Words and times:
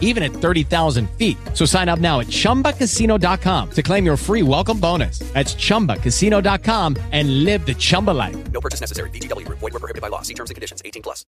even 0.00 0.22
at 0.22 0.32
30,000 0.32 1.10
feet. 1.18 1.36
So 1.52 1.66
sign 1.66 1.90
up 1.90 1.98
now 1.98 2.20
at 2.20 2.28
chumbacasino.com 2.28 3.70
to 3.72 3.82
claim 3.82 4.06
your 4.06 4.16
free 4.16 4.42
welcome 4.42 4.80
bonus. 4.80 5.18
That's 5.34 5.54
chumbacasino.com 5.54 6.96
and 7.12 7.44
live 7.44 7.66
the 7.66 7.74
Chumba 7.74 8.12
life. 8.12 8.36
No 8.52 8.60
purchase 8.60 8.80
necessary. 8.80 9.10
VGW 9.10 9.44
Group. 9.44 9.58
Void 9.58 9.72
were 9.72 9.80
prohibited 9.80 10.02
by 10.02 10.08
law. 10.08 10.22
See 10.22 10.34
terms 10.34 10.50
and 10.50 10.54
conditions. 10.54 10.80
18 10.84 11.02
plus. 11.02 11.26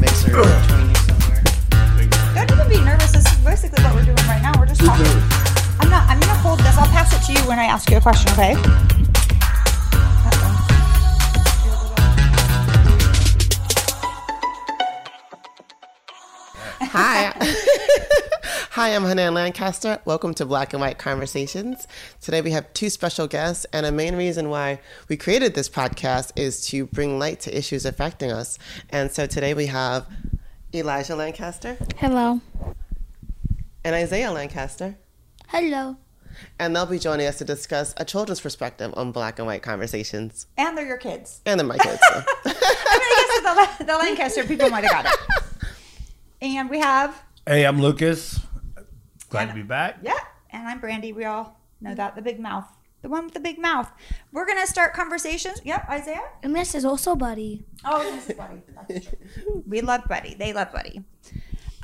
Mixer 0.00 0.30
between 0.32 0.88
you 0.88 0.94
somewhere. 0.96 1.42
Don't 2.34 2.50
even 2.50 2.68
be 2.68 2.80
nervous. 2.84 3.12
This 3.12 3.26
is 3.26 3.38
basically 3.44 3.82
what 3.84 3.94
we're 3.94 4.04
doing 4.04 4.16
right 4.28 4.42
now. 4.42 4.52
We're 4.58 4.66
just 4.66 4.80
talking. 4.80 5.06
I'm 5.80 5.90
not. 5.90 6.08
I'm 6.08 6.18
gonna 6.20 6.34
hold 6.34 6.60
this. 6.60 6.76
I'll 6.76 6.86
pass 6.86 7.12
it 7.14 7.26
to 7.26 7.40
you 7.40 7.48
when 7.48 7.58
I 7.58 7.64
ask 7.64 7.90
you 7.90 7.98
a 7.98 8.00
question. 8.00 8.32
Okay. 8.32 9.01
Hi. 16.84 17.32
Hi, 18.70 18.88
I'm 18.88 19.04
Hanan 19.04 19.34
Lancaster. 19.34 20.00
Welcome 20.04 20.34
to 20.34 20.44
Black 20.44 20.72
and 20.72 20.80
White 20.80 20.98
Conversations. 20.98 21.86
Today 22.20 22.40
we 22.40 22.50
have 22.50 22.72
two 22.72 22.90
special 22.90 23.28
guests, 23.28 23.64
and 23.72 23.86
a 23.86 23.92
main 23.92 24.16
reason 24.16 24.48
why 24.50 24.80
we 25.08 25.16
created 25.16 25.54
this 25.54 25.68
podcast 25.68 26.32
is 26.34 26.66
to 26.68 26.86
bring 26.86 27.20
light 27.20 27.38
to 27.40 27.56
issues 27.56 27.86
affecting 27.86 28.32
us. 28.32 28.58
And 28.90 29.12
so 29.12 29.26
today 29.26 29.54
we 29.54 29.66
have 29.66 30.06
Elijah 30.74 31.14
Lancaster 31.14 31.76
Hello. 31.98 32.40
and 33.84 33.94
Isaiah 33.94 34.32
Lancaster. 34.32 34.96
Hello. 35.48 35.96
And 36.58 36.74
they'll 36.74 36.86
be 36.86 36.98
joining 36.98 37.26
us 37.28 37.38
to 37.38 37.44
discuss 37.44 37.94
a 37.96 38.04
children's 38.04 38.40
perspective 38.40 38.92
on 38.96 39.12
Black 39.12 39.38
and 39.38 39.46
White 39.46 39.62
Conversations. 39.62 40.46
And 40.56 40.76
they're 40.76 40.86
your 40.86 40.96
kids. 40.96 41.42
And 41.46 41.60
they're 41.60 41.66
my 41.66 41.78
kids. 41.78 42.00
so. 42.08 42.22
I 42.44 42.48
mean, 42.48 42.56
I 42.56 43.62
guess 43.68 43.78
the, 43.78 43.84
the 43.84 43.96
Lancaster 43.98 44.44
people 44.44 44.68
might 44.68 44.82
have 44.84 45.04
got 45.04 45.06
it. 45.06 45.41
And 46.42 46.68
we 46.68 46.80
have 46.80 47.22
Hey, 47.46 47.64
I'm 47.64 47.80
Lucas. 47.80 48.40
Glad 49.30 49.46
to 49.50 49.54
be 49.54 49.62
back. 49.62 49.98
yeah, 50.02 50.18
and 50.50 50.66
I'm 50.66 50.80
Brandy. 50.80 51.12
We 51.12 51.24
all 51.24 51.60
know 51.80 51.94
that 51.94 52.16
the 52.16 52.20
big 52.20 52.40
mouth, 52.40 52.66
the 53.00 53.08
one 53.08 53.26
with 53.26 53.34
the 53.34 53.38
big 53.38 53.60
mouth. 53.60 53.88
We're 54.32 54.44
gonna 54.44 54.66
start 54.66 54.92
conversations. 54.92 55.60
Yep, 55.64 55.88
Isaiah. 55.88 56.30
And 56.42 56.54
this 56.54 56.74
is 56.74 56.84
also 56.84 57.14
Buddy. 57.14 57.64
Oh, 57.84 58.02
this 58.02 58.28
is 58.28 58.36
Buddy. 58.36 58.60
That's 58.88 59.06
true. 59.06 59.62
We 59.68 59.82
love 59.82 60.02
Buddy. 60.08 60.34
They 60.34 60.52
love 60.52 60.72
Buddy. 60.72 61.04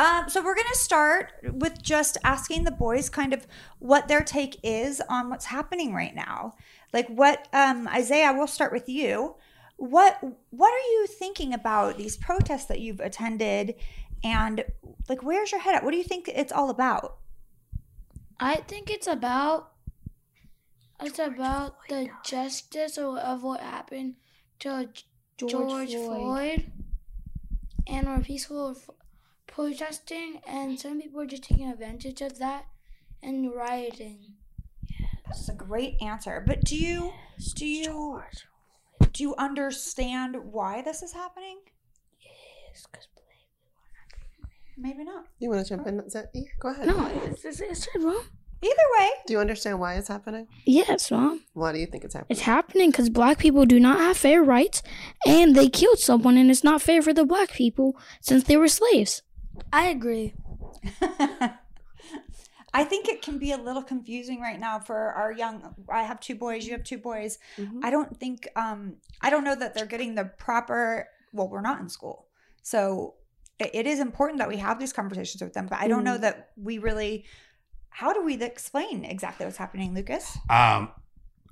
Um, 0.00 0.28
so 0.28 0.42
we're 0.42 0.56
gonna 0.56 0.74
start 0.74 1.34
with 1.44 1.80
just 1.80 2.18
asking 2.24 2.64
the 2.64 2.72
boys 2.72 3.08
kind 3.08 3.32
of 3.32 3.46
what 3.78 4.08
their 4.08 4.24
take 4.24 4.58
is 4.64 5.00
on 5.08 5.30
what's 5.30 5.46
happening 5.46 5.94
right 5.94 6.16
now. 6.16 6.54
Like 6.92 7.06
what 7.06 7.46
um, 7.52 7.86
Isaiah, 7.86 8.32
we'll 8.36 8.48
start 8.48 8.72
with 8.72 8.88
you. 8.88 9.36
What 9.76 10.18
what 10.50 10.72
are 10.72 10.90
you 10.90 11.06
thinking 11.06 11.54
about 11.54 11.96
these 11.96 12.16
protests 12.16 12.64
that 12.64 12.80
you've 12.80 12.98
attended, 12.98 13.76
and 14.24 14.64
like 15.08 15.22
where's 15.22 15.52
your 15.52 15.60
head 15.60 15.74
at? 15.74 15.84
What 15.84 15.92
do 15.92 15.96
you 15.96 16.04
think 16.04 16.28
it's 16.28 16.52
all 16.52 16.70
about? 16.70 17.18
I 18.40 18.56
think 18.56 18.90
it's 18.90 19.06
about 19.06 19.72
it's 21.00 21.18
about 21.18 21.76
the 21.88 22.08
justice 22.24 22.98
of, 22.98 23.16
of 23.16 23.42
what 23.42 23.60
happened 23.60 24.16
to 24.60 24.88
George, 25.36 25.94
Floyd. 25.94 26.72
and 27.86 28.08
we're 28.08 28.20
peaceful 28.20 28.76
protesting, 29.46 30.40
and 30.46 30.78
some 30.78 31.00
people 31.00 31.20
are 31.20 31.26
just 31.26 31.44
taking 31.44 31.70
advantage 31.70 32.20
of 32.20 32.38
that 32.38 32.66
and 33.22 33.52
rioting. 33.54 34.34
That's 35.26 35.48
a 35.48 35.54
great 35.54 36.00
answer. 36.00 36.42
But 36.44 36.64
do 36.64 36.76
you 36.76 37.12
do 37.54 37.66
you 37.66 38.22
do 39.12 39.22
you 39.22 39.34
understand 39.36 40.36
why 40.52 40.82
this 40.82 41.02
is 41.02 41.12
happening? 41.12 41.58
Maybe 44.80 45.04
not. 45.04 45.24
you 45.38 45.48
want 45.50 45.64
to 45.66 45.68
jump 45.68 45.86
in? 45.86 46.00
Is 46.00 46.12
that, 46.12 46.30
yeah, 46.32 46.42
go 46.60 46.68
ahead. 46.68 46.86
No, 46.86 47.10
it's, 47.24 47.44
it's, 47.44 47.60
it's 47.60 47.88
wrong. 47.96 48.22
Either 48.60 48.74
way, 48.98 49.10
Do 49.26 49.32
you 49.34 49.38
understand 49.40 49.78
why 49.78 49.94
it's 49.94 50.08
happening? 50.08 50.48
Yes, 50.64 51.10
mom. 51.12 51.44
Why 51.52 51.72
do 51.72 51.78
you 51.78 51.86
think 51.86 52.02
it's 52.04 52.14
happening? 52.14 52.30
It's 52.30 52.40
happening 52.40 52.90
because 52.90 53.08
black 53.08 53.38
people 53.38 53.66
do 53.66 53.78
not 53.78 53.98
have 53.98 54.16
fair 54.16 54.42
rights, 54.42 54.82
and 55.24 55.54
they 55.54 55.68
killed 55.68 56.00
someone, 56.00 56.36
and 56.36 56.50
it's 56.50 56.64
not 56.64 56.82
fair 56.82 57.00
for 57.00 57.12
the 57.12 57.24
black 57.24 57.52
people 57.52 57.96
since 58.20 58.44
they 58.44 58.56
were 58.56 58.66
slaves. 58.66 59.22
I 59.72 59.86
agree. 59.86 60.34
I 62.74 62.84
think 62.84 63.08
it 63.08 63.22
can 63.22 63.38
be 63.38 63.52
a 63.52 63.56
little 63.56 63.82
confusing 63.82 64.40
right 64.40 64.58
now 64.58 64.78
for 64.78 64.96
our 65.12 65.32
young. 65.32 65.74
I 65.88 66.02
have 66.02 66.20
two 66.20 66.34
boys. 66.34 66.66
You 66.66 66.72
have 66.72 66.84
two 66.84 66.98
boys. 66.98 67.38
I 67.82 67.90
don't 67.90 68.16
think. 68.18 68.48
Um, 68.56 68.96
I 69.20 69.30
don't 69.30 69.44
know 69.44 69.54
that 69.54 69.74
they're 69.74 69.86
getting 69.86 70.14
the 70.16 70.24
proper. 70.24 71.08
Well, 71.32 71.48
we're 71.48 71.60
not 71.60 71.80
in 71.80 71.88
school, 71.88 72.26
so 72.62 73.14
it, 73.58 73.70
it 73.74 73.86
is 73.86 74.00
important 74.00 74.38
that 74.38 74.48
we 74.48 74.56
have 74.58 74.78
these 74.78 74.92
conversations 74.92 75.42
with 75.42 75.52
them. 75.54 75.66
But 75.68 75.80
I 75.80 75.88
don't 75.88 76.04
know 76.04 76.18
that 76.18 76.50
we 76.56 76.78
really. 76.78 77.24
How 77.90 78.12
do 78.12 78.22
we 78.22 78.34
explain 78.34 79.04
exactly 79.04 79.44
what's 79.44 79.58
happening, 79.58 79.92
Lucas? 79.94 80.38
Um, 80.48 80.90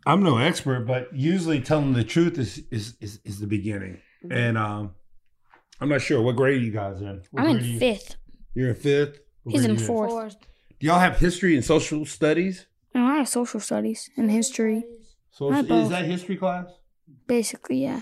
I'm 0.07 0.23
no 0.23 0.39
expert, 0.39 0.87
but 0.87 1.09
usually 1.13 1.61
telling 1.61 1.93
the 1.93 2.05
truth 2.05 2.39
is 2.39 2.63
is 2.71 2.97
is, 3.01 3.21
is 3.25 3.41
the 3.41 3.47
beginning. 3.47 3.99
And 4.31 4.57
um, 4.57 4.95
I'm 5.81 5.89
not 5.89 6.01
sure 6.01 6.23
what 6.23 6.37
grade 6.37 6.63
you 6.63 6.71
guys 6.71 7.01
in. 7.01 7.23
What 7.31 7.43
I'm 7.45 7.57
in 7.57 7.65
you- 7.65 7.79
fifth. 7.79 8.17
You're 8.55 8.71
in 8.71 8.75
fifth. 8.77 9.19
What 9.43 9.53
He's 9.53 9.63
grade 9.63 9.71
in 9.71 9.79
you 9.81 9.87
fourth. 9.87 10.37
Do 10.79 10.87
y'all 10.87 10.99
have 10.99 11.19
history 11.19 11.55
and 11.55 11.65
social 11.65 12.05
studies? 12.07 12.67
No, 12.95 13.05
I 13.05 13.17
have 13.17 13.29
social 13.29 13.61
studies 13.61 14.11
and 14.17 14.31
history. 14.31 14.85
So 15.31 15.51
I 15.51 15.61
is 15.61 15.89
that 15.91 16.05
history 16.07 16.37
class? 16.37 16.67
Basically, 17.27 17.83
yeah. 17.83 18.01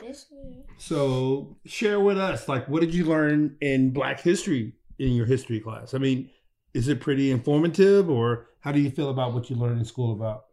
So 0.79 1.57
share 1.65 2.01
with 2.01 2.19
us, 2.19 2.49
like, 2.49 2.69
what 2.69 2.81
did 2.81 2.95
you 2.95 3.05
learn 3.05 3.57
in 3.61 3.91
Black 3.91 4.21
history 4.21 4.75
in 4.99 5.13
your 5.13 5.27
history 5.27 5.61
class? 5.61 5.95
I 5.95 5.99
mean, 5.99 6.31
is 6.75 6.89
it 6.89 7.01
pretty 7.01 7.31
informative, 7.31 8.11
or 8.11 8.49
how 8.61 8.73
do 8.73 8.81
you 8.81 8.91
feel 8.91 9.11
about 9.11 9.33
what 9.33 9.49
you 9.49 9.57
learned 9.57 9.79
in 9.79 9.85
school 9.85 10.13
about 10.13 10.45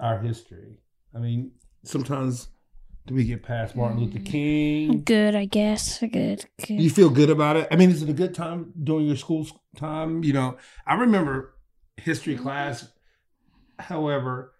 our 0.00 0.18
history? 0.20 0.78
I 1.14 1.18
mean, 1.18 1.52
sometimes 1.84 2.48
do 3.08 3.14
we 3.14 3.24
get 3.24 3.42
past 3.42 3.74
Martin 3.74 4.00
Luther 4.00 4.18
mm. 4.18 4.26
King? 4.26 5.02
Good, 5.02 5.34
I 5.34 5.46
guess. 5.46 5.98
Good. 5.98 6.44
Good. 6.58 6.80
you 6.80 6.90
feel 6.90 7.10
good 7.10 7.30
about 7.30 7.56
it? 7.56 7.68
I 7.70 7.76
mean, 7.76 7.90
is 7.90 8.02
it 8.02 8.08
a 8.08 8.14
good 8.14 8.34
time 8.34 8.72
during 8.84 9.06
your 9.06 9.16
school 9.16 9.46
time? 9.76 10.22
You 10.22 10.34
know, 10.34 10.58
I 10.86 10.94
remember 10.94 11.54
history 11.96 12.36
class. 12.36 12.88
However, 13.78 14.52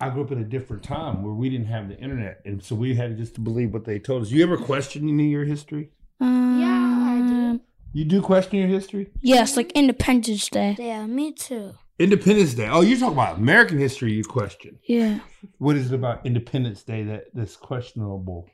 I 0.00 0.10
grew 0.10 0.22
up 0.24 0.32
in 0.32 0.38
a 0.38 0.44
different 0.44 0.82
time 0.82 1.22
where 1.22 1.32
we 1.32 1.48
didn't 1.48 1.66
have 1.66 1.88
the 1.88 1.96
internet, 1.98 2.40
and 2.44 2.62
so 2.62 2.74
we 2.74 2.94
had 2.94 3.16
just 3.16 3.34
to 3.36 3.40
believe 3.40 3.72
what 3.72 3.84
they 3.84 3.98
told 3.98 4.22
us. 4.22 4.30
You 4.30 4.42
ever 4.42 4.56
question 4.56 5.08
any 5.08 5.26
of 5.26 5.30
your 5.30 5.44
history? 5.44 5.90
Um, 6.20 6.60
Yeah, 6.60 6.68
I 6.68 7.28
do. 7.28 7.60
You 7.92 8.04
do 8.04 8.20
question 8.20 8.58
your 8.58 8.68
history? 8.68 9.10
Yes, 9.20 9.56
like 9.56 9.70
Independence 9.72 10.48
Day. 10.48 10.74
Yeah, 10.78 11.06
me 11.06 11.32
too. 11.32 11.74
Independence 11.98 12.54
Day. 12.54 12.68
Oh, 12.68 12.80
you're 12.80 12.98
talking 12.98 13.14
about 13.14 13.36
American 13.38 13.78
history. 13.78 14.12
You 14.12 14.24
question. 14.24 14.78
Yeah. 14.88 15.20
What 15.58 15.76
is 15.76 15.92
it 15.92 15.94
about 15.94 16.26
Independence 16.26 16.82
Day 16.82 17.04
that 17.04 17.26
that's 17.32 17.54
questionable? 17.54 18.48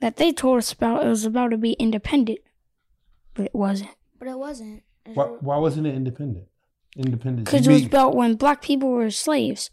That 0.00 0.16
they 0.16 0.32
told 0.32 0.58
us 0.58 0.72
about 0.72 1.04
it 1.04 1.08
was 1.08 1.24
about 1.24 1.52
to 1.52 1.58
be 1.58 1.74
independent, 1.74 2.40
but 3.34 3.46
it 3.46 3.54
wasn't. 3.54 3.92
But 4.18 4.26
it 4.26 4.36
wasn't. 4.36 4.82
Why, 5.14 5.26
was- 5.26 5.38
why 5.42 5.56
wasn't 5.58 5.86
it 5.86 5.94
independent? 5.94 6.46
Independence. 6.96 7.48
Because 7.48 7.66
You 7.66 7.72
it 7.72 7.74
was 7.76 7.84
about 7.86 8.16
when 8.16 8.34
black 8.34 8.62
people 8.62 8.90
were 8.90 9.10
slaves. 9.10 9.70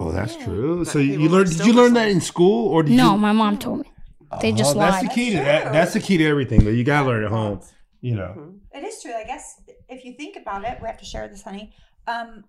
Oh, 0.00 0.12
that's 0.12 0.36
Yeah. 0.36 0.44
true. 0.44 0.84
So 0.84 0.98
you 0.98 1.18
people 1.18 1.36
learned? 1.36 1.50
Did 1.56 1.66
you 1.66 1.72
learn 1.72 1.94
that 1.94 2.08
in 2.08 2.20
school, 2.20 2.68
or 2.68 2.82
did 2.82 2.92
No, 2.92 3.12
you? 3.12 3.18
my 3.18 3.32
mom 3.32 3.58
told 3.58 3.80
me. 3.80 3.92
They 4.40 4.52
just 4.52 4.76
Oh, 4.76 4.78
That's 4.78 5.02
lied. 5.02 5.10
the 5.10 5.14
key 5.14 5.30
to 5.30 5.36
that. 5.38 5.72
That's 5.72 5.94
the 5.94 6.00
key 6.00 6.18
to 6.18 6.24
everything. 6.26 6.64
Though 6.64 6.70
you 6.70 6.84
gotta 6.84 7.06
learn 7.08 7.24
at 7.24 7.30
home. 7.30 7.60
You 8.00 8.14
know. 8.14 8.54
It 8.72 8.84
is 8.84 9.02
true. 9.02 9.12
I 9.14 9.24
guess 9.24 9.60
if 9.88 10.04
you 10.04 10.12
think 10.12 10.36
about 10.36 10.64
it, 10.64 10.78
we 10.80 10.86
have 10.86 10.98
to 10.98 11.04
share 11.04 11.26
this, 11.26 11.42
honey. 11.42 11.72
Um, 12.06 12.44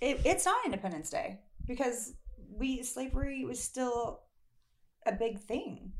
it, 0.00 0.20
it's 0.24 0.44
not 0.44 0.56
Independence 0.66 1.08
Day 1.08 1.38
because 1.66 2.12
we 2.52 2.82
slavery 2.82 3.44
was 3.46 3.62
still 3.62 4.20
a 5.06 5.12
big 5.12 5.38
thing. 5.38 5.92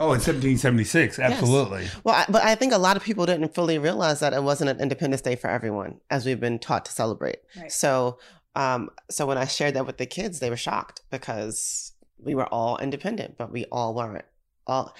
Oh, 0.00 0.12
in 0.12 0.20
1776, 0.20 1.18
absolutely. 1.18 1.88
Well, 2.04 2.14
I, 2.14 2.24
but 2.28 2.42
I 2.42 2.54
think 2.54 2.72
a 2.72 2.78
lot 2.78 2.96
of 2.96 3.02
people 3.02 3.26
didn't 3.26 3.52
fully 3.52 3.78
realize 3.78 4.20
that 4.20 4.32
it 4.32 4.42
wasn't 4.44 4.70
an 4.70 4.80
Independence 4.80 5.22
Day 5.22 5.34
for 5.34 5.50
everyone, 5.50 6.00
as 6.08 6.24
we've 6.24 6.38
been 6.38 6.60
taught 6.60 6.84
to 6.84 6.92
celebrate. 6.92 7.38
Right. 7.56 7.70
So, 7.70 8.18
um, 8.58 8.90
so 9.10 9.24
when 9.26 9.38
I 9.38 9.46
shared 9.46 9.74
that 9.74 9.86
with 9.86 9.98
the 9.98 10.06
kids, 10.06 10.40
they 10.40 10.50
were 10.50 10.56
shocked 10.56 11.02
because 11.10 11.92
we 12.18 12.34
were 12.34 12.46
all 12.46 12.76
independent, 12.78 13.36
but 13.38 13.52
we 13.52 13.64
all 13.66 13.94
weren't. 13.94 14.24
All 14.66 14.94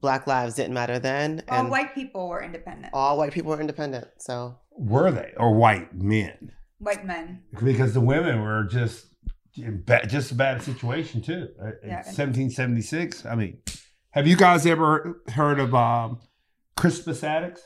Black 0.00 0.26
lives 0.26 0.54
didn't 0.54 0.72
matter 0.72 0.98
then, 0.98 1.42
All 1.48 1.66
white 1.68 1.94
people 1.94 2.28
were 2.28 2.42
independent. 2.42 2.94
all 2.94 3.18
white 3.18 3.32
people 3.32 3.50
were 3.50 3.60
independent. 3.60 4.06
So, 4.18 4.58
Were 4.70 5.10
they 5.10 5.32
or 5.36 5.52
white 5.54 5.94
men? 5.94 6.52
white 6.78 7.04
men. 7.04 7.42
Because 7.62 7.92
the 7.92 8.00
women 8.00 8.40
were 8.42 8.64
just 8.64 9.06
ba- 9.58 10.06
just 10.06 10.30
a 10.32 10.34
bad 10.34 10.62
situation 10.62 11.20
too. 11.20 11.48
Uh, 11.60 11.72
in 11.82 11.88
Yeah. 11.90 11.96
1776. 11.96 13.26
I 13.26 13.34
mean, 13.34 13.58
have 14.12 14.26
you 14.26 14.36
guys 14.36 14.64
ever 14.64 15.20
heard 15.34 15.58
of 15.60 15.74
um, 15.74 16.20
Crispus 16.76 17.22
Attucks? 17.22 17.60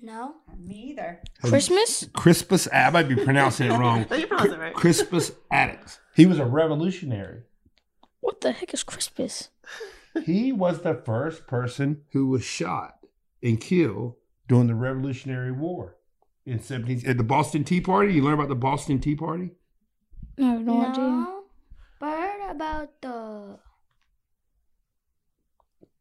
No. 0.00 0.34
Me 0.58 0.74
either. 0.90 1.20
Christmas? 1.42 2.08
Crispus, 2.14 2.68
I 2.72 2.90
might 2.90 3.08
be 3.08 3.16
pronouncing 3.16 3.70
it 3.70 3.76
wrong. 3.76 4.06
No, 4.10 4.16
you 4.16 4.26
pronounced 4.26 4.52
it 4.52 4.58
right. 4.58 4.74
Crispus 4.74 5.32
Attucks. 5.50 6.00
He 6.14 6.26
was 6.26 6.38
a 6.38 6.44
revolutionary. 6.44 7.42
What 8.20 8.40
the 8.40 8.52
heck 8.52 8.74
is 8.74 8.82
Crispus? 8.84 9.48
He 10.24 10.52
was 10.52 10.80
the 10.80 10.94
first 10.94 11.46
person 11.46 12.02
who 12.12 12.26
was 12.28 12.42
shot 12.44 12.98
and 13.42 13.60
killed 13.60 14.14
during 14.48 14.66
the 14.66 14.74
Revolutionary 14.74 15.52
War 15.52 15.96
in 16.44 16.60
17 16.60 17.08
at 17.08 17.18
the 17.18 17.24
Boston 17.24 17.64
Tea 17.64 17.80
Party. 17.80 18.14
You 18.14 18.22
learn 18.22 18.34
about 18.34 18.48
the 18.48 18.54
Boston 18.54 18.98
Tea 19.00 19.14
Party? 19.16 19.50
I 20.38 20.42
have 20.42 20.60
no, 20.62 20.80
idea. 20.80 21.02
No, 21.04 21.44
but 21.98 22.06
I 22.06 22.20
heard 22.20 22.50
about 22.50 23.00
the 23.02 23.58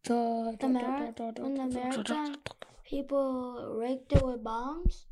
The, 0.04 0.58
the 0.60 0.68
marathon 0.68 1.34
when 1.40 1.56
the 1.56 1.66
marathon 1.80 2.36
people 2.90 3.76
rigged 3.78 4.14
it 4.14 4.24
with 4.26 4.44
bombs. 4.44 5.06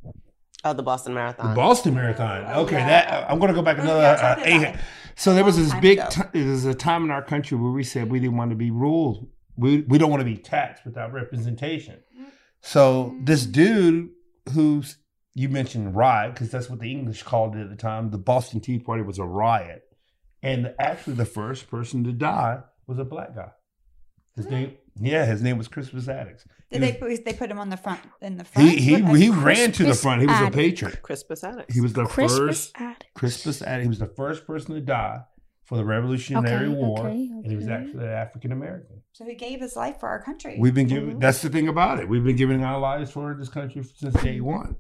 Oh, 0.66 0.74
the 0.74 0.84
Boston 0.84 1.14
The 1.14 1.20
Marathon. 1.20 1.56
Boston 1.56 1.94
Marathon. 1.96 2.46
Okay, 2.64 2.76
that 2.78 3.30
I'm 3.30 3.38
going 3.40 3.50
to 3.50 3.54
go 3.56 3.62
back 3.62 3.78
another. 3.80 4.02
Uh, 4.02 4.16
tell 4.36 4.46
me 4.46 4.56
about 4.58 4.76
eight- 4.76 4.80
so 5.16 5.34
there 5.34 5.44
was 5.44 5.58
this 5.58 5.74
big. 5.82 6.00
ago. 6.00 6.08
T- 6.10 6.22
there 6.34 6.50
was 6.52 6.66
a 6.66 6.74
time 6.74 7.04
in 7.04 7.12
our 7.12 7.22
country 7.22 7.58
where 7.58 7.72
we 7.72 7.84
said 7.84 8.10
we 8.10 8.20
didn't 8.20 8.38
want 8.38 8.52
to 8.52 8.56
be 8.56 8.72
ruled. 8.72 9.28
We 9.58 9.82
we 9.82 9.98
don't 9.98 10.10
want 10.10 10.22
to 10.22 10.26
be 10.26 10.38
taxed 10.38 10.86
without 10.86 11.14
representation. 11.14 12.00
So 12.62 13.14
this 13.22 13.46
dude 13.46 14.10
who's 14.54 14.98
you 15.36 15.50
mentioned 15.50 15.96
riot 15.96 16.34
because 16.34 16.50
that's 16.50 16.70
what 16.70 16.80
the 16.80 16.90
English 16.92 17.24
called 17.24 17.56
it 17.56 17.62
at 17.62 17.70
the 17.70 17.76
time. 17.76 18.10
The 18.10 18.18
Boston 18.18 18.60
Tea 18.62 18.80
Party 18.80 19.04
was 19.04 19.20
a 19.20 19.26
riot, 19.26 19.84
and 20.42 20.74
actually 20.80 21.14
the 21.16 21.26
first 21.26 21.70
person 21.70 22.04
to 22.06 22.12
die 22.12 22.62
was 22.88 22.98
a 22.98 23.06
black 23.06 23.36
guy. 23.36 23.52
His 24.36 24.48
name, 24.48 24.78
yeah, 25.00 25.26
his 25.26 25.42
name 25.42 25.58
was 25.58 25.68
Crispus 25.68 26.08
Attucks. 26.08 26.44
Did 26.72 26.82
He 26.84 26.92
they 26.92 27.00
was- 27.08 27.18
put 27.20 27.26
they 27.26 27.34
put 27.34 27.50
him 27.52 27.60
on 27.60 27.70
the 27.70 27.78
front 27.78 28.00
in 28.22 28.38
the 28.38 28.44
front? 28.44 28.70
He 28.70 28.78
he 28.78 29.02
What- 29.02 29.20
he 29.20 29.30
uh, 29.30 29.36
ran 29.42 29.72
to 29.74 29.84
the 29.84 29.94
front. 29.94 30.22
He 30.22 30.28
was 30.28 30.38
a 30.40 30.44
Attucks. 30.44 30.56
patriot. 30.56 31.02
Crispus 31.02 31.44
Attucks. 31.44 31.74
He 31.74 31.82
was 31.82 31.94
the 31.94 32.06
Christmas 32.06 32.38
first 32.40 32.72
Attic. 32.76 33.08
Crispus 33.14 33.62
Attucks. 33.62 33.82
He 33.84 33.88
was 33.90 34.00
the 34.00 34.08
first 34.08 34.46
person 34.48 34.76
to 34.76 34.82
die 34.82 35.22
for 35.64 35.78
the 35.78 35.86
Revolutionary 35.86 36.66
Okay, 36.68 36.76
War, 36.76 37.00
okay, 37.00 37.12
and 37.12 37.46
he 37.46 37.56
was 37.56 37.68
actually 37.68 38.04
an 38.06 38.12
African 38.12 38.52
American. 38.52 39.02
So 39.14 39.26
he 39.26 39.36
gave 39.36 39.62
his 39.62 39.76
life 39.76 40.00
for 40.00 40.10
our 40.10 40.22
country. 40.22 40.58
We've 40.60 40.74
been 40.74 40.88
giving. 40.88 41.12
Mm-hmm. 41.12 41.20
That's 41.20 41.42
the 41.42 41.50
thing 41.50 41.68
about 41.70 42.00
it. 42.00 42.10
We've 42.10 42.24
been 42.24 42.36
giving 42.36 42.64
our 42.64 42.80
lives 42.80 43.12
for 43.12 43.34
this 43.38 43.50
country 43.50 43.84
since 43.96 44.14
day 44.22 44.42
one. 44.42 44.76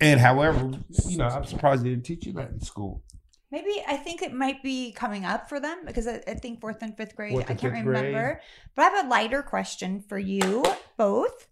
And 0.00 0.20
however, 0.20 0.70
you 1.06 1.16
know, 1.18 1.26
I'm 1.28 1.44
surprised 1.44 1.84
they 1.84 1.90
didn't 1.90 2.04
teach 2.04 2.26
you 2.26 2.32
that 2.34 2.50
in 2.50 2.60
school. 2.60 3.02
Maybe 3.50 3.82
I 3.86 3.96
think 3.96 4.22
it 4.22 4.32
might 4.32 4.62
be 4.62 4.92
coming 4.92 5.24
up 5.24 5.48
for 5.48 5.58
them 5.58 5.80
because 5.84 6.06
I, 6.06 6.22
I 6.26 6.34
think 6.34 6.60
fourth 6.60 6.82
and 6.82 6.96
fifth 6.96 7.16
grade. 7.16 7.32
Fourth 7.32 7.50
I 7.50 7.54
can't 7.54 7.72
remember. 7.72 8.12
grade. 8.12 8.36
But 8.74 8.82
I 8.82 8.88
have 8.90 9.06
a 9.06 9.08
lighter 9.08 9.42
question 9.42 10.04
for 10.08 10.18
you 10.18 10.64
both. 10.96 11.48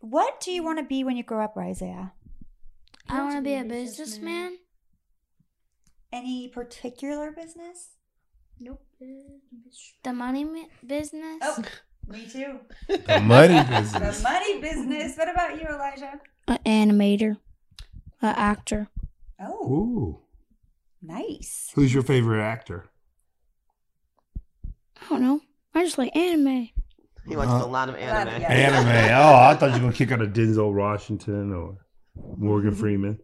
What 0.00 0.40
do 0.40 0.50
you 0.50 0.62
want 0.62 0.78
to 0.78 0.84
be 0.84 1.04
when 1.04 1.16
you 1.16 1.22
grow 1.22 1.42
up, 1.42 1.56
Isaiah? 1.56 2.12
I 3.08 3.22
want 3.22 3.36
to 3.36 3.42
be 3.42 3.54
a 3.54 3.64
businessman. 3.64 4.58
Any 6.12 6.48
particular 6.48 7.30
business? 7.30 7.90
Nope. 8.60 8.84
The 10.04 10.12
money 10.12 10.68
business. 10.86 11.38
Oh, 11.42 11.62
me 12.08 12.26
too. 12.26 12.60
The 12.88 13.20
money 13.20 13.62
business. 13.70 14.18
The 14.18 14.22
money 14.22 14.60
business. 14.60 15.16
What 15.16 15.30
about 15.30 15.60
you, 15.60 15.66
Elijah? 15.66 16.20
An 16.46 16.58
animator. 16.66 17.38
An 18.20 18.34
actor. 18.36 18.88
Oh, 19.40 19.68
Ooh, 19.68 20.20
nice. 21.02 21.70
who's 21.74 21.92
your 21.92 22.02
favorite 22.02 22.42
actor? 22.42 22.86
I 25.00 25.08
don't 25.08 25.22
know. 25.22 25.40
I 25.74 25.84
just 25.84 25.98
like 25.98 26.14
anime. 26.16 26.68
He 27.26 27.36
watches 27.36 27.52
Uh, 27.62 27.64
a 27.64 27.66
lot 27.66 27.88
of 27.88 27.94
anime. 27.96 28.40
yeah. 28.40 28.52
Anime. 28.52 29.14
Oh, 29.14 29.34
I 29.36 29.54
thought 29.54 29.66
you 29.68 29.72
were 29.74 29.78
gonna 29.80 29.92
kick 29.92 30.12
out 30.12 30.22
a 30.22 30.26
Denzel 30.26 30.72
Washington 30.74 31.52
or 31.52 31.78
Morgan 32.36 32.74
Freeman. 32.74 33.18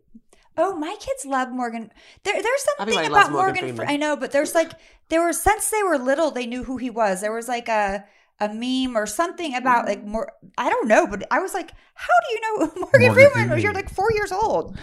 Oh, 0.57 0.75
my 0.77 0.97
kids 0.99 1.25
love 1.25 1.51
Morgan. 1.51 1.91
There, 2.25 2.35
there's 2.43 2.63
something 2.65 2.83
Everybody 2.97 3.07
about 3.07 3.31
Morgan 3.33 3.55
Morgan. 3.65 3.77
Fre- 3.77 3.83
Freeman. 3.85 3.95
I 3.95 3.97
know, 3.97 4.17
but 4.17 4.33
there's 4.33 4.55
like 4.55 4.73
there 5.09 5.23
were 5.23 5.33
since 5.33 5.71
they 5.71 5.83
were 5.83 5.99
little, 5.99 6.31
they 6.31 6.47
knew 6.47 6.65
who 6.65 6.77
he 6.79 6.91
was. 6.91 7.21
There 7.21 7.33
was 7.33 7.49
like 7.49 7.69
a 7.69 8.05
a 8.41 8.49
meme 8.53 8.97
or 8.97 9.07
something 9.07 9.55
about 9.55 9.87
like 9.87 10.05
more. 10.05 10.33
I 10.57 10.69
don't 10.71 10.89
know, 10.89 11.07
but 11.07 11.25
I 11.31 11.39
was 11.41 11.55
like, 11.55 11.71
how 11.95 12.15
do 12.29 12.35
you 12.35 12.41
know 12.41 12.59
Morgan, 12.77 12.81
Morgan 12.81 13.15
Freeman? 13.15 13.33
Freeman. 13.33 13.61
You're 13.61 13.73
like 13.73 13.91
four 13.91 14.11
years 14.13 14.33
old. 14.33 14.77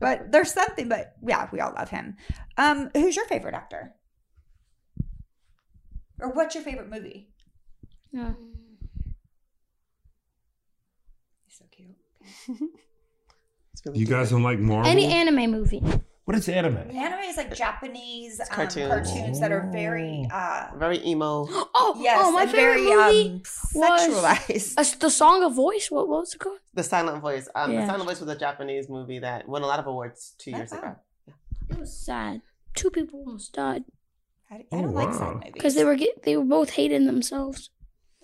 But 0.00 0.30
there's 0.32 0.52
something. 0.52 0.88
But 0.88 1.14
yeah, 1.26 1.48
we 1.52 1.60
all 1.60 1.72
love 1.76 1.90
him. 1.90 2.16
Um, 2.56 2.90
who's 2.94 3.16
your 3.16 3.26
favorite 3.26 3.54
actor? 3.54 3.94
Or 6.20 6.30
what's 6.30 6.54
your 6.54 6.64
favorite 6.64 6.90
movie? 6.90 7.30
Yeah. 8.12 8.32
He's 11.46 11.58
so 11.58 11.64
cute. 11.70 12.70
Really 13.86 14.00
You 14.00 14.06
guys 14.06 14.30
don't 14.30 14.42
like 14.42 14.58
Marvel? 14.58 14.90
Any 14.90 15.06
anime 15.06 15.52
movie. 15.52 15.82
What 16.28 16.36
is 16.36 16.46
anime? 16.46 16.76
Anime 16.94 17.20
is 17.20 17.38
like 17.38 17.54
Japanese 17.54 18.38
um, 18.38 18.46
cartoons. 18.50 18.88
cartoons. 18.88 19.40
that 19.40 19.50
are 19.50 19.66
very 19.72 20.28
uh 20.30 20.66
very 20.76 20.98
emo. 21.06 21.48
Oh, 21.80 21.96
yes, 21.98 22.18
oh 22.20 22.32
my 22.32 22.42
and 22.42 22.50
favorite 22.50 22.84
very 22.84 22.96
movie 22.96 23.30
um, 23.30 23.42
was 23.74 24.00
sexualized. 24.02 24.74
uh, 24.76 24.98
the 25.00 25.08
Song 25.10 25.42
of 25.42 25.54
Voice. 25.54 25.90
What, 25.90 26.06
what 26.06 26.20
was 26.20 26.34
it 26.34 26.38
called? 26.38 26.58
The 26.74 26.82
Silent 26.82 27.22
Voice. 27.22 27.48
Um, 27.54 27.72
Yeah. 27.72 27.80
The 27.80 27.86
Silent 27.86 28.04
Voice 28.10 28.20
was 28.20 28.28
a 28.28 28.38
Japanese 28.38 28.90
movie 28.90 29.20
that 29.20 29.48
won 29.48 29.62
a 29.62 29.66
lot 29.66 29.78
of 29.80 29.86
awards 29.86 30.34
two 30.36 30.50
years 30.50 30.70
Oh, 30.74 30.76
ago. 30.78 30.96
It 31.70 31.78
was 31.78 31.96
sad. 31.96 32.42
Two 32.74 32.90
people 32.90 33.20
almost 33.20 33.54
died 33.54 33.84
I, 34.50 34.54
I 34.56 34.64
Oh, 34.72 34.82
don't 34.82 34.94
like 34.94 35.08
wow. 35.08 35.18
sad 35.18 35.34
movies 35.36 35.50
because 35.54 35.74
they 35.76 35.84
were 35.84 35.96
get, 35.96 36.24
they 36.24 36.36
were 36.36 36.44
both 36.44 36.70
hating 36.78 37.06
themselves. 37.06 37.70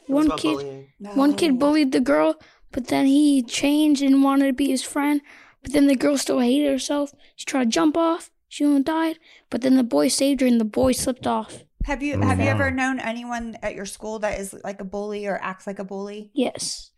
It 0.07 0.13
One 0.13 0.31
kid, 0.37 0.57
bullying. 0.59 0.89
one 1.15 1.35
kid 1.35 1.59
bullied 1.59 1.93
the 1.93 2.01
girl, 2.01 2.35
but 2.71 2.89
then 2.89 3.07
he 3.07 3.43
changed 3.43 4.03
and 4.03 4.23
wanted 4.23 4.49
to 4.49 4.53
be 4.53 4.69
his 4.69 4.83
friend. 4.83 5.23
But 5.65 5.73
then 5.73 5.89
the 5.89 5.97
girl 5.97 6.17
still 6.17 6.39
hated 6.39 6.71
herself. 6.71 7.13
She 7.35 7.45
tried 7.45 7.65
to 7.65 7.71
jump 7.71 7.97
off. 7.97 8.31
She 8.49 8.65
almost 8.65 8.85
died. 8.85 9.19
But 9.51 9.63
then 9.63 9.75
the 9.75 9.83
boy 9.83 10.09
saved 10.09 10.43
her, 10.43 10.47
and 10.47 10.61
the 10.61 10.65
boy 10.65 10.93
slipped 10.93 11.27
off. 11.27 11.65
Have 11.85 12.03
you 12.03 12.21
have 12.21 12.39
you 12.39 12.45
mm-hmm. 12.45 12.49
ever 12.49 12.71
known 12.71 13.01
anyone 13.01 13.59
at 13.63 13.75
your 13.75 13.85
school 13.85 14.21
that 14.21 14.39
is 14.39 14.55
like 14.63 14.81
a 14.81 14.85
bully 14.85 15.27
or 15.27 15.39
acts 15.43 15.67
like 15.67 15.79
a 15.79 15.85
bully? 15.85 16.31
Yes. 16.33 16.93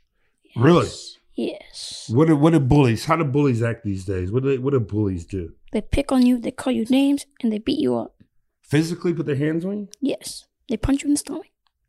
Really? 0.54 0.88
Yes. 1.34 2.10
What 2.12 2.28
do, 2.28 2.36
what 2.36 2.52
do 2.52 2.60
bullies? 2.60 3.04
How 3.04 3.16
do 3.16 3.24
bullies 3.24 3.62
act 3.62 3.84
these 3.84 4.04
days? 4.04 4.30
What 4.30 4.42
do 4.42 4.50
they, 4.50 4.58
what 4.58 4.72
do 4.72 4.80
bullies 4.80 5.24
do? 5.24 5.52
They 5.72 5.80
pick 5.80 6.12
on 6.12 6.24
you. 6.24 6.38
They 6.38 6.50
call 6.50 6.72
you 6.72 6.84
names, 6.86 7.26
and 7.42 7.52
they 7.52 7.58
beat 7.58 7.78
you 7.78 7.96
up. 7.96 8.16
Physically 8.62 9.14
put 9.14 9.26
their 9.26 9.36
hands 9.36 9.64
on 9.64 9.78
you? 9.78 9.88
Yes. 10.00 10.44
They 10.68 10.76
punch 10.76 11.02
you 11.02 11.08
in 11.08 11.14
the 11.14 11.18
stomach. 11.18 11.46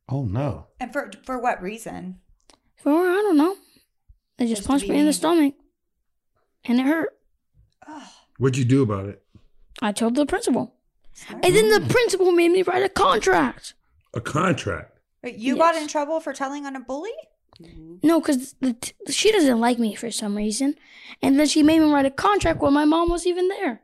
Oh 0.10 0.24
no! 0.24 0.68
And 0.80 0.94
for 0.94 1.12
for 1.24 1.38
what 1.40 1.62
reason? 1.62 2.20
For 2.78 2.92
I 2.92 3.16
don't 3.16 3.38
know. 3.38 3.56
They 4.38 4.46
just, 4.46 4.58
Just 4.58 4.64
to 4.64 4.68
punched 4.68 4.88
me 4.88 5.00
in 5.00 5.06
the 5.06 5.14
stomach, 5.14 5.56
and 6.68 6.80
it 6.80 6.86
hurt. 6.86 7.18
What'd 8.38 8.58
you 8.58 8.66
do 8.66 8.84
about 8.84 9.06
it? 9.08 9.24
I 9.82 9.92
told 9.92 10.16
the 10.16 10.26
principal, 10.26 10.74
and 11.30 11.56
then 11.56 11.70
the 11.70 11.82
principal 11.90 12.32
made 12.32 12.50
me 12.52 12.62
write 12.64 12.84
a 12.84 12.90
contract. 12.90 13.74
A 14.14 14.22
contract. 14.22 14.98
Wait, 15.24 15.36
you 15.36 15.56
got 15.58 15.74
Yes. 15.76 15.84
in 15.84 15.88
trouble 15.90 16.20
for 16.20 16.34
telling 16.34 16.66
on 16.66 16.76
a 16.76 16.80
bully? 16.80 17.12
Mm-hmm. 17.62 17.96
No, 18.04 18.20
because 18.20 18.56
she 19.10 19.32
doesn't 19.32 19.60
like 19.60 19.80
me 19.80 19.96
for 19.96 20.12
some 20.12 20.36
reason, 20.38 20.76
and 21.22 21.40
then 21.40 21.48
she 21.48 21.64
made 21.64 21.80
me 21.80 21.92
write 21.92 22.06
a 22.06 22.12
contract 22.12 22.60
while 22.60 22.72
my 22.72 22.86
mom 22.86 23.10
was 23.10 23.26
even 23.26 23.48
there. 23.48 23.82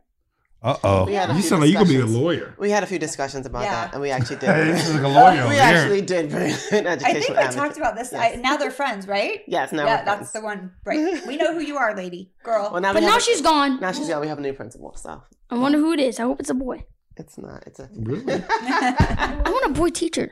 Uh 0.63 0.77
oh. 0.84 1.05
We 1.05 1.13
had 1.13 1.29
a 1.29 1.34
You 1.34 1.41
sound 1.41 1.62
like 1.62 1.72
you 1.72 1.77
could 1.77 1.89
be 1.89 2.00
a 2.00 2.05
lawyer. 2.05 2.55
We 2.58 2.70
had 2.72 2.84
a 2.84 2.86
few 2.88 2.98
discussions 2.98 3.46
about 3.46 3.63
Yeah. 3.63 3.72
that, 3.74 3.93
and 3.93 4.01
we 4.01 4.12
actually 4.12 4.38
did. 4.38 4.50
This 4.50 4.88
is 4.88 4.93
like 4.96 5.03
a 5.03 5.08
lawyer 5.10 5.39
over 5.41 5.50
we 5.50 5.55
here. 5.55 5.63
actually 5.63 6.01
did 6.01 6.29
bring 6.29 6.53
an 6.72 6.88
educational 6.88 7.03
I 7.05 7.13
think 7.13 7.29
we 7.29 7.36
advocate. 7.36 7.55
talked 7.55 7.77
about 7.77 7.96
this. 7.98 8.10
Yes. 8.13 8.38
I, 8.38 8.39
now 8.39 8.55
they're 8.55 8.72
friends, 8.72 9.05
right? 9.05 9.41
Yes, 9.46 9.74
now 9.74 9.86
yeah, 9.86 10.00
we're 10.00 10.05
that's 10.05 10.32
friends. 10.32 10.32
the 10.32 10.41
one. 10.41 10.72
Right. 10.86 11.22
We 11.27 11.36
know 11.36 11.53
who 11.53 11.60
you 11.60 11.75
are, 11.77 11.93
lady, 11.96 12.32
girl. 12.43 12.70
Well, 12.72 12.82
now 12.82 12.93
But 12.93 13.01
we 13.01 13.08
now 13.08 13.13
have 13.13 13.22
a- 13.22 13.25
she's 13.25 13.41
gone. 13.41 13.79
Now 13.82 13.91
she's 13.91 14.08
gone. 14.08 14.22
We 14.22 14.27
have 14.27 14.38
a 14.38 14.41
new 14.41 14.53
principal, 14.53 14.96
so 14.96 15.22
I 15.50 15.55
wonder 15.58 15.77
who 15.79 15.91
it 15.91 16.00
is. 16.00 16.17
I 16.20 16.24
hope 16.24 16.39
it's 16.39 16.50
a 16.50 16.53
boy. 16.53 16.86
it's 17.17 17.38
not. 17.38 17.63
It's 17.67 17.79
a. 17.79 17.89
Really? 17.93 18.34
I 18.50 19.41
want 19.46 19.65
a 19.65 19.74
boy 19.82 19.89
teacher. 19.89 20.32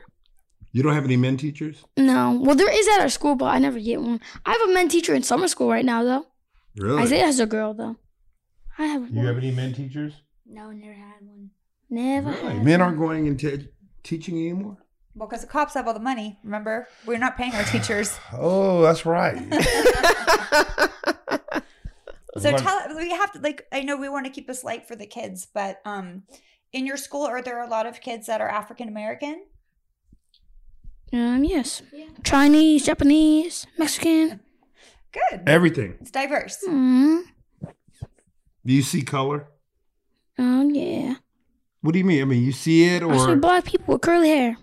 You 0.74 0.82
don't 0.82 0.94
have 0.94 1.04
any 1.04 1.18
men 1.18 1.36
teachers? 1.36 1.84
No, 1.98 2.40
well 2.42 2.56
there 2.56 2.70
is 2.72 2.88
at 2.88 3.00
our 3.00 3.10
school, 3.10 3.34
but 3.36 3.46
I 3.46 3.58
never 3.58 3.78
get 3.78 4.00
one. 4.00 4.18
I 4.46 4.52
have 4.52 4.62
a 4.70 4.72
men 4.72 4.88
teacher 4.88 5.14
in 5.14 5.22
summer 5.22 5.46
school 5.48 5.68
right 5.68 5.84
now, 5.84 6.02
though. 6.02 6.24
Really? 6.76 7.02
Isaiah 7.02 7.26
has 7.26 7.38
a 7.38 7.44
girl 7.46 7.74
though. 7.74 7.96
I 8.78 8.84
have 8.86 9.02
a 9.02 9.06
boy. 9.06 9.20
You 9.20 9.26
have 9.26 9.36
any 9.38 9.50
men 9.50 9.72
teachers? 9.74 10.14
No, 10.46 10.70
never 10.70 10.94
had 10.94 11.20
one. 11.20 11.50
Never 11.90 12.30
Really? 12.30 12.54
had 12.54 12.64
Men 12.64 12.80
one. 12.80 12.88
aren't 12.88 12.98
going 12.98 13.26
into 13.26 13.68
teaching 14.02 14.36
anymore? 14.36 14.78
well, 15.14 15.28
because 15.28 15.42
the 15.42 15.46
cops 15.46 15.74
have 15.74 15.86
all 15.86 15.92
the 15.94 16.00
money. 16.00 16.38
Remember, 16.42 16.88
we're 17.06 17.18
not 17.18 17.36
paying 17.36 17.54
our 17.54 17.64
teachers. 17.64 18.18
Oh, 18.32 18.80
that's 18.82 19.04
right. 19.06 19.36
So 22.38 22.50
Like- 22.50 22.62
tell 22.62 22.96
we 22.96 23.10
have 23.10 23.30
to 23.32 23.40
like 23.40 23.66
I 23.70 23.82
know 23.82 23.98
we 23.98 24.08
want 24.08 24.24
to 24.24 24.32
keep 24.32 24.46
this 24.46 24.64
light 24.64 24.88
for 24.88 24.96
the 24.96 25.04
kids, 25.06 25.46
but 25.52 25.80
um 25.84 26.22
in 26.72 26.86
your 26.86 26.96
school 26.96 27.26
are 27.26 27.42
there 27.42 27.62
a 27.62 27.68
lot 27.68 27.84
of 27.84 28.00
kids 28.00 28.26
that 28.26 28.40
are 28.40 28.48
African 28.48 28.88
American? 28.88 29.44
Um, 31.12 31.44
yes. 31.44 31.82
Chinese, 32.24 32.86
Japanese, 32.86 33.66
Mexican. 33.76 34.40
Good. 35.12 35.42
Everything. 35.46 35.98
It's 36.00 36.10
diverse. 36.10 36.64
Mm. 36.66 37.24
Do 38.64 38.72
you 38.72 38.82
see 38.82 39.02
color? 39.02 39.48
Um, 40.38 40.70
yeah. 40.74 41.14
What 41.80 41.92
do 41.92 41.98
you 41.98 42.04
mean? 42.04 42.22
I 42.22 42.24
mean, 42.24 42.42
you 42.42 42.52
see 42.52 42.84
it 42.84 43.02
or 43.02 43.12
I 43.12 43.16
see 43.18 43.30
or 43.32 43.36
black 43.36 43.64
people 43.64 43.94
with 43.94 44.02
curly 44.02 44.28
hair. 44.28 44.56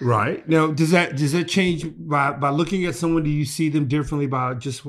right 0.00 0.46
now? 0.48 0.68
Does 0.68 0.90
that 0.90 1.16
does 1.16 1.32
that 1.32 1.48
change 1.48 1.86
by 1.96 2.32
by 2.32 2.50
looking 2.50 2.84
at 2.84 2.94
someone? 2.94 3.22
Do 3.22 3.30
you 3.30 3.44
see 3.46 3.68
them 3.70 3.86
differently 3.88 4.26
by 4.26 4.54
just 4.54 4.86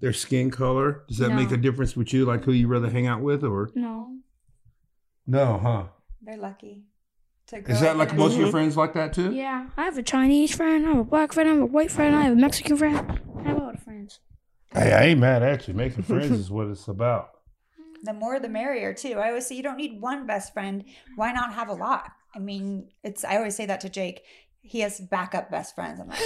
their 0.00 0.12
skin 0.12 0.50
color? 0.50 1.04
Does 1.08 1.18
that 1.18 1.30
make 1.30 1.52
a 1.52 1.56
difference 1.56 1.96
with 1.96 2.12
you? 2.12 2.24
Like 2.24 2.44
who 2.44 2.52
you 2.52 2.66
rather 2.66 2.90
hang 2.90 3.06
out 3.06 3.20
with, 3.22 3.44
or 3.44 3.70
No. 3.74 4.16
no? 5.26 5.58
Huh? 5.58 5.84
They're 6.22 6.36
lucky. 6.36 6.84
Is 7.52 7.80
that 7.80 7.96
like 7.96 8.10
in 8.10 8.14
a- 8.16 8.18
most 8.18 8.34
of 8.34 8.40
your 8.40 8.50
friends 8.50 8.76
like 8.76 8.94
that 8.94 9.12
too? 9.12 9.32
Yeah, 9.32 9.68
I 9.76 9.84
have 9.84 9.98
a 9.98 10.02
Chinese 10.04 10.54
friend, 10.54 10.86
I 10.86 10.90
have 10.90 10.98
a 10.98 11.04
black 11.04 11.32
friend, 11.32 11.48
I 11.48 11.52
have 11.54 11.62
a 11.62 11.66
white 11.66 11.90
friend, 11.90 12.14
I 12.14 12.22
have 12.22 12.32
a 12.34 12.36
Mexican 12.40 12.76
friend. 12.76 12.96
I 13.38 13.42
have 13.48 13.56
a 13.56 13.60
lot 13.60 13.74
of 13.74 13.82
friends. 13.82 14.20
Hey, 14.72 14.92
I 14.92 15.06
ain't 15.06 15.18
mad 15.20 15.42
at 15.42 15.66
you. 15.66 15.74
Making 15.74 16.04
friends 16.04 16.30
is 16.38 16.50
what 16.50 16.68
it's 16.68 16.86
about. 16.86 17.30
The 18.02 18.12
more 18.12 18.38
the 18.40 18.48
merrier 18.48 18.94
too. 18.94 19.18
I 19.18 19.28
always 19.28 19.46
say 19.46 19.56
you 19.56 19.62
don't 19.62 19.76
need 19.76 20.00
one 20.00 20.26
best 20.26 20.52
friend. 20.52 20.84
Why 21.16 21.32
not 21.32 21.54
have 21.54 21.68
a 21.68 21.74
lot? 21.74 22.12
I 22.34 22.38
mean, 22.38 22.88
it's 23.02 23.24
I 23.24 23.36
always 23.36 23.56
say 23.56 23.66
that 23.66 23.80
to 23.82 23.88
Jake. 23.88 24.22
He 24.62 24.80
has 24.80 25.00
backup 25.00 25.50
best 25.50 25.74
friends. 25.74 26.00
I'm 26.00 26.08
like, 26.08 26.20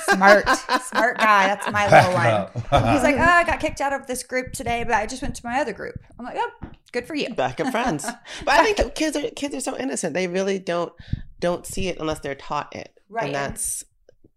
smart, 0.00 0.48
smart 0.82 1.16
guy. 1.18 1.46
That's 1.46 1.70
my 1.70 1.88
little 1.88 2.12
one. 2.12 2.92
He's 2.92 3.04
like, 3.04 3.16
oh, 3.18 3.20
I 3.20 3.44
got 3.44 3.60
kicked 3.60 3.80
out 3.80 3.92
of 3.92 4.08
this 4.08 4.24
group 4.24 4.52
today, 4.52 4.82
but 4.82 4.94
I 4.94 5.06
just 5.06 5.22
went 5.22 5.36
to 5.36 5.46
my 5.46 5.60
other 5.60 5.72
group. 5.72 5.94
I'm 6.18 6.24
like, 6.24 6.36
oh, 6.38 6.50
good 6.90 7.06
for 7.06 7.14
you. 7.14 7.32
Backup 7.34 7.70
friends. 7.70 8.04
But 8.44 8.54
I 8.54 8.72
think 8.72 8.94
kids 8.94 9.16
are 9.16 9.30
kids 9.30 9.54
are 9.54 9.60
so 9.60 9.76
innocent. 9.78 10.14
They 10.14 10.26
really 10.26 10.58
don't 10.58 10.92
don't 11.40 11.64
see 11.66 11.88
it 11.88 11.98
unless 12.00 12.18
they're 12.18 12.34
taught 12.34 12.74
it. 12.74 12.92
Right. 13.08 13.26
And 13.26 13.34
that's 13.34 13.84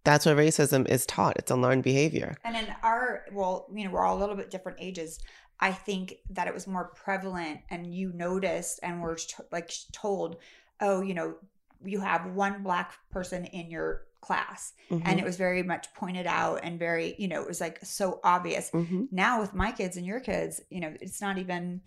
that's 0.04 0.26
what 0.26 0.38
racism 0.38 0.88
is 0.88 1.06
taught. 1.06 1.38
It's 1.38 1.52
a 1.52 1.56
learned 1.56 1.84
behavior. 1.84 2.36
And 2.44 2.56
in 2.56 2.68
our, 2.82 3.26
well, 3.32 3.68
you 3.74 3.86
know, 3.86 3.92
we're 3.92 4.04
all 4.04 4.18
a 4.18 4.20
little 4.20 4.36
bit 4.36 4.50
different 4.50 4.80
ages. 4.82 5.20
I 5.62 5.72
think 5.72 6.16
that 6.32 6.48
it 6.48 6.54
was 6.54 6.66
more 6.68 6.86
prevalent, 6.96 7.60
and 7.70 7.94
you 7.94 8.12
noticed, 8.14 8.80
and 8.82 9.02
were 9.02 9.16
t- 9.16 9.36
like 9.52 9.72
told, 9.92 10.38
oh, 10.80 11.02
you 11.02 11.14
know, 11.14 11.36
you 11.84 12.00
have 12.00 12.34
one 12.34 12.64
black 12.64 12.94
person 13.12 13.46
in 13.46 13.70
your 13.70 14.04
class, 14.22 14.74
and 14.90 15.02
Mm-hmm. 15.02 15.20
it 15.20 15.26
was 15.26 15.38
very 15.38 15.64
much 15.64 15.94
pointed 15.94 16.28
out 16.28 16.62
and 16.64 16.78
very, 16.80 17.16
you 17.18 17.28
know, 17.28 17.42
it 17.42 17.48
was 17.48 17.62
like 17.62 17.80
so 17.84 18.20
obvious. 18.24 18.70
hmm 18.72 19.06
Now 19.12 19.40
with 19.42 19.54
my 19.54 19.72
kids 19.72 19.98
and 19.98 20.06
your 20.06 20.20
kids, 20.20 20.62
you 20.70 20.80
know, 20.80 20.94
it's 21.00 21.22
not 21.22 21.38
even. 21.38 21.82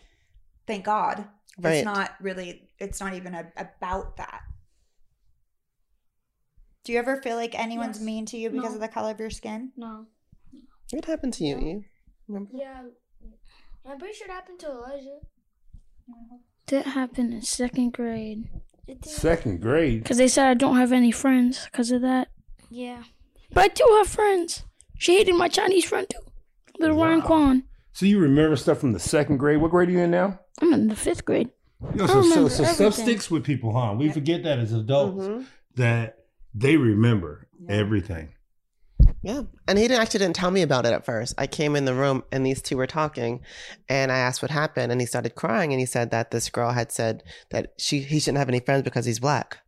Thank 0.67 0.85
God, 0.87 1.27
Right. 1.61 1.75
it's 1.75 1.85
not 1.85 2.13
really. 2.21 2.71
It's 2.79 2.99
not 3.01 3.15
even 3.15 3.35
a, 3.35 3.53
about 3.57 4.17
that. 4.17 4.41
Do 6.85 6.93
you 6.93 6.99
ever 6.99 7.17
feel 7.23 7.37
like 7.37 7.59
anyone's 7.59 7.99
Yes. 7.99 8.05
mean 8.07 8.27
to 8.27 8.37
you 8.37 8.51
because 8.51 8.71
No. 8.71 8.75
of 8.77 8.81
the 8.81 8.89
color 8.89 9.11
of 9.11 9.21
your 9.21 9.31
skin? 9.31 9.73
No. 9.77 10.07
What 10.93 11.05
happened 11.07 11.33
to 11.35 11.45
you? 11.45 11.59
Eve? 11.59 11.85
Remember? 12.29 12.51
Yeah. 12.55 12.83
I'm 13.89 13.99
pretty 13.99 14.15
sure 14.15 14.27
it 14.27 14.33
happened 14.33 14.59
to 14.61 14.67
Elijah. 14.69 15.19
That 16.69 16.87
happened 16.87 17.35
in 17.35 17.43
second 17.43 17.93
grade. 17.93 18.49
Second 19.05 19.61
grade. 19.61 20.03
Because 20.03 20.19
they 20.19 20.29
said 20.29 20.47
I 20.49 20.55
don't 20.55 20.77
have 20.77 20.93
any 20.93 21.11
friends 21.11 21.67
because 21.71 21.91
of 21.91 22.03
that. 22.03 22.29
Yeah. 22.71 23.03
But 23.53 23.65
I 23.65 23.69
do 23.69 23.85
have 23.99 24.09
friends. 24.09 24.65
She 24.99 25.17
hated 25.19 25.35
my 25.35 25.49
Chinese 25.49 25.85
friend 25.85 26.09
too. 26.09 26.19
Little 26.79 26.97
Ryan 27.03 27.23
Kwan. 27.23 27.65
So 27.93 28.07
you 28.07 28.19
remember 28.19 28.57
stuff 28.57 28.79
from 28.79 28.93
the 28.93 28.99
second 28.99 29.37
grade? 29.37 29.61
What 29.61 29.71
grade 29.71 29.89
are 29.89 29.93
you 29.93 30.01
in 30.01 30.11
now? 30.11 30.41
I'm 30.61 30.73
in 30.73 30.89
the 30.89 30.97
fifth 30.97 31.25
grade. 31.25 31.51
Yo, 31.95 32.05
I 32.05 32.07
so, 32.07 32.23
so, 32.23 32.49
so 32.49 32.65
stuff 32.65 32.95
sticks 32.95 33.31
with 33.31 33.45
people, 33.45 33.73
huh? 33.79 33.95
We 33.97 34.11
forget 34.11 34.43
that 34.45 34.59
as 34.59 34.73
adults 34.73 35.25
Mhm. 35.27 35.47
that 35.77 36.19
they 36.55 36.77
remember 36.77 37.49
Yeah. 37.61 37.77
everything. 37.77 38.34
Yeah. 39.25 39.45
And 39.67 39.79
he 39.79 39.89
didn't 39.89 40.03
actually 40.03 40.19
didn't 40.19 40.37
tell 40.37 40.51
me 40.51 40.61
about 40.61 40.85
it 40.85 40.93
at 40.93 41.07
first. 41.07 41.35
I 41.39 41.47
came 41.47 41.77
in 41.77 41.87
the 41.87 41.95
room 41.95 42.25
and 42.31 42.45
these 42.45 42.61
two 42.61 42.77
were 42.77 42.87
talking 42.87 43.41
and 43.89 44.13
I 44.13 44.19
asked 44.19 44.43
what 44.43 44.51
happened 44.51 44.93
and 44.93 45.01
he 45.01 45.07
started 45.07 45.35
crying 45.35 45.73
and 45.73 45.81
he 45.81 45.87
said 45.87 46.11
that 46.11 46.31
this 46.31 46.51
girl 46.51 46.73
had 46.73 46.93
said 46.93 47.23
that 47.51 47.73
she 47.79 48.01
he 48.01 48.21
shouldn't 48.21 48.39
have 48.39 48.51
any 48.51 48.61
friends 48.61 48.83
because 48.83 49.07
he's 49.07 49.21
black. 49.21 49.61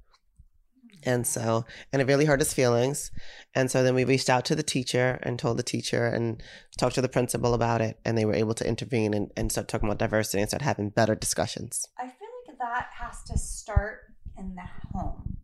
And 1.04 1.26
so 1.26 1.64
and 1.90 2.02
it 2.02 2.06
really 2.06 2.26
hurt 2.26 2.40
his 2.40 2.52
feelings. 2.52 3.10
And 3.54 3.70
so 3.70 3.82
then 3.82 3.94
we 3.94 4.04
reached 4.04 4.28
out 4.28 4.44
to 4.44 4.54
the 4.54 4.62
teacher 4.62 5.18
and 5.22 5.38
told 5.38 5.56
the 5.56 5.62
teacher 5.62 6.04
and 6.04 6.42
talked 6.76 6.96
to 6.96 7.02
the 7.02 7.08
principal 7.08 7.54
about 7.54 7.80
it 7.80 7.98
and 8.04 8.18
they 8.18 8.26
were 8.26 8.34
able 8.34 8.54
to 8.54 8.68
intervene 8.68 9.14
and, 9.14 9.32
and 9.38 9.50
start 9.50 9.68
talking 9.68 9.88
about 9.88 9.98
diversity 9.98 10.42
and 10.42 10.50
start 10.50 10.60
having 10.60 10.90
better 10.90 11.14
discussions. 11.14 11.86
I 11.98 12.02
feel 12.02 12.28
like 12.46 12.58
that 12.58 12.88
has 12.98 13.22
to 13.22 13.38
start 13.38 14.00
in 14.36 14.54
the 14.54 14.68
home. 14.92 15.38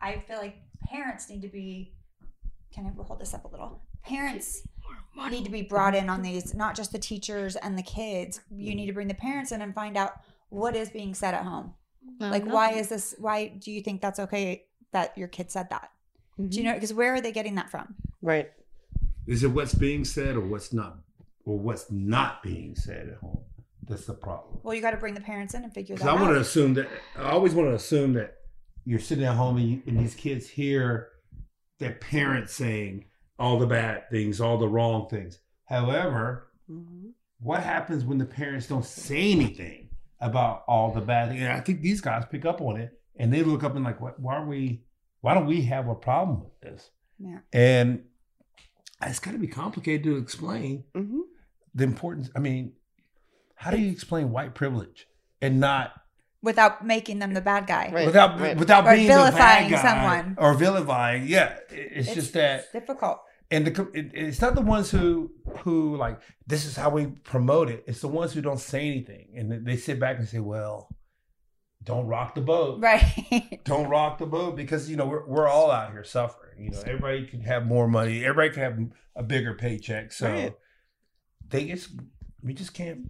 I 0.00 0.22
feel 0.28 0.38
like 0.38 0.58
parents 0.88 1.28
need 1.28 1.42
to 1.42 1.48
be. 1.48 1.92
Can 2.76 2.84
I 2.86 3.02
hold 3.02 3.18
this 3.18 3.32
up 3.32 3.46
a 3.46 3.48
little? 3.48 3.80
Parents 4.04 4.68
need 5.30 5.46
to 5.46 5.50
be 5.50 5.62
brought 5.62 5.94
in 5.94 6.10
on 6.10 6.20
these, 6.20 6.54
not 6.54 6.76
just 6.76 6.92
the 6.92 6.98
teachers 6.98 7.56
and 7.56 7.78
the 7.78 7.82
kids. 7.82 8.42
You 8.54 8.74
need 8.74 8.84
to 8.86 8.92
bring 8.92 9.08
the 9.08 9.14
parents 9.14 9.50
in 9.50 9.62
and 9.62 9.74
find 9.74 9.96
out 9.96 10.12
what 10.50 10.76
is 10.76 10.90
being 10.90 11.14
said 11.14 11.32
at 11.32 11.44
home. 11.44 11.72
Like, 12.20 12.44
why 12.44 12.72
is 12.72 12.90
this? 12.90 13.14
Why 13.18 13.48
do 13.48 13.72
you 13.72 13.80
think 13.80 14.02
that's 14.02 14.20
okay 14.20 14.66
that 14.92 15.16
your 15.16 15.26
kid 15.26 15.50
said 15.50 15.70
that? 15.70 15.90
Do 16.38 16.58
you 16.58 16.64
know? 16.64 16.74
Because 16.74 16.92
where 16.92 17.14
are 17.14 17.20
they 17.22 17.32
getting 17.32 17.54
that 17.54 17.70
from? 17.70 17.94
Right. 18.20 18.50
Is 19.26 19.42
it 19.42 19.48
what's 19.48 19.74
being 19.74 20.04
said 20.04 20.36
or 20.36 20.42
what's 20.42 20.74
not, 20.74 20.98
or 21.46 21.58
what's 21.58 21.90
not 21.90 22.42
being 22.42 22.76
said 22.76 23.08
at 23.08 23.16
home? 23.16 23.40
That's 23.88 24.04
the 24.04 24.12
problem. 24.12 24.60
Well, 24.62 24.74
you 24.74 24.82
got 24.82 24.90
to 24.90 24.98
bring 24.98 25.14
the 25.14 25.20
parents 25.22 25.54
in 25.54 25.64
and 25.64 25.72
figure 25.72 25.96
that 25.96 26.06
I 26.06 26.10
out. 26.10 26.20
want 26.20 26.34
to 26.34 26.40
assume 26.40 26.74
that 26.74 26.88
I 27.16 27.30
always 27.30 27.54
want 27.54 27.70
to 27.70 27.74
assume 27.74 28.12
that 28.14 28.34
you're 28.84 29.00
sitting 29.00 29.24
at 29.24 29.34
home 29.34 29.56
and, 29.56 29.66
you, 29.66 29.82
and 29.86 29.98
these 29.98 30.14
kids 30.14 30.46
hear 30.46 31.08
their 31.78 31.92
parents 31.94 32.54
saying 32.54 33.04
all 33.38 33.58
the 33.58 33.66
bad 33.66 34.08
things, 34.10 34.40
all 34.40 34.58
the 34.58 34.68
wrong 34.68 35.08
things. 35.08 35.38
However, 35.66 36.48
Mhm. 36.70 37.12
what 37.40 37.62
happens 37.62 38.04
when 38.04 38.18
the 38.18 38.24
parents 38.26 38.66
don't 38.66 38.84
say 38.84 39.32
anything 39.32 39.90
about 40.20 40.64
all 40.66 40.92
the 40.92 41.00
bad 41.00 41.28
things? 41.28 41.42
And 41.42 41.52
I 41.52 41.60
think 41.60 41.82
these 41.82 42.00
guys 42.00 42.24
pick 42.30 42.44
up 42.44 42.60
on 42.60 42.78
it 42.80 42.98
and 43.16 43.32
they 43.32 43.42
look 43.42 43.62
up 43.62 43.74
and 43.76 43.84
like, 43.84 44.00
what, 44.00 44.18
why 44.18 44.36
are 44.36 44.46
we? 44.46 44.84
Why 45.20 45.34
don't 45.34 45.46
we 45.46 45.62
have 45.62 45.88
a 45.88 45.94
problem 45.94 46.44
with 46.44 46.60
this? 46.60 46.90
Yeah. 47.18 47.40
And 47.52 48.04
it's 49.02 49.18
got 49.18 49.32
to 49.32 49.38
be 49.38 49.48
complicated 49.48 50.04
to 50.04 50.16
explain 50.16 50.84
Mhm. 50.94 51.20
the 51.74 51.84
importance. 51.84 52.30
I 52.34 52.38
mean, 52.38 52.72
how 53.54 53.70
do 53.70 53.78
you 53.78 53.90
explain 53.90 54.30
white 54.30 54.54
privilege 54.54 55.08
and 55.42 55.58
not 55.60 55.92
without 56.42 56.86
making 56.86 57.18
them 57.18 57.34
the 57.34 57.40
bad 57.40 57.66
guy. 57.66 57.90
Right. 57.92 58.06
without 58.06 58.40
right. 58.40 58.56
without 58.56 58.86
Or 58.86 58.94
being 58.94 59.06
the 59.08 59.12
bad 59.14 59.24
vilifying 59.32 59.70
guy 59.70 59.82
someone. 59.82 60.34
or 60.38 60.54
vilifying? 60.54 61.26
Yeah, 61.26 61.56
it- 61.70 61.92
it's, 61.96 62.14
just 62.14 62.32
that, 62.34 62.60
it's 62.60 62.72
difficult. 62.72 63.20
and 63.50 63.66
the 63.66 63.82
it, 63.94 64.10
it's 64.14 64.40
not 64.40 64.54
the 64.54 64.60
ones 64.62 64.90
who 64.90 65.30
who 65.60 65.96
like 65.96 66.20
this 66.46 66.64
is 66.64 66.76
how 66.76 66.90
we 66.90 67.06
promote 67.06 67.68
it. 67.70 67.84
It's 67.86 68.00
the 68.00 68.08
ones 68.08 68.32
who 68.32 68.40
don't 68.40 68.60
say 68.60 68.86
anything 68.86 69.32
and 69.36 69.66
they 69.66 69.76
sit 69.76 69.98
back 70.00 70.18
and 70.18 70.28
say, 70.28 70.38
"Well, 70.40 70.88
don't 71.82 72.06
rock 72.06 72.34
the 72.34 72.40
boat." 72.40 72.80
Right. 72.80 73.60
Don't 73.64 73.88
rock 73.88 74.18
the 74.18 74.26
boat 74.26 74.54
because 74.56 74.88
you 74.90 74.96
know 74.96 75.06
we're 75.06 75.26
we're 75.26 75.48
all 75.48 75.70
out 75.70 75.90
here 75.92 76.04
suffering. 76.04 76.64
You 76.64 76.70
know, 76.70 76.80
everybody 76.86 77.26
could 77.26 77.42
have 77.42 77.66
more 77.66 77.86
money. 77.88 78.24
Everybody 78.24 78.50
could 78.54 78.62
have 78.62 78.78
a 79.16 79.22
bigger 79.22 79.54
paycheck. 79.54 80.12
So 80.12 80.28
Right. 80.30 80.54
they 81.48 81.64
just 81.66 81.90
we 82.42 82.54
just 82.54 82.74
can't. 82.74 83.00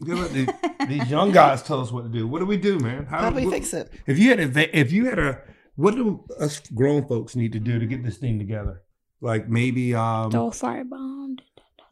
We 0.00 0.12
let 0.14 0.32
the- 0.32 0.86
these 0.88 1.10
young 1.10 1.32
guys 1.32 1.62
tell 1.62 1.80
us 1.80 1.92
what 1.92 2.02
to 2.04 2.08
do. 2.08 2.26
What 2.26 2.38
do 2.40 2.46
we 2.46 2.56
do, 2.56 2.78
man? 2.78 3.06
How 3.06 3.28
do 3.30 3.36
we 3.36 3.44
what- 3.46 3.54
fix 3.54 3.72
it? 3.74 3.90
If 4.06 4.18
you 4.18 4.30
had 4.30 4.40
a, 4.40 4.78
if 4.78 4.92
you 4.92 5.06
had 5.06 5.18
a, 5.18 5.40
what 5.76 5.94
do 5.94 6.24
us 6.38 6.60
grown 6.74 7.06
folks 7.06 7.36
need 7.36 7.52
to 7.52 7.60
do 7.60 7.78
to 7.78 7.86
get 7.86 8.02
this 8.04 8.16
thing 8.18 8.38
together? 8.38 8.82
Like 9.20 9.48
maybe, 9.48 9.94
um, 9.94 10.30
Don't 10.30 10.52
firebombed. 10.52 11.40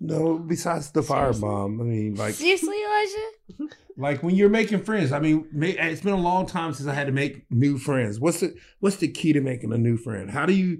no, 0.00 0.38
besides 0.38 0.90
the 0.90 1.02
firebomb. 1.02 1.80
I 1.80 1.85
mean, 1.85 2.14
like, 2.16 2.35
Seriously, 2.35 2.76
Elijah? 2.83 3.75
like 3.97 4.23
when 4.23 4.35
you're 4.35 4.49
making 4.49 4.83
friends. 4.83 5.12
I 5.12 5.21
mean, 5.21 5.47
ma- 5.52 5.66
it's 5.66 6.00
been 6.00 6.12
a 6.14 6.21
long 6.21 6.47
time 6.47 6.73
since 6.73 6.88
I 6.88 6.95
had 6.95 7.07
to 7.07 7.12
make 7.12 7.45
new 7.50 7.78
friends. 7.78 8.19
What's 8.19 8.40
the, 8.40 8.54
what's 8.80 8.97
the 8.97 9.09
key 9.09 9.33
to 9.35 9.40
making 9.40 9.73
a 9.73 9.78
new 9.78 9.97
friend? 9.97 10.30
How 10.30 10.45
do 10.47 10.52
you, 10.54 10.78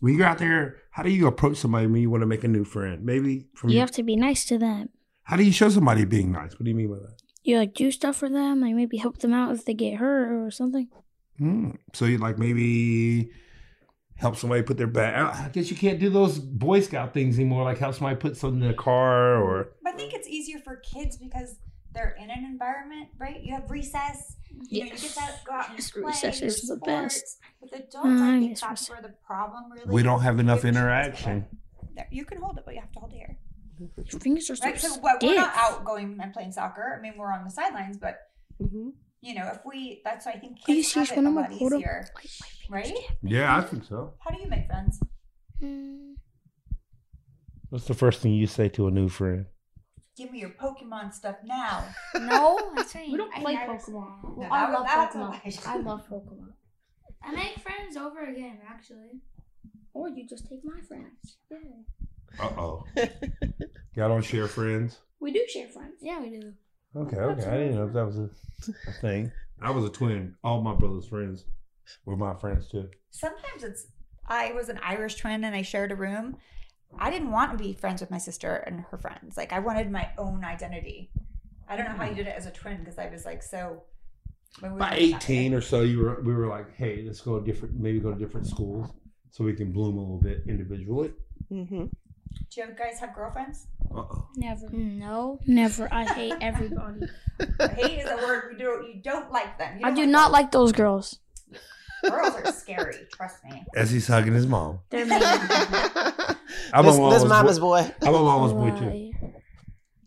when 0.00 0.14
you're 0.16 0.26
out 0.26 0.38
there, 0.38 0.76
how 0.90 1.02
do 1.02 1.10
you 1.10 1.26
approach 1.26 1.58
somebody 1.58 1.86
when 1.86 2.00
you 2.00 2.08
want 2.10 2.22
to 2.22 2.26
make 2.26 2.44
a 2.44 2.48
new 2.48 2.64
friend? 2.64 3.04
Maybe 3.04 3.48
from 3.54 3.70
You 3.70 3.76
your, 3.76 3.82
have 3.82 3.90
to 3.92 4.02
be 4.02 4.16
nice 4.16 4.44
to 4.46 4.56
them. 4.58 4.88
How 5.24 5.36
do 5.36 5.42
you 5.42 5.52
show 5.52 5.68
somebody 5.68 6.04
being 6.04 6.32
nice? 6.32 6.52
What 6.52 6.64
do 6.64 6.70
you 6.70 6.74
mean 6.76 6.88
by 6.88 6.96
that? 6.98 7.14
You 7.42 7.58
like 7.58 7.74
do 7.74 7.90
stuff 7.90 8.16
for 8.16 8.28
them, 8.30 8.60
like 8.60 8.74
maybe 8.74 8.96
help 8.96 9.18
them 9.18 9.34
out 9.34 9.54
if 9.54 9.64
they 9.64 9.74
get 9.74 9.96
hurt 9.96 10.32
or 10.32 10.50
something. 10.50 10.88
Hmm. 11.38 11.72
So 11.92 12.04
you 12.06 12.18
like 12.18 12.38
maybe 12.38 13.30
help 14.16 14.36
somebody 14.36 14.62
put 14.62 14.76
their 14.78 14.86
bag. 14.86 15.14
Out. 15.14 15.34
I 15.34 15.48
guess 15.48 15.70
you 15.70 15.76
can't 15.76 15.98
do 15.98 16.08
those 16.08 16.38
Boy 16.38 16.80
Scout 16.80 17.12
things 17.12 17.36
anymore. 17.38 17.64
Like 17.64 17.78
help 17.78 17.94
somebody 17.96 18.16
put 18.16 18.36
something 18.36 18.60
in 18.60 18.66
their 18.66 18.72
car 18.76 19.42
or 19.42 19.72
I 19.86 19.92
think 19.92 20.14
it's 20.14 20.28
easier 20.28 20.58
for 20.60 20.76
kids 20.76 21.16
because 21.16 21.56
they're 21.92 22.16
in 22.20 22.30
an 22.30 22.44
environment, 22.44 23.08
right? 23.18 23.40
You 23.42 23.54
have 23.54 23.70
recess. 23.70 24.36
You 24.50 24.56
know, 24.58 24.64
you 24.68 24.90
get 24.90 25.02
Yes. 25.02 25.14
to 25.14 25.44
go 25.46 25.52
out 25.52 25.68
and 25.70 25.78
Yes, 25.78 25.90
play. 25.90 26.02
recess 26.02 26.40
your 26.40 26.48
is 26.48 26.62
the 26.62 26.76
best. 26.76 27.38
With 27.60 27.72
adults, 27.72 27.96
Uh, 28.06 28.08
I 28.08 28.38
think 28.38 28.50
yes, 28.50 28.60
that's 28.60 28.70
recess. 28.70 28.90
where 28.90 29.02
the 29.02 29.14
problem 29.26 29.70
really. 29.72 29.92
we 29.92 30.02
don't 30.02 30.20
have 30.22 30.38
enough 30.40 30.64
interaction. 30.64 31.44
There, 31.94 32.06
You 32.10 32.24
can 32.24 32.40
hold 32.40 32.58
it, 32.58 32.64
but 32.64 32.74
you 32.74 32.80
have 32.80 32.90
to 32.92 33.00
hold 33.00 33.12
it 33.12 33.16
here, 33.16 33.36
Your 33.78 34.20
fingers 34.20 34.50
are 34.50 34.56
so 34.56 34.64
right? 34.64 34.80
So 34.80 34.94
what, 35.00 35.22
we're 35.22 35.34
not 35.36 35.52
stiff. 35.54 35.62
out 35.62 35.84
going 35.84 36.18
and 36.20 36.32
playing 36.32 36.52
soccer. 36.52 36.94
I 36.96 37.00
mean, 37.02 37.14
we're 37.16 37.32
on 37.32 37.44
the 37.44 37.50
sidelines, 37.50 37.96
but 37.98 38.18
Mhm. 38.62 38.92
you 39.20 39.34
know, 39.34 39.46
if 39.48 39.60
we, 39.64 40.00
that's 40.04 40.26
why 40.26 40.32
I 40.32 40.38
think 40.38 40.52
Are 40.68 40.72
you 40.72 40.76
kids 40.82 40.92
have 40.94 41.08
serious 41.08 41.10
it 41.12 41.16
when 41.16 41.26
a 41.26 41.28
I'm 41.30 41.34
lot 41.34 41.50
like, 41.50 41.58
hold 41.58 41.72
up? 41.72 41.78
easier, 41.80 42.06
right? 42.70 42.92
Yeah, 43.22 43.56
I 43.56 43.60
think 43.62 43.84
so. 43.84 44.14
How 44.20 44.30
do 44.30 44.40
you 44.40 44.48
make 44.48 44.66
friends? 44.66 45.00
Mm, 45.62 46.14
What's 47.70 47.86
the 47.86 47.94
first 47.94 48.20
thing 48.20 48.32
you 48.34 48.46
say 48.46 48.68
to 48.70 48.86
a 48.86 48.90
new 48.90 49.08
friend? 49.08 49.46
Give 50.16 50.30
me 50.30 50.38
your 50.40 50.50
Pokemon 50.50 51.12
stuff 51.12 51.36
now. 51.44 51.84
No, 52.20 52.58
I'm 52.76 52.84
saying 52.86 53.10
We 53.10 53.18
don't 53.18 53.32
play 53.34 53.54
never- 53.54 53.72
Pokemon. 53.74 54.22
No, 54.22 54.34
Well, 54.36 54.48
that 54.50 54.52
I 54.52 54.70
was- 54.70 55.14
love 55.14 55.34
Pokemon. 55.42 55.66
I 55.66 55.76
love 55.78 56.06
Pokemon. 56.08 56.52
I 57.22 57.32
make 57.32 57.58
friends 57.58 57.96
over 57.96 58.20
again, 58.24 58.58
actually. 58.68 59.20
Or 59.94 60.08
you 60.08 60.26
just 60.28 60.48
take 60.48 60.60
my 60.64 60.80
friends. 60.86 61.38
Yeah. 61.50 61.58
Uh 62.38 62.50
oh. 62.58 62.84
Y'all 63.94 64.08
don't 64.08 64.24
share 64.24 64.48
friends. 64.48 64.98
We 65.20 65.32
do 65.32 65.44
share 65.48 65.68
friends. 65.68 65.94
Yeah, 66.00 66.20
we 66.20 66.30
do. 66.30 66.52
Okay, 66.96 67.16
okay. 67.16 67.46
I 67.46 67.56
didn't 67.58 67.74
know 67.76 67.86
if 67.86 67.92
that 67.94 68.06
was 68.06 68.18
a, 68.18 68.28
a 68.88 68.92
thing. 69.00 69.32
I 69.60 69.70
was 69.70 69.84
a 69.84 69.88
twin. 69.88 70.34
All 70.44 70.60
my 70.62 70.74
brother's 70.74 71.06
friends 71.06 71.44
were 72.04 72.16
my 72.16 72.34
friends 72.34 72.68
too. 72.68 72.88
Sometimes 73.10 73.62
it's 73.62 73.86
I 74.26 74.52
was 74.52 74.68
an 74.68 74.80
Irish 74.82 75.16
twin 75.16 75.44
and 75.44 75.54
I 75.54 75.62
shared 75.62 75.92
a 75.92 75.96
room. 75.96 76.36
I 76.98 77.10
didn't 77.10 77.30
want 77.32 77.52
to 77.52 77.62
be 77.62 77.72
friends 77.72 78.00
with 78.00 78.10
my 78.10 78.18
sister 78.18 78.54
and 78.54 78.80
her 78.90 78.98
friends. 78.98 79.36
Like 79.36 79.52
I 79.52 79.58
wanted 79.58 79.90
my 79.90 80.08
own 80.18 80.44
identity. 80.44 81.10
I 81.68 81.76
don't 81.76 81.86
know 81.86 81.92
how 81.96 82.04
you 82.04 82.14
did 82.14 82.26
it 82.26 82.34
as 82.36 82.46
a 82.46 82.50
twin 82.50 82.78
because 82.78 82.98
I 82.98 83.08
was 83.08 83.24
like 83.24 83.42
so. 83.42 83.82
when 84.60 84.74
we 84.74 84.78
By 84.78 84.96
eighteen 84.96 85.54
or 85.54 85.60
so, 85.60 85.80
you 85.82 85.98
were 86.00 86.20
we 86.22 86.34
were 86.34 86.46
like, 86.46 86.74
hey, 86.76 87.02
let's 87.06 87.20
go 87.20 87.38
to 87.38 87.44
different, 87.44 87.74
maybe 87.74 87.98
go 88.00 88.12
to 88.12 88.18
different 88.18 88.46
schools 88.46 88.90
so 89.30 89.42
we 89.44 89.54
can 89.54 89.72
bloom 89.72 89.96
a 89.96 90.00
little 90.00 90.20
bit 90.20 90.42
individually. 90.46 91.12
hmm 91.48 91.86
Do 92.50 92.60
you 92.60 92.66
guys 92.78 92.98
have 93.00 93.14
girlfriends? 93.14 93.66
Uh 93.94 93.98
oh. 94.00 94.28
Never. 94.36 94.68
No. 94.70 95.38
Never. 95.46 95.88
I 95.92 96.04
hate 96.04 96.34
everybody. 96.40 97.00
Hate 97.76 97.98
is 98.00 98.10
a 98.10 98.16
word 98.16 98.50
we 98.52 98.58
do. 98.58 98.64
You 98.92 99.00
don't 99.02 99.30
like 99.32 99.58
them. 99.58 99.78
You 99.78 99.86
I 99.86 99.88
don't 99.90 99.96
do 99.96 100.06
not 100.06 100.30
like 100.32 100.50
those 100.52 100.72
girls. 100.72 101.18
Girls 102.08 102.34
are 102.34 102.52
scary. 102.52 102.96
Trust 103.12 103.44
me. 103.44 103.64
As 103.74 103.90
he's 103.90 104.06
hugging 104.06 104.34
his 104.34 104.46
mom. 104.46 104.80
They're 104.90 105.06
mean. 105.06 105.20
I'm 106.72 106.84
this 106.84 106.96
a 106.96 107.10
this 107.10 107.24
mama's 107.24 107.24
mama's 107.24 107.58
boy. 107.58 107.82
boy. 107.82 107.94
I'm 108.02 108.14
a 108.14 108.22
mama's 108.22 108.52
boy 108.52 108.70
too. 108.78 108.90
Liar. 108.90 109.32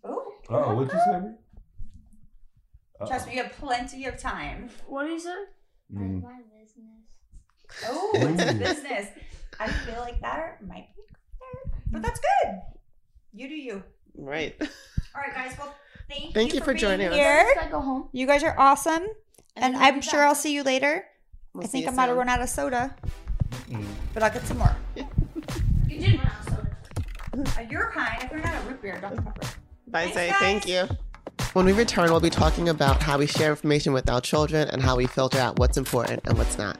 Oh, 0.04 0.34
Uh 0.50 0.64
oh, 0.66 0.76
what'd 0.76 0.94
you 0.94 1.00
say? 1.00 1.12
Uh-oh. 3.00 3.08
trust 3.08 3.28
me. 3.28 3.36
You 3.36 3.44
have 3.44 3.52
plenty 3.54 4.06
of 4.06 4.18
time. 4.18 4.70
What 4.88 5.06
do 5.06 5.12
you 5.14 5.20
say? 5.20 5.36
Mm. 5.94 6.22
My 6.24 6.40
business. 6.60 7.88
Oh, 7.88 8.12
it's 8.16 8.44
a 8.52 8.54
business. 8.54 9.08
I 9.60 9.68
feel 9.70 10.00
like 10.00 10.22
that 10.22 10.66
might 10.68 10.88
be, 10.96 10.97
but 11.92 12.02
that's 12.02 12.20
good. 12.20 12.62
You 13.34 13.48
do 13.50 13.56
you. 13.56 13.84
Right. 14.16 14.56
All 15.16 15.22
right, 15.22 15.34
guys. 15.34 15.56
Well, 15.58 15.74
thank, 16.10 16.34
Thank 16.34 16.54
you 16.54 16.60
for 16.62 16.74
being 16.74 16.78
joining 16.78 17.08
us. 17.08 17.16
here. 17.16 17.48
Should 17.54 17.64
I 17.64 17.70
go 17.70 17.82
home? 17.82 18.10
You 18.12 18.26
guys 18.28 18.44
are 18.44 18.56
awesome, 18.58 19.04
and 19.56 19.76
then 19.76 19.82
I'm 19.82 20.02
sure 20.02 20.20
back. 20.20 20.30
I'll 20.30 20.36
see 20.36 20.54
you 20.54 20.64
later. 20.64 21.06
We'll 21.54 21.64
I 21.64 21.68
think 21.68 21.88
I'm 21.88 21.94
about 21.94 22.08
to 22.08 22.14
run 22.16 22.30
out 22.30 22.42
of 22.42 22.50
soda, 22.50 22.96
Mm. 23.70 23.86
but 24.14 24.24
I'll 24.24 24.32
get 24.32 24.46
some 24.46 24.58
more. 24.60 24.76
You 25.88 26.00
did 26.00 26.18
run 26.20 26.28
out 26.28 26.48
of 26.48 26.54
soda. 27.46 27.60
Uh, 27.60 27.62
You're 27.70 27.92
kind. 27.92 28.22
If 28.24 28.32
you're 28.32 28.42
not 28.42 28.54
a 28.56 28.68
root 28.68 28.82
beer, 28.82 29.00
don't 29.02 29.24
pepper. 29.24 29.48
Bye, 29.88 30.12
say 30.12 30.30
guys. 30.30 30.40
thank 30.40 30.68
you. 30.68 30.88
When 31.54 31.66
we 31.66 31.72
return, 31.72 32.12
we'll 32.12 32.20
be 32.20 32.30
talking 32.30 32.68
about 32.70 33.02
how 33.02 33.18
we 33.18 33.26
share 33.26 33.52
information 33.52 33.94
with 33.94 34.10
our 34.10 34.20
children 34.22 34.68
and 34.68 34.82
how 34.82 34.96
we 34.98 35.08
filter 35.08 35.40
out 35.40 35.58
what's 35.60 35.78
important 35.78 36.22
and 36.26 36.38
what's 36.38 36.58
not. 36.58 36.80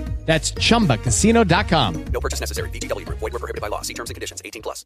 That's 0.25 0.51
chumbacasino.com. 0.53 2.05
No 2.05 2.19
purchase 2.21 2.39
necessary. 2.39 2.69
VGW 2.69 3.05
Group. 3.05 3.19
Void 3.19 3.33
were 3.33 3.39
prohibited 3.39 3.61
by 3.61 3.67
law. 3.67 3.81
See 3.81 3.93
terms 3.93 4.09
and 4.09 4.15
conditions. 4.15 4.41
18 4.45 4.61
plus. 4.61 4.85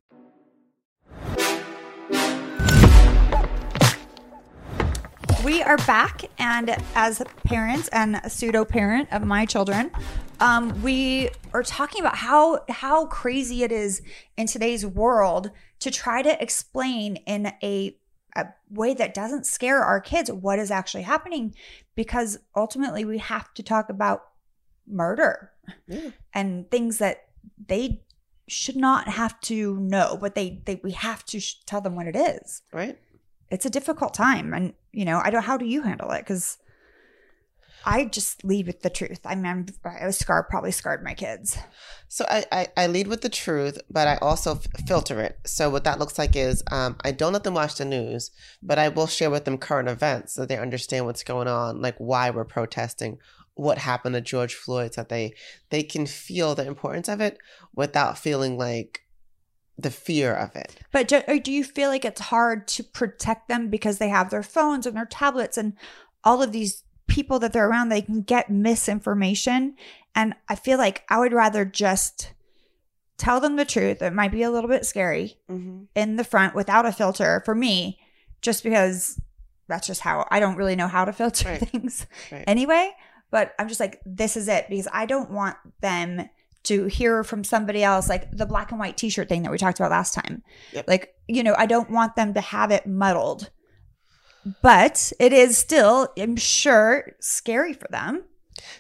We 5.44 5.62
are 5.62 5.78
back, 5.78 6.24
and 6.40 6.76
as 6.96 7.22
parents 7.44 7.88
and 7.90 8.16
a 8.24 8.32
pseudo 8.32 8.66
parent 8.66 9.10
of 9.12 9.24
my 9.24 9.46
children, 9.46 9.92
um, 10.40 10.82
we 10.82 11.30
are 11.54 11.62
talking 11.62 12.02
about 12.02 12.16
how 12.16 12.62
how 12.68 13.06
crazy 13.06 13.62
it 13.62 13.72
is 13.72 14.02
in 14.38 14.48
today's 14.48 14.88
world 14.88 15.52
to 15.82 15.92
try 15.92 16.24
to 16.24 16.42
explain 16.42 17.18
in 17.28 17.54
a, 17.62 17.96
a 18.36 18.46
way 18.72 18.96
that 18.96 19.14
doesn't 19.14 19.46
scare 19.46 19.84
our 19.84 20.02
kids 20.02 20.32
what 20.32 20.58
is 20.58 20.72
actually 20.72 21.04
happening, 21.04 21.54
because 21.94 22.40
ultimately 22.56 23.06
we 23.06 23.20
have 23.20 23.54
to 23.54 23.62
talk 23.62 23.88
about 23.88 24.24
murder 24.88 25.52
Yeah. 25.88 26.12
and 26.34 26.70
things 26.72 26.98
that 27.00 27.26
they 27.68 28.02
should 28.48 28.76
not 28.76 29.08
have 29.08 29.40
to 29.42 29.80
know, 29.80 30.18
but 30.20 30.36
they 30.36 30.62
they 30.66 30.80
we 30.84 30.92
have 30.92 31.26
to 31.26 31.40
sh- 31.40 31.56
tell 31.66 31.82
them 31.82 31.96
what 31.96 32.08
it 32.08 32.16
is 32.16 32.62
Right? 32.72 32.98
it's 33.50 33.66
a 33.66 33.70
difficult 33.70 34.14
time 34.14 34.54
and 34.54 34.74
you 34.92 35.06
know 35.06 35.22
i 35.24 35.30
don't 35.30 35.44
how 35.44 35.56
do 35.58 35.66
you 35.66 35.84
handle 35.84 36.10
it 36.12 36.20
because 36.22 36.58
i 37.86 38.06
just 38.06 38.44
lead 38.44 38.66
with 38.66 38.82
the 38.82 38.90
truth 38.90 39.20
i 39.24 39.36
mean 39.36 39.46
I'm, 39.46 39.66
i 40.02 40.06
was 40.08 40.18
scarred 40.18 40.50
probably 40.50 40.72
scarred 40.72 41.04
my 41.04 41.14
kids 41.14 41.58
So 42.08 42.26
I, 42.30 42.46
I, 42.52 42.68
I 42.78 42.88
lead 42.88 43.08
with 43.08 43.22
the 43.22 43.30
truth, 43.30 43.78
but 43.90 44.08
I 44.08 44.16
also 44.18 44.52
f- 44.56 44.68
filter 44.88 45.20
it. 45.22 45.38
So 45.46 45.70
what 45.70 45.84
that 45.84 46.00
looks 46.00 46.18
like 46.18 46.36
is 46.36 46.64
um, 46.72 46.96
I 47.04 47.12
don't 47.12 47.34
let 47.34 47.44
them 47.44 47.56
watch 47.56 47.76
the 47.76 47.84
news, 47.84 48.32
but 48.62 48.78
I 48.80 48.88
will 48.90 49.08
share 49.08 49.30
with 49.32 49.44
them 49.46 49.58
current 49.58 49.90
events 49.90 50.34
so 50.34 50.46
they 50.46 50.58
understand 50.58 51.06
what's 51.06 51.24
going 51.24 51.48
on, 51.48 51.82
like 51.82 51.96
why 51.98 52.30
we're 52.30 52.46
protesting, 52.46 53.18
what 53.56 53.78
happened 53.80 54.14
to 54.16 54.22
George 54.22 54.54
Floyd, 54.56 54.94
so 54.94 55.02
that 55.02 55.10
they 55.10 55.34
they 55.70 55.84
can 55.84 56.06
feel 56.06 56.56
the 56.56 56.66
importance 56.68 57.08
of 57.10 57.20
it 57.22 57.38
without 57.74 58.18
feeling 58.18 58.58
like 58.58 59.02
the 59.78 59.92
fear 59.92 60.34
of 60.34 60.56
it. 60.56 60.76
but 60.94 61.08
do, 61.10 61.22
or 61.28 61.38
do 61.38 61.52
you 61.52 61.62
feel 61.64 61.90
like 61.90 62.06
it's 62.06 62.22
hard 62.22 62.66
to 62.70 62.82
protect 62.84 63.50
them 63.50 63.70
because 63.70 63.98
they 63.98 64.08
have 64.08 64.30
their 64.30 64.44
phones 64.44 64.86
and 64.86 64.96
their 64.96 65.06
tablets 65.06 65.58
and 65.58 65.74
all 66.24 66.42
of 66.42 66.54
these 66.54 66.84
people 67.08 67.40
that 67.40 67.52
they're 67.52 67.68
around 67.70 67.90
they 67.90 68.02
can 68.02 68.22
get 68.22 68.50
misinformation 68.50 69.76
and 70.16 70.34
i 70.50 70.56
feel 70.56 70.78
like 70.78 71.04
i 71.10 71.20
would 71.20 71.34
rather 71.34 71.66
just 71.66 72.32
tell 73.18 73.40
them 73.40 73.58
the 73.58 73.66
truth 73.66 74.02
it 74.02 74.14
might 74.14 74.32
be 74.32 74.44
a 74.44 74.50
little 74.52 74.70
bit 74.70 74.86
scary 74.86 75.38
Mm-hmm. 75.50 75.84
in 75.96 76.16
the 76.16 76.24
front 76.24 76.56
without 76.56 76.86
a 76.86 76.92
filter 76.92 77.42
for 77.46 77.54
me, 77.56 78.00
just 78.42 78.64
because 78.64 79.20
that's 79.68 79.88
just 79.88 80.02
how 80.02 80.28
I 80.30 80.40
don't 80.40 80.58
really 80.58 80.76
know 80.76 80.88
how 80.88 81.06
to 81.06 81.14
filter 81.14 81.48
Right. 81.50 81.60
things 81.70 82.06
Right. 82.32 82.44
anyway. 82.48 82.92
But 83.32 83.54
I'm 83.60 83.68
just 83.68 83.80
like, 83.80 84.02
this 84.06 84.38
is 84.38 84.48
it 84.48 84.68
because 84.70 84.88
I 84.94 85.06
don't 85.06 85.32
want 85.32 85.58
them 85.82 86.30
to 86.64 86.86
hear 86.86 87.24
from 87.24 87.44
somebody 87.44 87.84
else, 87.84 88.10
like 88.10 88.32
the 88.32 88.46
black 88.46 88.72
and 88.72 88.80
white 88.80 88.98
t 88.98 89.10
shirt 89.10 89.30
thing 89.30 89.44
that 89.44 89.52
we 89.52 89.58
talked 89.58 89.80
about 89.80 89.92
last 89.92 90.14
time. 90.14 90.44
Yep. 90.74 90.88
Like, 90.88 91.16
you 91.28 91.44
know, 91.44 91.56
I 91.58 91.66
don't 91.66 91.90
want 91.90 92.16
them 92.16 92.34
to 92.34 92.42
have 92.42 92.72
it 92.72 92.88
muddled. 92.88 93.50
But 94.62 95.12
it 95.20 95.34
is 95.34 95.58
still, 95.58 96.10
I'm 96.18 96.36
sure, 96.36 97.14
scary 97.20 97.74
for 97.74 97.88
them. 97.90 98.24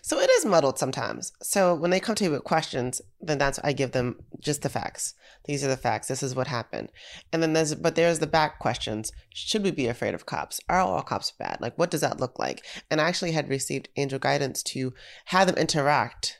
So 0.01 0.19
it 0.19 0.29
is 0.29 0.45
muddled 0.45 0.79
sometimes. 0.79 1.33
So 1.41 1.75
when 1.75 1.91
they 1.91 1.99
come 1.99 2.15
to 2.15 2.23
me 2.23 2.29
with 2.29 2.43
questions, 2.43 3.01
then 3.19 3.38
that's 3.38 3.59
I 3.63 3.73
give 3.73 3.91
them 3.91 4.17
just 4.39 4.61
the 4.61 4.69
facts. 4.69 5.15
These 5.45 5.63
are 5.63 5.67
the 5.67 5.77
facts. 5.77 6.07
This 6.07 6.23
is 6.23 6.35
what 6.35 6.47
happened. 6.47 6.91
And 7.31 7.41
then 7.41 7.53
there's 7.53 7.75
but 7.75 7.95
there's 7.95 8.19
the 8.19 8.27
back 8.27 8.59
questions. 8.59 9.11
Should 9.33 9.63
we 9.63 9.71
be 9.71 9.88
afraid 9.88 10.13
of 10.13 10.25
cops? 10.25 10.59
Are 10.69 10.79
all 10.79 11.01
cops 11.01 11.31
bad? 11.31 11.59
Like 11.61 11.77
what 11.77 11.91
does 11.91 12.01
that 12.01 12.19
look 12.19 12.39
like? 12.39 12.65
And 12.89 13.01
I 13.01 13.07
actually 13.07 13.31
had 13.31 13.49
received 13.49 13.89
angel 13.95 14.19
guidance 14.19 14.63
to 14.63 14.93
have 15.25 15.47
them 15.47 15.57
interact 15.57 16.39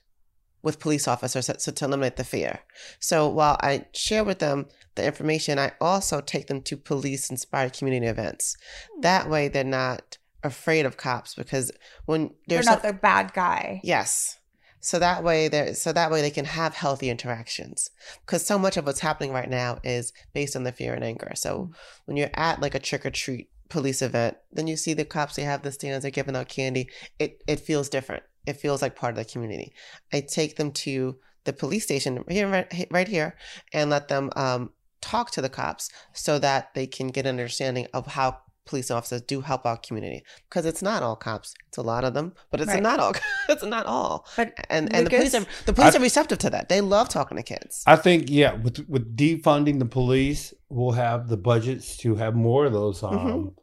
with 0.66 0.80
police 0.80 1.08
officers 1.08 1.50
so 1.58 1.72
to 1.72 1.86
eliminate 1.86 2.16
the 2.16 2.24
fear. 2.24 2.60
So 3.00 3.30
while 3.30 3.58
I 3.62 3.86
share 3.94 4.24
with 4.24 4.40
them 4.40 4.66
the 4.96 5.06
information, 5.06 5.60
I 5.60 5.74
also 5.80 6.22
take 6.22 6.48
them 6.48 6.62
to 6.64 6.76
police 6.76 7.30
inspired 7.30 7.74
community 7.74 8.08
events. 8.08 8.58
Hmm. 8.96 9.02
That 9.02 9.30
way 9.30 9.48
they're 9.48 9.64
not 9.64 10.18
afraid 10.46 10.86
of 10.86 10.98
cops 10.98 11.36
because 11.36 11.72
when 12.06 12.32
They're 12.48 12.64
not 12.64 12.82
some- 12.82 12.92
the 12.92 12.98
bad 12.98 13.34
guy. 13.34 13.82
Yes. 13.84 14.38
So 14.80 15.00
that 15.00 15.24
way 15.24 15.48
they 15.48 15.74
so 15.74 15.92
that 15.94 16.12
way 16.12 16.22
they 16.22 16.30
can 16.30 16.46
have 16.46 16.76
healthy 16.76 17.10
interactions. 17.10 17.90
Because 18.24 18.46
so 18.46 18.60
much 18.60 18.78
of 18.78 18.86
what's 18.86 19.00
happening 19.00 19.32
right 19.32 19.50
now 19.50 19.80
is 19.84 20.14
based 20.34 20.56
on 20.56 20.64
the 20.64 20.72
fear 20.72 20.94
and 20.94 21.04
anger. 21.04 21.32
So 21.36 21.72
when 22.06 22.18
you're 22.18 22.30
at 22.36 22.62
like 22.62 22.76
a 22.76 22.80
trick 22.80 23.04
or 23.04 23.10
treat 23.10 23.50
police 23.70 24.04
event, 24.04 24.38
then 24.52 24.68
you 24.68 24.78
see 24.78 24.94
the 24.94 25.04
cops, 25.04 25.36
they 25.36 25.42
have 25.42 25.64
the 25.64 25.72
stands, 25.72 26.04
they're 26.04 26.12
giving 26.12 26.36
out 26.36 26.50
candy. 26.50 26.88
It 27.18 27.42
it 27.48 27.62
feels 27.62 27.90
different. 27.90 28.24
It 28.46 28.58
feels 28.58 28.84
like 28.84 28.96
part 28.96 29.10
of 29.12 29.18
the 29.18 29.26
community. 29.26 29.74
I 30.14 30.22
take 30.22 30.56
them 30.58 30.72
to 30.72 31.18
the 31.46 31.54
police 31.54 31.84
station 31.84 32.24
here 32.30 32.48
right, 32.48 32.88
right 32.92 33.08
here 33.08 33.36
and 33.74 33.90
let 33.90 34.08
them 34.08 34.30
um, 34.36 34.72
talk 35.02 35.32
to 35.32 35.42
the 35.42 35.50
cops 35.50 35.90
so 36.14 36.38
that 36.40 36.74
they 36.76 36.86
can 36.86 37.08
get 37.08 37.26
an 37.26 37.32
understanding 37.32 37.88
of 37.94 38.06
how 38.06 38.38
police 38.66 38.90
officers 38.92 39.22
do 39.22 39.42
help 39.42 39.66
our 39.66 39.78
community 39.78 40.24
because 40.50 40.66
it's 40.66 40.82
not 40.82 41.04
all 41.04 41.16
cops. 41.16 41.54
It's 41.68 41.78
a 41.78 41.82
lot 41.84 42.04
of 42.04 42.14
them, 42.14 42.34
but 42.52 42.62
it's 42.62 42.70
Right. 42.72 42.82
not 42.84 43.00
all. 43.00 43.14
It's 43.50 43.64
not 43.64 43.86
all. 43.86 44.26
But 44.36 44.54
And 44.70 44.94
and 44.94 45.06
the 45.06 45.12
police 45.12 45.36
are 45.36 45.46
the 45.66 45.74
police 45.74 45.94
I- 45.96 45.98
are 45.98 46.02
receptive 46.02 46.40
to 46.40 46.50
that. 46.50 46.70
They 46.70 46.82
love 46.82 47.08
talking 47.10 47.38
to 47.38 47.44
kids. 47.44 47.84
I 47.86 47.96
think 47.96 48.26
yeah, 48.30 48.54
with 48.54 48.88
with 48.90 49.16
defunding 49.16 49.80
the 49.80 49.86
police, 49.86 50.54
we'll 50.70 50.94
have 50.94 51.28
the 51.28 51.38
budgets 51.38 51.98
to 51.98 52.16
have 52.16 52.36
more 52.36 52.66
of 52.66 52.74
those 52.74 53.04
um, 53.04 53.56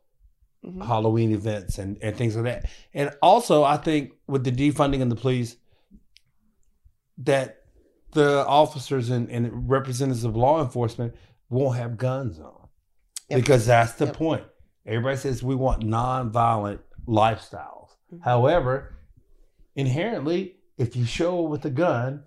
Mhm. 0.65 0.87
Halloween 0.87 1.33
events 1.33 1.79
and 1.79 1.99
and 2.01 2.17
things 2.17 2.37
like 2.37 2.45
that. 2.45 2.71
And 2.95 3.11
also, 3.21 3.65
I 3.65 3.77
think 3.79 4.13
with 4.29 4.45
the 4.45 4.53
defunding 4.53 5.03
of 5.03 5.11
the 5.11 5.17
police, 5.17 5.57
that 7.19 7.59
the 8.13 8.47
officers 8.47 9.11
and, 9.11 9.29
and 9.31 9.69
representatives 9.71 10.25
of 10.25 10.37
law 10.37 10.63
enforcement 10.63 11.15
won't 11.49 11.77
have 11.77 11.97
guns 11.97 12.39
on 12.39 12.69
Yep. 13.29 13.41
because 13.41 13.67
that's 13.67 13.95
the 13.95 14.07
Yep. 14.07 14.17
point. 14.17 14.45
Everybody 14.87 15.17
says 15.17 15.43
we 15.43 15.55
want 15.55 15.83
nonviolent 15.83 16.81
lifestyles. 17.07 17.91
Mm-hmm. 18.13 18.21
However, 18.21 18.97
inherently, 19.77 20.57
if 20.79 20.97
you 20.97 21.05
show 21.05 21.43
with 21.43 21.65
a 21.65 21.71
gun, 21.71 22.25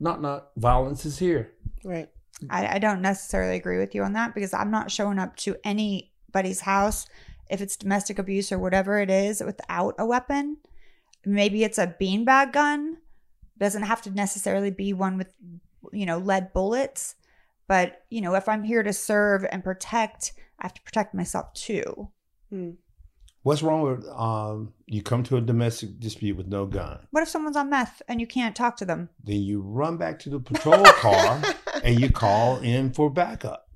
not 0.00 0.20
not 0.22 0.50
violence 0.56 1.04
is 1.04 1.18
here. 1.18 1.52
Right. 1.84 2.08
I, 2.50 2.76
I 2.76 2.78
don't 2.78 3.02
necessarily 3.02 3.56
agree 3.56 3.78
with 3.78 3.94
you 3.94 4.02
on 4.02 4.12
that 4.12 4.34
because 4.34 4.54
I'm 4.54 4.70
not 4.70 4.90
showing 4.90 5.18
up 5.18 5.36
to 5.36 5.56
anybody's 5.64 6.60
house 6.60 7.08
if 7.50 7.60
it's 7.60 7.76
domestic 7.76 8.18
abuse 8.18 8.52
or 8.52 8.58
whatever 8.58 8.98
it 8.98 9.10
is 9.10 9.42
without 9.44 9.94
a 9.98 10.06
weapon. 10.06 10.58
Maybe 11.24 11.64
it's 11.64 11.78
a 11.78 11.94
beanbag 12.00 12.52
gun. 12.52 12.98
Doesn't 13.58 13.82
have 13.82 14.02
to 14.02 14.10
necessarily 14.10 14.70
be 14.70 14.92
one 14.92 15.18
with, 15.18 15.28
you 15.92 16.06
know, 16.06 16.18
lead 16.18 16.52
bullets. 16.52 17.16
But, 17.68 18.02
you 18.10 18.20
know, 18.20 18.34
if 18.34 18.48
I'm 18.48 18.64
here 18.64 18.82
to 18.82 18.92
serve 18.92 19.44
and 19.52 19.62
protect, 19.62 20.32
I 20.58 20.64
have 20.64 20.74
to 20.74 20.82
protect 20.82 21.14
myself 21.14 21.52
too. 21.54 22.08
What's 23.42 23.62
wrong 23.62 23.82
with 23.82 24.06
um 24.08 24.72
you 24.86 25.02
come 25.02 25.22
to 25.24 25.36
a 25.36 25.40
domestic 25.40 26.00
dispute 26.00 26.36
with 26.36 26.48
no 26.48 26.66
gun? 26.66 26.98
What 27.10 27.22
if 27.22 27.28
someone's 27.28 27.56
on 27.56 27.70
meth 27.70 28.02
and 28.08 28.20
you 28.20 28.26
can't 28.26 28.56
talk 28.56 28.76
to 28.78 28.84
them? 28.84 29.10
Then 29.22 29.42
you 29.42 29.60
run 29.60 29.96
back 29.96 30.18
to 30.20 30.30
the 30.30 30.40
patrol 30.40 30.82
car 30.84 31.40
and 31.84 32.00
you 32.00 32.10
call 32.10 32.58
in 32.60 32.92
for 32.92 33.10
backup. 33.10 33.68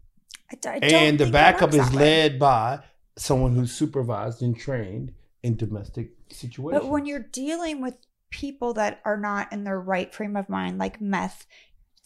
I 0.51 0.57
d- 0.57 0.69
I 0.69 0.79
don't 0.81 0.93
And 0.93 1.19
the 1.19 1.31
backup 1.31 1.71
is 1.71 1.77
that 1.91 1.93
way. 1.93 2.01
led 2.03 2.39
by 2.39 2.81
someone 3.17 3.55
who's 3.55 3.73
supervised 3.73 4.43
and 4.43 4.59
trained 4.59 5.13
in 5.43 5.57
domestic 5.57 6.11
situations. 6.31 6.83
But 6.83 6.91
when 6.91 7.07
you're 7.07 7.21
dealing 7.33 7.81
with 7.81 7.97
people 8.31 8.73
that 8.75 9.01
are 9.05 9.19
not 9.19 9.53
in 9.53 9.65
their 9.65 9.79
right 9.81 10.13
frame 10.13 10.37
of 10.37 10.49
mind, 10.49 10.79
like 10.79 11.01
meth, 11.01 11.47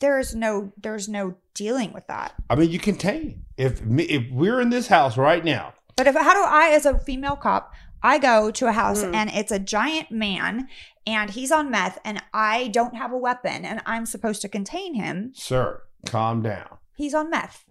there's 0.01 0.35
no 0.35 0.73
there's 0.81 1.09
no 1.09 1.35
dealing 1.55 1.93
with 1.93 2.07
that. 2.09 2.35
I 2.51 2.55
mean, 2.55 2.71
you 2.71 2.79
contain. 2.79 3.45
If 3.57 3.83
me, 3.85 4.05
if 4.05 4.31
we're 4.31 4.61
in 4.61 4.71
this 4.71 4.89
house 4.89 5.17
right 5.17 5.45
now, 5.45 5.75
But 5.97 6.07
if 6.07 6.15
how 6.15 6.35
do 6.35 6.41
I, 6.43 6.71
as 6.75 6.85
a 6.87 6.99
female 6.99 7.37
cop, 7.37 7.73
I 8.03 8.19
go 8.19 8.51
to 8.51 8.67
a 8.67 8.73
house 8.73 9.03
Mm. 9.03 9.15
and 9.15 9.31
it's 9.31 9.51
a 9.53 9.59
giant 9.59 10.11
man 10.11 10.69
and 11.07 11.31
he's 11.31 11.51
on 11.51 11.71
meth 11.71 11.99
and 12.05 12.23
I 12.35 12.69
don't 12.69 12.95
have 12.97 13.13
a 13.13 13.17
weapon 13.19 13.65
and 13.65 13.81
I'm 13.87 14.05
supposed 14.07 14.43
to 14.43 14.49
contain 14.49 14.95
him. 14.95 15.33
sir, 15.35 15.83
calm 16.05 16.43
down. 16.43 16.77
He's 16.95 17.15
on 17.15 17.31
meth. 17.31 17.65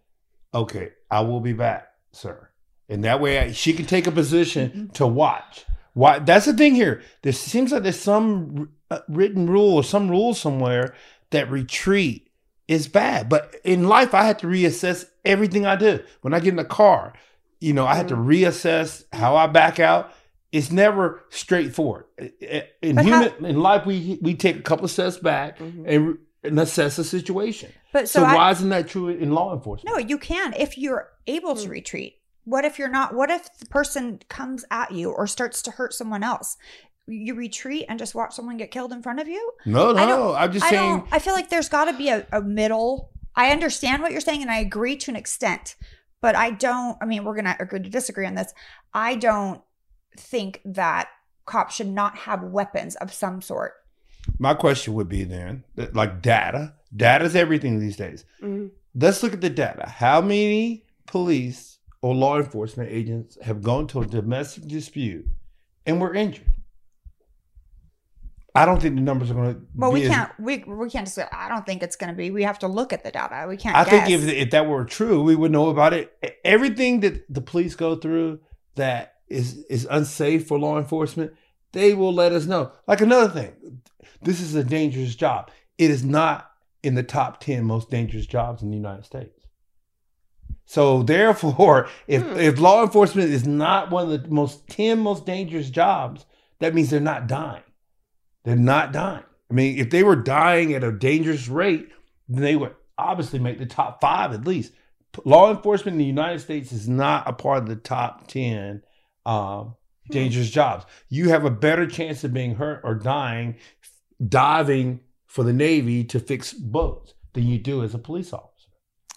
Okay, 0.53 0.89
I 1.11 1.21
will 1.21 1.41
be 1.41 1.53
back, 1.53 1.87
sir. 2.11 2.49
And 2.89 3.03
that 3.03 3.19
way, 3.19 3.39
I, 3.39 3.51
she 3.51 3.73
can 3.73 3.85
take 3.85 4.07
a 4.07 4.11
position 4.11 4.89
to 4.93 5.05
watch. 5.07 5.65
Why? 5.93 6.19
That's 6.19 6.45
the 6.45 6.53
thing 6.53 6.75
here. 6.75 7.01
There 7.23 7.31
seems 7.33 7.71
like 7.71 7.83
there's 7.83 7.99
some 7.99 8.69
uh, 8.91 8.99
written 9.09 9.49
rule 9.49 9.73
or 9.75 9.83
some 9.83 10.09
rule 10.09 10.33
somewhere 10.33 10.93
that 11.35 11.49
retreat 11.51 12.29
is 12.67 12.87
bad. 12.87 13.29
But 13.29 13.55
in 13.63 13.87
life, 13.87 14.13
I 14.13 14.23
had 14.23 14.39
to 14.39 14.47
reassess 14.47 15.05
everything 15.23 15.65
I 15.65 15.75
do. 15.75 15.99
When 16.21 16.33
I 16.33 16.39
get 16.39 16.49
in 16.49 16.55
the 16.55 16.65
car, 16.65 17.13
you 17.61 17.73
know, 17.73 17.85
I 17.85 17.95
had 17.95 18.07
to 18.09 18.15
reassess 18.15 19.03
how 19.13 19.35
I 19.35 19.47
back 19.47 19.79
out. 19.79 20.11
It's 20.51 20.71
never 20.71 21.23
straightforward. 21.29 22.05
In 22.81 22.95
But 22.95 23.05
human, 23.05 23.45
in 23.45 23.59
life, 23.59 23.85
we 23.85 24.17
we 24.21 24.35
take 24.35 24.57
a 24.57 24.61
couple 24.61 24.85
of 24.85 24.91
steps 24.91 25.17
back 25.17 25.59
Mhm. 25.59 25.83
and, 25.87 26.17
and 26.43 26.59
assess 26.59 26.95
the 26.95 27.03
situation. 27.03 27.71
But 27.91 28.07
So, 28.09 28.19
so, 28.21 28.25
I, 28.25 28.35
why 28.35 28.51
isn't 28.51 28.69
that 28.69 28.87
true 28.87 29.09
in 29.09 29.31
law 29.31 29.53
enforcement? 29.53 29.93
no, 29.95 29.99
you 29.99 30.17
can 30.17 30.53
if 30.53 30.77
you're 30.77 31.09
able 31.27 31.55
to 31.55 31.69
retreat. 31.69 32.15
What 32.45 32.63
if 32.63 32.77
you're 32.79 32.89
not? 32.89 33.13
What 33.15 33.31
if 33.31 33.49
the 33.59 33.65
person 33.65 34.19
comes 34.29 34.63
at 34.69 34.91
you 34.91 35.09
or 35.11 35.25
starts 35.27 35.61
to 35.63 35.71
hurt 35.71 35.93
someone 35.93 36.23
else? 36.23 36.57
You 37.07 37.35
retreat 37.35 37.85
and 37.87 37.99
just 37.99 38.15
watch 38.15 38.33
someone 38.33 38.57
get 38.57 38.71
killed 38.71 38.91
in 38.91 39.03
front 39.03 39.19
of 39.19 39.27
you? 39.27 39.51
No, 39.65 39.91
no. 39.91 40.33
I'm 40.33 40.51
just 40.51 40.65
I 40.65 40.69
saying. 40.71 40.97
don't. 40.99 41.07
I 41.11 41.19
feel 41.19 41.33
like 41.33 41.49
there's 41.49 41.69
got 41.69 41.85
to 41.85 41.93
be 41.93 42.09
a, 42.09 42.25
a 42.31 42.41
middle. 42.41 43.11
I 43.35 43.51
understand 43.51 44.01
what 44.01 44.11
you're 44.11 44.21
saying, 44.21 44.41
and 44.41 44.49
I 44.49 44.57
agree 44.59 44.95
to 44.97 45.11
an 45.11 45.15
extent, 45.17 45.75
but 46.21 46.35
I 46.35 46.49
don't. 46.51 46.97
I 47.01 47.05
mean, 47.05 47.23
we're 47.23 47.35
gonna 47.35 47.55
agree 47.59 47.79
to 47.81 47.89
disagree 47.89 48.25
on 48.25 48.33
this. 48.35 48.53
I 48.93 49.15
don't 49.15 49.61
think 50.17 50.61
that 50.65 51.09
cops 51.45 51.75
should 51.75 51.89
not 51.89 52.17
have 52.19 52.41
weapons 52.43 52.95
of 52.95 53.13
some 53.13 53.41
sort. 53.41 53.73
My 54.39 54.53
question 54.55 54.93
would 54.95 55.09
be 55.09 55.23
then, 55.25 55.63
like 55.93 56.21
data. 56.23 56.73
Data 56.95 57.25
is 57.25 57.35
everything 57.35 57.79
these 57.79 57.97
days. 57.97 58.25
Mhm. 58.41 58.71
Let's 58.95 59.21
look 59.21 59.33
at 59.33 59.41
the 59.41 59.49
data. 59.49 59.87
How 59.87 60.21
many 60.21 60.85
police 61.05 61.77
or 62.01 62.15
law 62.15 62.37
enforcement 62.37 62.89
agents 62.89 63.37
have 63.43 63.61
gone 63.61 63.85
to 63.87 64.01
a 64.01 64.05
domestic 64.07 64.67
dispute 64.67 65.27
and 65.85 66.01
were 66.01 66.15
injured? 66.15 66.49
I 68.55 68.65
don't 68.65 68.81
think 68.81 68.95
the 68.95 69.01
numbers 69.01 69.29
are 69.31 69.33
going 69.33 69.53
to. 69.55 69.61
Well, 69.75 69.91
we 69.91 70.01
be 70.01 70.05
as- 70.07 70.11
can't. 70.13 70.31
We 70.39 70.57
we 70.65 70.89
can't 70.89 71.05
just. 71.05 71.15
Say, 71.15 71.25
I 71.31 71.49
don't 71.49 71.65
think 71.65 71.83
it's 71.83 71.95
going 71.95 72.09
to 72.11 72.15
be. 72.15 72.31
We 72.31 72.43
have 72.43 72.59
to 72.59 72.67
look 72.67 72.93
at 72.93 73.03
the 73.03 73.11
data. 73.11 73.45
We 73.47 73.57
can't. 73.57 73.75
I 73.75 73.83
think 73.83 74.09
if 74.09 74.25
if 74.27 74.51
that 74.51 74.67
were 74.67 74.85
true, 74.85 75.21
we 75.23 75.35
would 75.35 75.51
know 75.51 75.69
about 75.69 75.93
it. 75.93 76.11
Everything 76.43 77.01
that 77.01 77.25
the 77.33 77.41
police 77.41 77.75
go 77.75 77.95
through 77.95 78.39
that 78.75 79.13
is 79.27 79.65
is 79.69 79.87
unsafe 79.89 80.47
for 80.47 80.57
law 80.59 80.77
enforcement, 80.77 81.33
they 81.73 81.93
will 81.93 82.13
let 82.13 82.31
us 82.31 82.45
know. 82.45 82.71
Like 82.87 83.01
another 83.01 83.29
thing, 83.29 83.81
this 84.21 84.39
is 84.39 84.55
a 84.55 84.63
dangerous 84.63 85.15
job. 85.15 85.51
It 85.77 85.89
is 85.91 86.03
not 86.05 86.49
in 86.83 86.95
the 86.95 87.03
top 87.03 87.39
ten 87.41 87.65
most 87.65 87.89
dangerous 87.89 88.25
jobs 88.25 88.61
in 88.63 88.69
the 88.69 88.77
United 88.77 89.05
States. 89.05 89.31
So 90.65 91.03
therefore, 91.03 91.87
if 92.07 92.23
Hmm. 92.23 92.37
if 92.39 92.59
law 92.59 92.83
enforcement 92.83 93.29
is 93.29 93.45
not 93.45 93.91
one 93.91 94.11
of 94.11 94.23
the 94.23 94.29
most 94.29 94.67
ten 94.67 94.99
most 94.99 95.25
dangerous 95.25 95.69
jobs, 95.69 96.25
that 96.59 96.73
means 96.73 96.89
they're 96.89 96.99
not 96.99 97.27
dying. 97.27 97.61
They're 98.45 98.55
not 98.55 98.93
dying. 98.93 99.23
I 99.49 99.53
mean, 99.53 99.77
if 99.77 99.89
they 99.89 100.03
were 100.03 100.15
dying 100.15 100.73
at 100.73 100.83
a 100.83 100.91
dangerous 100.91 101.47
rate, 101.47 101.89
then 102.29 102.41
they 102.41 102.55
would 102.55 102.75
obviously 102.97 103.39
make 103.39 103.59
the 103.59 103.65
top 103.65 103.99
five 104.01 104.31
at 104.33 104.47
least. 104.47 104.71
Law 105.23 105.51
enforcement 105.51 105.95
in 105.95 105.99
the 105.99 106.05
United 106.05 106.39
States 106.39 106.71
is 106.71 106.87
not 106.87 107.27
a 107.27 107.33
part 107.33 107.59
of 107.59 107.67
the 107.67 107.75
top 107.75 108.27
10 108.27 108.81
um, 109.25 109.75
dangerous 110.09 110.49
jobs. 110.49 110.85
You 111.09 111.29
have 111.29 111.45
a 111.45 111.49
better 111.49 111.87
chance 111.87 112.23
of 112.23 112.33
being 112.33 112.55
hurt 112.55 112.81
or 112.83 112.95
dying 112.95 113.55
diving 114.25 115.01
for 115.25 115.43
the 115.43 115.53
Navy 115.53 116.03
to 116.05 116.19
fix 116.19 116.53
boats 116.53 117.13
than 117.33 117.43
you 117.43 117.57
do 117.59 117.83
as 117.83 117.93
a 117.93 117.99
police 117.99 118.31
officer. 118.31 118.54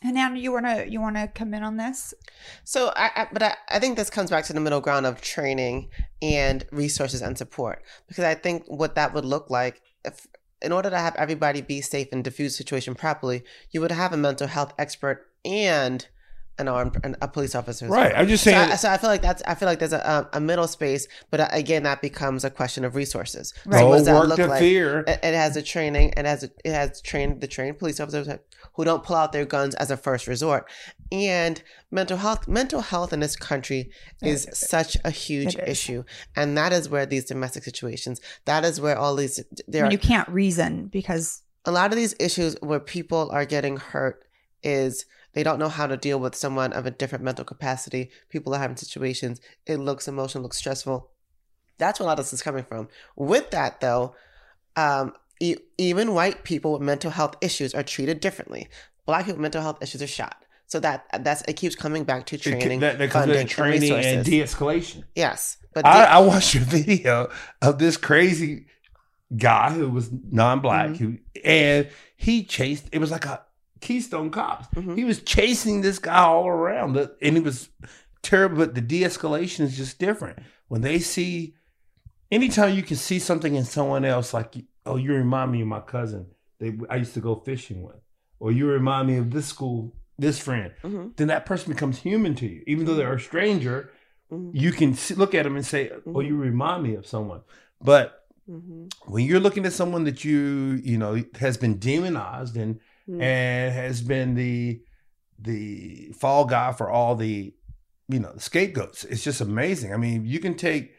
And 0.02 0.14
now 0.14 0.32
you 0.32 0.52
wanna 0.52 0.84
you 0.84 1.00
wanna 1.00 1.28
come 1.28 1.54
in 1.54 1.62
on 1.62 1.76
this? 1.76 2.14
So, 2.64 2.92
I, 2.94 3.10
I 3.16 3.28
but 3.32 3.42
I, 3.42 3.54
I 3.68 3.78
think 3.78 3.96
this 3.96 4.10
comes 4.10 4.30
back 4.30 4.44
to 4.44 4.52
the 4.52 4.60
middle 4.60 4.80
ground 4.80 5.06
of 5.06 5.20
training 5.20 5.90
and 6.22 6.64
resources 6.70 7.20
and 7.20 7.36
support 7.36 7.82
because 8.06 8.24
I 8.24 8.34
think 8.34 8.64
what 8.68 8.94
that 8.94 9.12
would 9.12 9.24
look 9.24 9.50
like 9.50 9.82
if, 10.04 10.26
in 10.62 10.72
order 10.72 10.90
to 10.90 10.98
have 10.98 11.16
everybody 11.16 11.62
be 11.62 11.80
safe 11.80 12.08
and 12.12 12.22
diffuse 12.22 12.56
situation 12.56 12.94
properly, 12.94 13.42
you 13.70 13.80
would 13.80 13.92
have 13.92 14.12
a 14.12 14.16
mental 14.16 14.46
health 14.46 14.72
expert 14.78 15.26
and 15.44 16.06
an 16.58 16.68
armed 16.68 16.98
and 17.04 17.16
a 17.22 17.28
police 17.28 17.54
officer. 17.54 17.88
Right. 17.88 18.12
I'm 18.14 18.28
just 18.28 18.44
So 18.44 18.50
saying. 18.50 18.72
I, 18.72 18.76
so 18.76 18.88
I 18.90 18.96
feel 18.98 19.10
like 19.10 19.22
that's 19.22 19.42
I 19.46 19.54
feel 19.54 19.68
like 19.68 19.78
there's 19.78 19.92
a, 19.92 20.28
a 20.32 20.40
middle 20.40 20.66
space, 20.66 21.06
but 21.30 21.40
uh, 21.40 21.48
again, 21.52 21.82
that 21.84 22.02
becomes 22.02 22.44
a 22.44 22.50
question 22.50 22.84
of 22.84 22.94
resources. 22.94 23.54
So 23.64 23.70
no 23.70 23.88
what 23.88 23.96
does 23.98 24.06
that 24.06 24.14
work 24.14 24.28
look 24.28 24.36
to 24.38 24.46
like? 24.46 24.60
fear. 24.60 25.00
It, 25.06 25.20
it 25.22 25.34
has 25.34 25.56
a 25.56 25.62
training. 25.62 26.14
It 26.16 26.24
has 26.26 26.44
a, 26.44 26.50
it 26.64 26.72
has 26.72 27.00
trained 27.00 27.40
the 27.40 27.46
trained 27.46 27.78
police 27.78 28.00
officers 28.00 28.28
who 28.74 28.84
don't 28.84 29.02
pull 29.02 29.16
out 29.16 29.32
their 29.32 29.44
guns 29.44 29.74
as 29.76 29.90
a 29.90 29.96
first 29.96 30.26
resort. 30.26 30.68
And 31.10 31.62
mental 31.90 32.18
health, 32.18 32.46
mental 32.46 32.80
health 32.82 33.12
in 33.12 33.20
this 33.20 33.34
country 33.34 33.90
is 34.22 34.46
such 34.52 34.96
a 35.04 35.10
huge 35.10 35.54
It 35.56 35.62
is. 35.64 35.68
issue, 35.70 36.04
and 36.36 36.56
that 36.58 36.72
is 36.72 36.88
where 36.88 37.06
these 37.06 37.24
domestic 37.24 37.64
situations. 37.64 38.20
That 38.44 38.64
is 38.64 38.80
where 38.80 38.96
all 38.98 39.16
these 39.16 39.42
there 39.66 39.84
I 39.84 39.88
mean, 39.88 39.92
you 39.92 39.98
can't 39.98 40.28
reason 40.28 40.86
because 40.88 41.42
a 41.64 41.72
lot 41.72 41.90
of 41.92 41.96
these 41.96 42.14
issues 42.20 42.56
where 42.60 42.80
people 42.80 43.30
are 43.32 43.44
getting 43.44 43.76
hurt 43.78 44.24
is 44.62 45.06
they 45.34 45.42
don't 45.42 45.58
know 45.58 45.68
how 45.68 45.86
to 45.86 45.96
deal 45.96 46.18
with 46.18 46.34
someone 46.34 46.72
of 46.72 46.86
a 46.86 46.90
different 46.90 47.24
mental 47.24 47.44
capacity. 47.44 48.10
People 48.28 48.54
are 48.54 48.58
having 48.58 48.76
situations. 48.76 49.40
It 49.66 49.76
looks 49.76 50.08
emotional, 50.08 50.42
looks 50.42 50.56
stressful. 50.58 51.10
That's 51.78 52.00
where 52.00 52.06
a 52.06 52.08
lot 52.08 52.18
of 52.18 52.24
this 52.24 52.32
is 52.32 52.42
coming 52.42 52.64
from. 52.64 52.88
With 53.14 53.50
that, 53.50 53.80
though, 53.80 54.14
um, 54.76 55.12
e- 55.40 55.56
even 55.76 56.14
white 56.14 56.42
people 56.44 56.72
with 56.72 56.82
mental 56.82 57.10
health 57.10 57.36
issues 57.40 57.74
are 57.74 57.82
treated 57.84 58.20
differently. 58.20 58.68
Black 59.06 59.24
people 59.26 59.34
with 59.36 59.42
mental 59.42 59.62
health 59.62 59.82
issues 59.82 60.02
are 60.02 60.06
shot. 60.08 60.44
So 60.66 60.80
that 60.80 61.06
that's 61.20 61.42
it 61.48 61.54
keeps 61.54 61.74
coming 61.74 62.04
back 62.04 62.26
to 62.26 62.36
It- 62.36 62.42
training, 62.42 62.80
that, 62.80 62.98
that 62.98 63.10
funding, 63.12 63.46
training 63.46 63.92
and 63.92 64.04
and 64.04 64.24
de-escalation. 64.24 65.04
yes, 65.14 65.56
but 65.72 65.86
I, 65.86 66.04
I 66.04 66.18
watched 66.18 66.54
a 66.56 66.58
video 66.60 67.30
of 67.62 67.78
this 67.78 67.96
crazy 67.96 68.66
guy 69.36 69.70
who 69.72 69.88
was 69.88 70.10
non-black 70.30 70.90
Mm-hmm. 70.90 71.04
who 71.04 71.18
and 71.44 71.88
he 72.16 72.44
chased 72.44 72.86
it 72.92 72.98
was 72.98 73.10
like 73.10 73.24
a 73.26 73.42
keystone 73.80 74.30
cops 74.30 74.66
Mhm. 74.74 74.96
he 74.96 75.04
was 75.04 75.20
chasing 75.22 75.80
this 75.80 75.98
guy 75.98 76.18
all 76.18 76.46
around 76.48 76.96
and 76.96 77.36
he 77.36 77.40
was 77.40 77.68
terrible, 78.22 78.56
but 78.58 78.74
the 78.74 78.80
de-escalation 78.80 79.60
is 79.60 79.76
just 79.76 79.98
different. 79.98 80.38
When 80.68 80.80
they 80.82 80.98
see, 80.98 81.54
anytime 82.30 82.74
you 82.74 82.82
can 82.82 82.96
see 82.96 83.18
something 83.18 83.54
in 83.54 83.64
someone 83.64 84.04
else, 84.04 84.34
like 84.34 84.54
oh, 84.86 84.96
you 84.96 85.12
remind 85.12 85.52
me 85.52 85.60
of 85.60 85.68
my 85.68 85.80
cousin. 85.80 86.26
They 86.58 86.76
I 86.90 86.96
used 86.96 87.14
to 87.14 87.20
go 87.20 87.36
fishing 87.36 87.82
with, 87.82 88.00
or 88.40 88.50
you 88.52 88.66
remind 88.66 89.08
me 89.08 89.16
of 89.18 89.30
this 89.30 89.46
school, 89.46 89.94
this 90.18 90.38
friend. 90.38 90.72
Mhm. 90.82 91.16
Then 91.16 91.28
that 91.28 91.46
person 91.46 91.72
becomes 91.72 91.98
human 91.98 92.34
to 92.36 92.46
you, 92.46 92.62
even 92.66 92.84
though 92.86 92.94
they're 92.94 93.12
a 93.14 93.20
stranger. 93.20 93.90
Mhm. 94.32 94.50
You 94.52 94.72
can 94.72 94.94
see, 94.94 95.14
look 95.14 95.34
at 95.34 95.44
them 95.44 95.56
and 95.56 95.64
say, 95.64 95.90
"Oh, 96.06 96.10
Mhm. 96.10 96.26
you 96.26 96.36
remind 96.36 96.82
me 96.82 96.94
of 96.96 97.06
someone." 97.06 97.42
But 97.80 98.26
Mhm. 98.50 98.90
when 99.06 99.24
you're 99.24 99.40
looking 99.40 99.64
at 99.66 99.72
someone 99.72 100.04
that 100.04 100.24
you 100.24 100.80
you 100.82 100.98
know 100.98 101.22
has 101.38 101.56
been 101.56 101.78
demonized 101.78 102.56
and 102.56 102.80
Mm. 103.08 103.22
and 103.22 103.74
has 103.74 104.02
been 104.02 104.34
the 104.34 104.82
the 105.38 106.10
fall 106.12 106.44
guy 106.44 106.72
for 106.72 106.90
all 106.90 107.14
the 107.16 107.54
you 108.08 108.18
know 108.18 108.32
scapegoats 108.36 109.04
it's 109.04 109.22
just 109.24 109.40
amazing 109.40 109.94
i 109.94 109.96
mean 109.96 110.26
you 110.26 110.40
can 110.40 110.54
take 110.54 110.92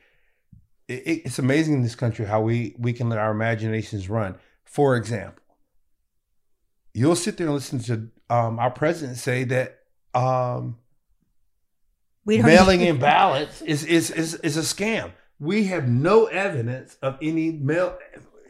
it, 0.87 1.03
it- 1.05 1.21
it's 1.25 1.37
amazing 1.39 1.75
in 1.75 1.83
this 1.83 1.95
country 1.95 2.25
how 2.25 2.41
we 2.41 2.73
we 2.79 2.93
can 2.93 3.09
let 3.09 3.19
our 3.19 3.31
imaginations 3.31 4.09
run 4.09 4.35
for 4.65 4.95
example 4.95 5.43
you'll 6.93 7.15
sit 7.15 7.37
there 7.37 7.45
and 7.47 7.53
listen 7.55 7.79
to 7.79 8.09
um, 8.31 8.57
our 8.59 8.71
president 8.71 9.17
say 9.17 9.43
that 9.43 9.79
um, 10.15 10.77
mailing 12.45 12.81
in 12.81 12.97
ballots 13.09 13.61
is, 13.61 13.83
is 13.83 14.09
is 14.11 14.35
is 14.35 14.57
a 14.57 14.61
scam. 14.61 15.11
We 15.39 15.65
have 15.65 15.87
no 15.87 16.25
evidence 16.25 16.97
of 17.01 17.17
any 17.21 17.51
mail 17.51 17.97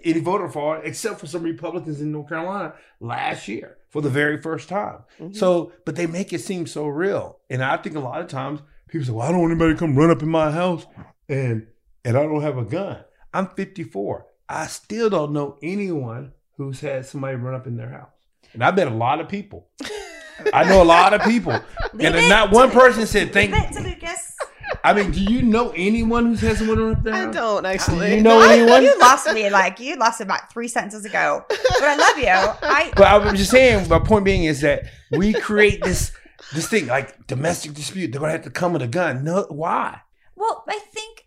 any 0.03 0.19
voter 0.19 0.47
fraud 0.49 0.81
except 0.83 1.19
for 1.19 1.27
some 1.27 1.43
Republicans 1.43 2.01
in 2.01 2.11
North 2.11 2.29
Carolina 2.29 2.73
last 2.99 3.47
year 3.47 3.77
for 3.89 4.01
the 4.01 4.09
very 4.09 4.41
first 4.41 4.69
time. 4.69 4.99
Mhm. 5.19 5.35
So, 5.35 5.71
but 5.85 5.95
they 5.95 6.07
make 6.07 6.31
it 6.33 6.39
seem 6.41 6.67
so 6.67 6.87
real, 6.87 7.39
and 7.49 7.63
I 7.63 7.77
think 7.77 7.95
a 7.95 7.99
lot 7.99 8.21
of 8.21 8.27
times 8.27 8.61
people 8.87 9.05
say, 9.05 9.11
"Well, 9.11 9.27
I 9.27 9.31
don't 9.31 9.41
want 9.41 9.51
anybody 9.51 9.73
to 9.73 9.79
come 9.79 9.95
run 9.97 10.11
up 10.11 10.21
in 10.21 10.29
my 10.29 10.51
house," 10.51 10.85
and 11.27 11.67
and 12.05 12.17
I 12.17 12.23
don't 12.23 12.41
have 12.41 12.57
a 12.57 12.63
gun. 12.65 12.97
I'm 13.33 13.47
54. 13.47 14.25
I 14.47 14.67
still 14.67 15.09
don't 15.09 15.31
know 15.33 15.57
anyone 15.61 16.33
who's 16.57 16.79
had 16.81 17.05
somebody 17.05 17.35
run 17.35 17.53
up 17.55 17.67
in 17.67 17.77
their 17.77 17.89
house, 17.89 18.09
and 18.53 18.63
I 18.63 18.71
bet 18.71 18.87
a 18.87 18.91
lot 18.95 19.19
of 19.21 19.27
people. 19.29 19.67
I 20.53 20.63
know 20.63 20.81
a 20.81 20.85
lot 20.85 21.13
of 21.13 21.21
people, 21.23 21.51
and 21.99 22.29
not 22.29 22.51
one 22.51 22.71
person 22.71 23.05
said 23.05 23.33
thank. 23.33 23.53
It 23.53 23.83
Lucas. 23.83 24.35
I 24.83 24.93
mean, 24.93 25.11
do 25.11 25.21
you 25.21 25.41
know 25.41 25.71
anyone 25.75 26.25
who's 26.25 26.41
had 26.41 26.57
someone 26.57 26.79
run 26.79 26.95
up 26.95 27.03
their 27.03 27.13
I 27.13 27.31
don't 27.31 27.65
actually. 27.65 28.15
You 28.15 28.21
know 28.23 28.39
I- 28.39 28.53
anyone? 28.53 28.83
You 28.83 28.97
lost 28.99 29.31
me 29.33 29.49
like 29.49 29.79
you 29.79 29.95
lost 29.95 30.21
it 30.21 30.25
about 30.25 30.51
three 30.51 30.67
sentences 30.67 31.05
ago. 31.05 31.45
But 31.49 31.83
I 31.83 31.95
love 31.95 32.17
you. 32.17 32.67
I 32.67 32.91
But 32.95 33.07
I 33.07 33.17
was 33.17 33.33
just 33.33 33.51
saying. 33.51 33.87
My 33.89 33.99
point 33.99 34.25
being 34.25 34.43
is 34.45 34.61
that 34.61 34.83
we 35.11 35.33
create 35.33 35.83
this 35.83 36.11
this 36.53 36.67
thing 36.67 36.87
like 36.87 37.27
domestic 37.27 37.73
dispute. 37.73 38.11
They're 38.11 38.21
gonna 38.21 38.31
have 38.33 38.43
to 38.43 38.49
come 38.49 38.73
with 38.73 38.81
a 38.81 38.87
gun. 38.87 39.23
No, 39.23 39.45
why? 39.49 40.01
well, 40.35 40.63
I 40.69 40.79
think 40.93 41.25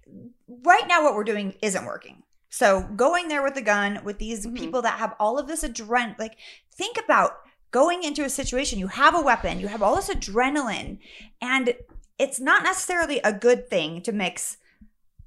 right 0.65 0.85
now 0.88 1.03
what 1.05 1.15
we're 1.15 1.25
doing 1.25 1.55
isn't 1.62 1.85
working. 1.85 2.23
So 2.49 2.83
going 2.97 3.29
there 3.29 3.43
with 3.43 3.57
a 3.57 3.62
gun 3.62 4.01
with 4.05 4.19
these 4.19 4.47
Mhm. 4.47 4.57
people 4.57 4.83
that 4.83 4.99
have 4.99 5.15
all 5.21 5.38
of 5.38 5.47
this 5.49 5.62
adrenaline, 5.65 6.19
like 6.19 6.37
think 6.75 6.97
about 7.03 7.33
going 7.71 8.05
into 8.05 8.25
a 8.25 8.29
situation. 8.31 8.79
You 8.79 8.88
have 8.88 9.15
a 9.15 9.21
weapon, 9.21 9.61
you 9.61 9.69
have 9.69 9.83
all 9.83 9.97
this 9.97 10.09
adrenaline, 10.09 10.99
and 11.41 11.75
it's 12.18 12.40
not 12.40 12.62
necessarily 12.62 13.20
a 13.20 13.33
good 13.33 13.68
thing 13.68 14.03
to 14.03 14.12
mix 14.12 14.59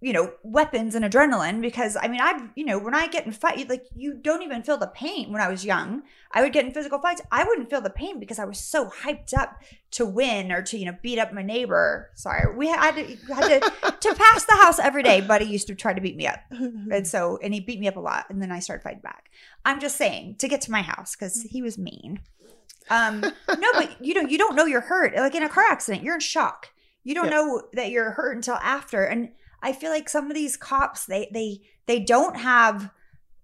you 0.02 0.14
know 0.14 0.32
weapons 0.44 0.94
and 0.94 1.06
adrenaline 1.06 1.62
because 1.62 1.98
i 2.00 2.08
mean 2.08 2.22
i 2.22 2.48
you 2.56 2.66
know 2.66 2.78
when 2.78 2.94
i 2.94 3.08
get 3.08 3.26
in 3.26 3.32
fight 3.32 3.68
like 3.70 3.86
you 3.96 4.14
don't 4.14 4.44
even 4.44 4.62
feel 4.62 4.78
the 4.78 4.88
pain 4.88 5.32
when 5.32 5.42
i 5.42 5.48
was 5.48 5.66
young. 5.66 6.04
I 6.32 6.42
would 6.42 6.52
get 6.52 6.66
in 6.66 6.74
physical 6.74 7.00
fights. 7.00 7.22
I 7.32 7.46
wouldn't 7.46 7.70
feel 7.70 7.80
the 7.80 7.90
pain 7.90 8.20
because 8.20 8.40
i 8.40 8.46
was 8.46 8.60
so 8.60 8.90
hyped 8.90 9.36
up 9.36 9.62
to 9.92 10.06
win 10.06 10.52
or 10.52 10.62
to 10.64 10.78
you 10.78 10.86
know 10.86 10.98
beat 11.02 11.18
up 11.18 11.34
my 11.34 11.42
neighbor. 11.42 12.12
Sorry. 12.14 12.56
We 12.56 12.68
had 12.68 12.96
to, 12.96 13.34
had 13.34 13.62
to 13.62 13.98
to 14.02 14.16
pass 14.16 14.44
the 14.44 14.58
house 14.62 14.78
every 14.78 15.02
day. 15.02 15.22
Buddy 15.22 15.46
used 15.46 15.68
to 15.68 15.76
try 15.76 15.94
to 15.94 16.02
beat 16.02 16.18
me 16.18 16.28
up. 16.28 16.40
And 16.92 17.08
so 17.08 17.40
and 17.42 17.54
he 17.54 17.62
beat 17.62 17.80
me 17.80 17.88
up 17.88 17.96
a 17.96 18.02
lot. 18.02 18.26
And 18.30 18.42
then 18.42 18.52
i 18.52 18.60
started 18.60 18.84
fighting 18.84 19.00
back. 19.00 19.32
I'm 19.64 19.80
just 19.80 19.98
saying 19.98 20.36
to 20.40 20.48
get 20.48 20.62
to 20.62 20.72
my 20.72 20.82
house 20.82 21.16
because 21.16 21.42
he 21.42 21.62
was 21.62 21.78
mean. 21.78 22.20
Um 22.90 23.22
no 23.22 23.72
but 23.74 24.06
you 24.06 24.14
know 24.14 24.30
you 24.30 24.38
don't 24.38 24.56
know 24.56 24.66
you're 24.66 24.82
hurt. 24.82 25.16
Like 25.16 25.34
in 25.34 25.42
a 25.42 25.50
car 25.50 25.64
accident 25.64 26.04
you're 26.04 26.16
in 26.16 26.20
shock 26.20 26.70
you 27.06 27.16
don't 27.16 27.26
Yeah. 27.26 27.32
know 27.32 27.62
that 27.74 27.92
you're 27.92 28.12
hurt 28.12 28.36
until 28.36 28.56
after 28.56 29.06
and 29.06 29.30
i 29.62 29.72
feel 29.72 29.90
like 29.92 30.10
some 30.10 30.28
of 30.30 30.34
these 30.36 30.58
cops 30.58 31.06
they 31.06 31.30
they 31.32 31.62
they 31.86 32.00
don't 32.02 32.36
have 32.36 32.92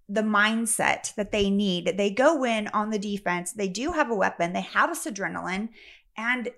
the 0.08 0.20
mindset 0.22 1.14
that 1.14 1.32
they 1.32 1.48
need 1.48 1.94
they 1.96 2.10
go 2.10 2.44
in 2.44 2.68
on 2.68 2.90
the 2.90 2.98
defense 2.98 3.52
they 3.52 3.68
do 3.68 3.92
have 3.92 4.10
a 4.10 4.14
weapon 4.14 4.52
they 4.52 4.60
have 4.60 4.90
this 4.90 5.06
adrenaline 5.06 5.70
and 6.18 6.50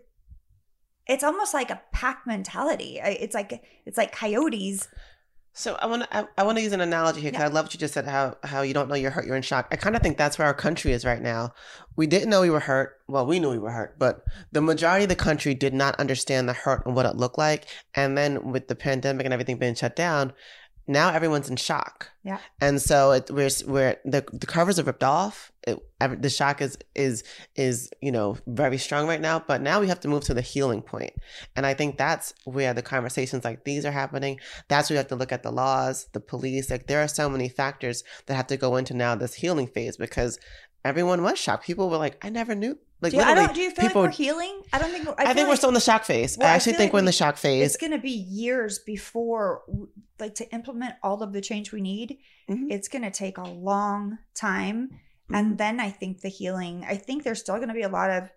it's 1.06 1.22
almost 1.22 1.54
like 1.54 1.70
a 1.70 1.82
pack 1.92 2.26
mentality 2.26 2.98
it's 3.02 3.34
like 3.34 3.62
it's 3.86 3.98
like 3.98 4.10
coyotes 4.10 4.88
So 5.56 5.76
I 5.80 5.86
want 5.86 6.02
to 6.02 6.16
I, 6.16 6.26
I 6.36 6.42
want 6.42 6.58
to 6.58 6.62
use 6.62 6.72
an 6.72 6.80
analogy 6.80 7.20
here 7.20 7.30
because 7.30 7.42
Yeah. 7.42 7.48
I 7.48 7.52
love 7.52 7.66
what 7.66 7.74
you 7.74 7.78
just 7.78 7.94
said 7.94 8.06
how 8.06 8.36
how 8.42 8.62
you 8.62 8.74
don't 8.74 8.88
know 8.88 8.96
you're 8.96 9.12
hurt 9.12 9.24
you're 9.24 9.36
in 9.36 9.42
shock. 9.42 9.68
I 9.70 9.76
kind 9.76 9.94
of 9.94 10.02
think 10.02 10.18
that's 10.18 10.36
where 10.36 10.46
our 10.48 10.54
country 10.54 10.92
is 10.92 11.04
right 11.04 11.22
now. 11.22 11.54
We 11.96 12.08
didn't 12.08 12.28
know 12.28 12.40
we 12.40 12.50
were 12.50 12.60
hurt. 12.60 12.98
Well, 13.06 13.24
we 13.24 13.38
knew 13.38 13.50
we 13.50 13.58
were 13.58 13.70
hurt, 13.70 13.96
but 13.96 14.24
the 14.50 14.60
majority 14.60 15.04
of 15.04 15.10
the 15.10 15.16
country 15.16 15.54
did 15.54 15.72
not 15.72 15.94
understand 16.00 16.48
the 16.48 16.54
hurt 16.54 16.84
and 16.86 16.96
what 16.96 17.06
it 17.06 17.14
looked 17.16 17.38
like. 17.38 17.66
And 17.94 18.18
then 18.18 18.50
with 18.50 18.66
the 18.66 18.74
pandemic 18.74 19.24
and 19.26 19.32
everything 19.32 19.58
being 19.58 19.76
shut 19.76 19.94
down, 19.94 20.32
now 20.86 21.10
everyone's 21.10 21.48
in 21.48 21.56
shock. 21.56 22.10
Yeah. 22.22 22.38
And 22.60 22.80
so 22.80 23.12
it, 23.12 23.30
we're 23.30 23.50
we're 23.66 23.96
the 24.04 24.24
the 24.32 24.46
covers 24.46 24.78
are 24.78 24.84
ripped 24.84 25.04
off. 25.04 25.52
It, 25.66 25.78
the 26.20 26.30
shock 26.30 26.60
is 26.60 26.78
is 26.94 27.24
is 27.56 27.90
you 28.02 28.12
know 28.12 28.36
very 28.46 28.78
strong 28.78 29.06
right 29.06 29.20
now. 29.20 29.38
But 29.38 29.62
now 29.62 29.80
we 29.80 29.88
have 29.88 30.00
to 30.00 30.08
move 30.08 30.24
to 30.24 30.34
the 30.34 30.42
healing 30.42 30.82
point, 30.82 31.12
and 31.56 31.64
I 31.64 31.74
think 31.74 31.96
that's 31.96 32.34
where 32.44 32.74
the 32.74 32.82
conversations 32.82 33.44
like 33.44 33.64
these 33.64 33.84
are 33.84 33.92
happening. 33.92 34.40
That's 34.68 34.90
where 34.90 34.96
we 34.96 34.98
have 34.98 35.08
to 35.08 35.16
look 35.16 35.32
at 35.32 35.42
the 35.42 35.52
laws, 35.52 36.08
the 36.12 36.20
police. 36.20 36.70
Like 36.70 36.86
there 36.86 37.02
are 37.02 37.08
so 37.08 37.28
many 37.28 37.48
factors 37.48 38.04
that 38.26 38.34
have 38.34 38.46
to 38.48 38.56
go 38.56 38.76
into 38.76 38.94
now 38.94 39.14
this 39.14 39.34
healing 39.34 39.66
phase 39.66 39.96
because 39.96 40.38
everyone 40.84 41.22
was 41.22 41.38
shocked. 41.38 41.64
People 41.64 41.88
were 41.88 41.96
like, 41.96 42.22
I 42.24 42.28
never 42.28 42.54
knew. 42.54 42.78
Like 43.04 43.12
do 43.12 43.18
you, 43.18 43.22
I 43.22 43.34
don't 43.34 43.54
do 43.54 43.60
you 43.60 43.70
feel 43.70 43.86
people. 43.86 44.02
like 44.02 44.10
we're 44.10 44.16
healing 44.24 44.62
i 44.72 44.78
don't 44.80 44.90
think 44.90 45.06
we're, 45.06 45.14
I, 45.16 45.26
feel 45.26 45.34
think 45.34 45.48
we're 45.48 45.56
still 45.56 45.68
in 45.68 45.74
the 45.74 45.80
shock 45.80 46.04
phase. 46.04 46.36
Well, 46.36 46.48
I 46.48 46.52
I 46.52 46.54
actually 46.56 46.72
feel 46.72 46.78
think 46.78 46.88
like 46.88 46.92
we're 46.94 46.98
in 47.00 47.04
the 47.04 47.12
shock 47.12 47.36
phase. 47.36 47.66
it's 47.66 47.76
going 47.76 47.92
to 47.92 47.98
be 47.98 48.10
years 48.10 48.78
before 48.80 49.62
like 50.18 50.34
to 50.36 50.50
implement 50.52 50.94
all 51.02 51.22
of 51.22 51.32
the 51.32 51.40
change 51.40 51.70
we 51.72 51.80
need 51.80 52.18
Mhm. 52.50 52.66
it's 52.70 52.88
going 52.88 53.02
to 53.02 53.10
take 53.10 53.38
a 53.38 53.44
long 53.70 54.18
time 54.34 54.90
Mm-hmm. 55.24 55.34
and 55.36 55.58
then 55.58 55.80
i 55.80 55.88
think 55.90 56.20
the 56.20 56.28
healing 56.28 56.84
i 56.86 56.96
think 56.96 57.22
there's 57.24 57.40
still 57.40 57.56
going 57.56 57.68
to 57.68 57.74
be 57.74 57.80
a 57.80 57.88
lot 57.88 58.10
of 58.10 58.30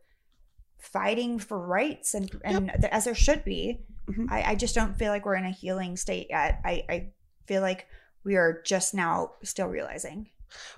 fighting 0.79 1.39
for 1.39 1.59
rights 1.59 2.13
and 2.13 2.29
and 2.43 2.69
th- 2.79 2.91
as 2.93 3.05
there 3.05 3.15
should 3.15 3.43
be 3.43 3.79
Mhm. 4.09 4.27
I, 4.31 4.51
I 4.51 4.55
just 4.55 4.73
don't 4.73 4.97
feel 4.97 5.11
like 5.11 5.25
we're 5.25 5.35
in 5.35 5.43
a 5.45 5.51
healing 5.51 5.97
state 5.97 6.27
yet 6.29 6.61
i 6.63 6.83
i 6.87 7.11
feel 7.45 7.61
like 7.61 7.87
we 8.23 8.35
are 8.37 8.61
just 8.65 8.93
now 8.93 9.31
still 9.43 9.67
realizing 9.67 10.29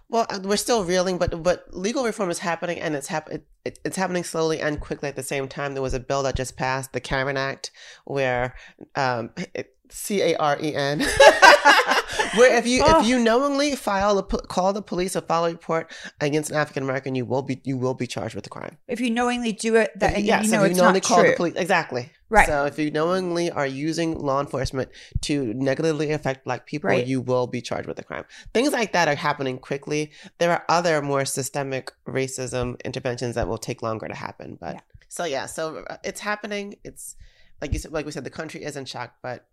Well, 0.10 0.26
uh, 0.30 0.40
we're 0.44 0.58
still 0.58 0.84
reeling, 0.84 1.18
but 1.18 1.44
but 1.44 1.66
legal 1.74 2.04
reform 2.04 2.30
is 2.30 2.40
happening, 2.40 2.80
and 2.80 2.96
it's 2.96 3.08
hap- 3.08 3.30
it, 3.30 3.46
it, 3.66 3.80
it's 3.86 3.96
happening 3.98 4.24
slowly 4.24 4.60
and 4.60 4.80
quickly 4.80 5.08
at 5.10 5.16
the 5.16 5.24
same 5.24 5.48
time. 5.48 5.74
There 5.74 5.84
was 5.84 5.94
a 5.94 6.00
bill 6.00 6.24
that 6.24 6.36
just 6.36 6.58
passed, 6.58 6.94
the 6.94 7.00
Karen 7.00 7.38
Act, 7.38 7.72
where 8.06 8.56
um, 8.96 9.30
C 9.90 10.22
A 10.22 10.36
R 10.38 10.58
E 10.62 10.74
N, 10.76 11.00
where 12.36 12.58
if 12.58 12.66
you 12.68 12.82
Oh. 12.86 13.00
if 13.02 13.08
you 13.08 13.20
knowingly 13.20 13.76
file 13.76 14.18
a 14.18 14.24
call 14.24 14.74
the 14.74 14.82
police 14.82 15.16
or 15.16 15.22
file 15.22 15.46
a 15.46 15.52
report 15.52 15.92
against 16.22 16.50
an 16.50 16.58
African 16.58 16.84
American, 16.84 17.16
you 17.16 17.26
will 17.26 17.42
be 17.42 17.62
you 17.64 17.78
will 17.78 17.94
be 17.94 18.08
charged 18.08 18.36
with 18.36 18.44
the 18.44 18.50
crime. 18.50 18.78
if 18.88 19.00
you 19.00 19.10
knowingly 19.10 19.52
do 19.52 19.76
it 19.76 19.92
that 20.00 20.12
If 20.12 20.16
and 20.18 20.26
you- 20.26 20.28
yes, 20.28 20.46
you 20.46 20.52
know 20.52 20.58
if 20.64 20.68
you 20.68 20.72
it's 20.72 20.78
knowingly 20.80 21.00
not 21.02 21.04
call 21.08 21.20
true 21.22 21.30
the 21.32 21.36
police, 21.36 21.54
exactly. 21.56 22.12
Right. 22.30 22.46
So 22.48 22.66
if 22.66 22.78
you 22.78 22.92
knowingly 22.92 23.50
are 23.50 23.66
using 23.66 24.18
law 24.18 24.40
enforcement 24.40 24.90
to 25.22 25.54
negatively 25.56 26.12
affect 26.12 26.46
Black 26.46 26.66
people, 26.68 26.90
Right. 26.90 27.06
you 27.08 27.22
will 27.22 27.48
be 27.48 27.62
charged 27.62 27.88
with 27.88 27.98
a 28.00 28.04
crime. 28.04 28.26
Things 28.54 28.72
like 28.72 28.94
that 28.94 29.08
are 29.08 29.16
happening 29.16 29.58
quickly. 29.58 30.12
There 30.38 30.52
are 30.52 30.64
other 30.70 31.02
more 31.02 31.26
systemic 31.26 31.92
racism 32.08 32.80
interventions 32.86 33.36
that 33.36 33.48
will 33.48 33.58
take 33.58 33.82
longer 33.82 34.08
to 34.08 34.16
happen. 34.16 34.58
But 34.62 34.76
Yeah. 34.76 34.82
so 35.08 35.24
yeah, 35.26 35.46
so 35.48 35.78
uh, 35.90 35.98
it's 36.04 36.20
happening. 36.20 36.76
It's 36.84 37.16
like 37.62 37.74
you 37.74 37.80
said, 37.80 37.92
like 37.92 38.06
we 38.06 38.12
said, 38.12 38.24
the 38.24 38.30
country 38.30 38.64
is 38.64 38.76
in 38.78 38.86
shock, 38.86 39.16
but 39.22 39.48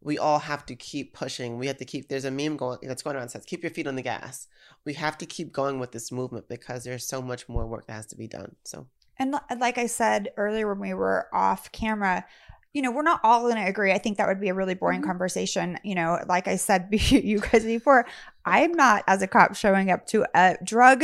we 0.00 0.18
all 0.18 0.38
have 0.38 0.64
to 0.66 0.76
keep 0.76 1.12
pushing. 1.14 1.58
We 1.58 1.66
have 1.66 1.78
to 1.78 1.84
keep. 1.84 2.08
There's 2.08 2.24
a 2.24 2.30
meme 2.30 2.56
going 2.56 2.78
that's 2.82 3.02
going 3.02 3.16
around 3.16 3.26
that 3.26 3.32
says, 3.32 3.44
"Keep 3.44 3.62
your 3.64 3.70
feet 3.70 3.86
on 3.86 3.96
the 3.96 4.02
gas." 4.02 4.46
We 4.84 4.94
have 4.94 5.18
to 5.18 5.26
keep 5.26 5.52
going 5.52 5.80
with 5.80 5.90
this 5.92 6.12
movement 6.12 6.48
because 6.48 6.84
there's 6.84 7.04
so 7.06 7.20
much 7.22 7.48
more 7.48 7.66
work 7.66 7.86
that 7.86 7.94
has 7.94 8.06
to 8.06 8.16
be 8.16 8.28
done. 8.28 8.54
So. 8.64 8.86
And 9.18 9.34
like 9.58 9.78
I 9.78 9.86
said 9.86 10.28
earlier 10.36 10.68
when 10.68 10.78
we 10.80 10.94
were 10.94 11.26
off 11.32 11.72
camera, 11.72 12.24
you 12.72 12.82
know, 12.82 12.90
we're 12.92 13.02
not 13.02 13.20
all 13.24 13.42
going 13.42 13.56
to 13.56 13.66
agree. 13.68 13.92
I 13.92 13.98
think 13.98 14.18
that 14.18 14.28
would 14.28 14.40
be 14.40 14.48
a 14.48 14.54
really 14.54 14.74
boring 14.74 15.00
Mm-hmm. 15.00 15.08
conversation. 15.10 15.78
You 15.82 15.94
know, 15.96 16.18
like 16.28 16.46
I 16.46 16.56
said, 16.56 16.88
you 16.92 17.40
guys 17.40 17.64
before, 17.64 18.06
I'm 18.44 18.72
not 18.72 19.04
as 19.06 19.22
a 19.22 19.26
cop 19.26 19.56
showing 19.56 19.90
up 19.90 20.06
to 20.08 20.24
a 20.34 20.56
drug. 20.64 21.02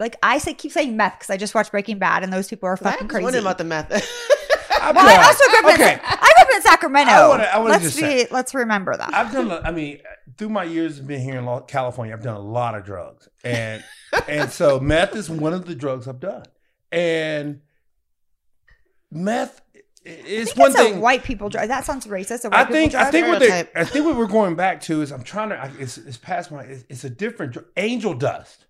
Like 0.00 0.16
I 0.22 0.38
say, 0.38 0.54
keep 0.54 0.72
saying 0.72 0.96
meth 0.96 1.14
because 1.20 1.30
I 1.30 1.36
just 1.36 1.54
watched 1.54 1.70
Breaking 1.70 1.98
Bad, 2.00 2.24
and 2.24 2.32
those 2.32 2.48
people 2.48 2.68
are 2.68 2.72
I 2.72 2.76
fucking 2.76 3.06
was 3.06 3.10
crazy. 3.12 3.22
wondering 3.24 3.44
about 3.44 3.58
the 3.58 3.64
meth. 3.64 3.92
I'm 4.82 4.94
well, 4.96 5.06
I 5.06 5.24
also 5.24 5.44
grew 5.50 5.68
up, 5.70 5.74
okay. 5.80 5.92
in, 5.94 6.00
I 6.02 6.32
grew 6.34 6.42
up 6.42 6.48
in 6.56 6.62
Sacramento. 6.62 7.12
I 7.12 7.28
wanna- 7.28 7.42
I 7.44 7.58
wanna 7.58 7.70
let's 7.70 7.84
just 7.84 7.96
be, 7.96 8.02
say- 8.02 8.26
let's 8.32 8.54
remember 8.54 8.96
that. 8.96 9.14
I've 9.14 9.32
done. 9.32 9.50
I 9.52 9.70
mean, 9.70 10.00
through 10.36 10.48
my 10.48 10.64
years 10.64 10.98
of 10.98 11.06
being 11.06 11.22
here 11.22 11.38
in 11.38 11.60
California, 11.68 12.12
I've 12.12 12.22
done 12.24 12.34
a 12.36 12.40
lot 12.40 12.74
of 12.74 12.84
drugs, 12.84 13.28
and 13.44 13.84
and 14.28 14.50
so 14.50 14.80
meth 14.80 15.14
is 15.14 15.30
one 15.30 15.52
of 15.54 15.64
the 15.66 15.74
drugs 15.76 16.08
I've 16.08 16.20
done, 16.20 16.42
and 16.94 17.60
meth 19.10 19.60
it's 20.06 20.54
one 20.54 20.70
it's 20.70 20.78
thing. 20.78 20.96
a 20.96 21.00
white 21.00 21.24
people 21.24 21.48
drug. 21.48 21.66
That 21.68 21.86
sounds 21.86 22.06
racist. 22.06 22.46
I 22.52 22.64
think 22.66 22.94
I 22.94 23.10
think 23.10 23.26
what 23.26 23.38
they 23.38 23.66
I 23.74 23.84
think 23.84 24.04
what 24.04 24.16
we're 24.16 24.26
going 24.26 24.54
back 24.54 24.82
to 24.82 25.00
is 25.00 25.10
I'm 25.10 25.22
trying 25.22 25.48
to 25.48 25.56
I- 25.56 25.72
it's, 25.78 25.96
it's 25.96 26.18
past 26.18 26.52
my 26.52 26.62
it's, 26.62 26.84
it's 26.90 27.04
a 27.04 27.10
different 27.10 27.56
angel 27.78 28.12
dust. 28.12 28.66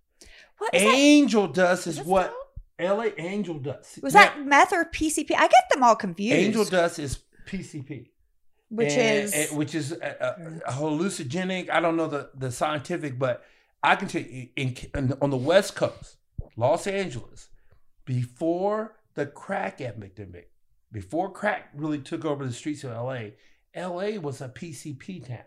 what 0.59 0.73
is 0.73 0.83
that? 0.83 0.89
Angel 0.95 1.49
dust 1.49 1.89
is 1.89 1.99
Is 1.99 2.07
what 2.07 2.33
LA 2.79 3.09
angel 3.19 3.59
dust. 3.59 4.01
Was 4.03 4.15
Now, 4.15 4.21
that 4.27 4.47
meth 4.47 4.73
or 4.73 4.85
PCP? 4.85 5.33
I 5.37 5.49
get 5.49 5.65
them 5.73 5.83
all 5.83 5.97
confused. 5.97 6.35
angel 6.37 6.65
dust 6.65 6.99
is 7.01 7.19
PCP. 7.47 8.11
which 8.69 8.93
And- 8.93 9.25
is 9.25 9.33
and- 9.51 9.59
which 9.59 9.75
is 9.75 9.91
a, 9.91 10.17
a, 10.67 10.71
a 10.71 10.73
hallucinogenic. 10.73 11.69
I 11.69 11.81
don't 11.81 11.97
know 11.97 12.07
the 12.07 12.31
the 12.37 12.53
scientific, 12.53 13.19
but 13.19 13.43
I 13.83 13.97
can 13.97 14.07
tell 14.07 14.23
you 14.23 14.51
in, 14.55 14.77
in 14.95 15.15
on 15.21 15.31
the 15.31 15.37
West 15.37 15.75
Coast, 15.75 16.17
Los 16.57 16.87
Angeles, 16.87 17.49
before 18.05 18.97
the 19.15 19.27
crack 19.27 19.81
epidemic, 19.81 20.51
before 20.93 21.31
crack 21.31 21.69
really 21.75 21.99
took 21.99 22.25
over 22.25 22.45
the 22.47 22.53
streets 22.53 22.85
of 22.85 22.91
LA, 22.93 23.31
LA 23.77 24.19
was 24.21 24.41
a 24.41 24.49
PCP 24.49 25.27
town, 25.27 25.39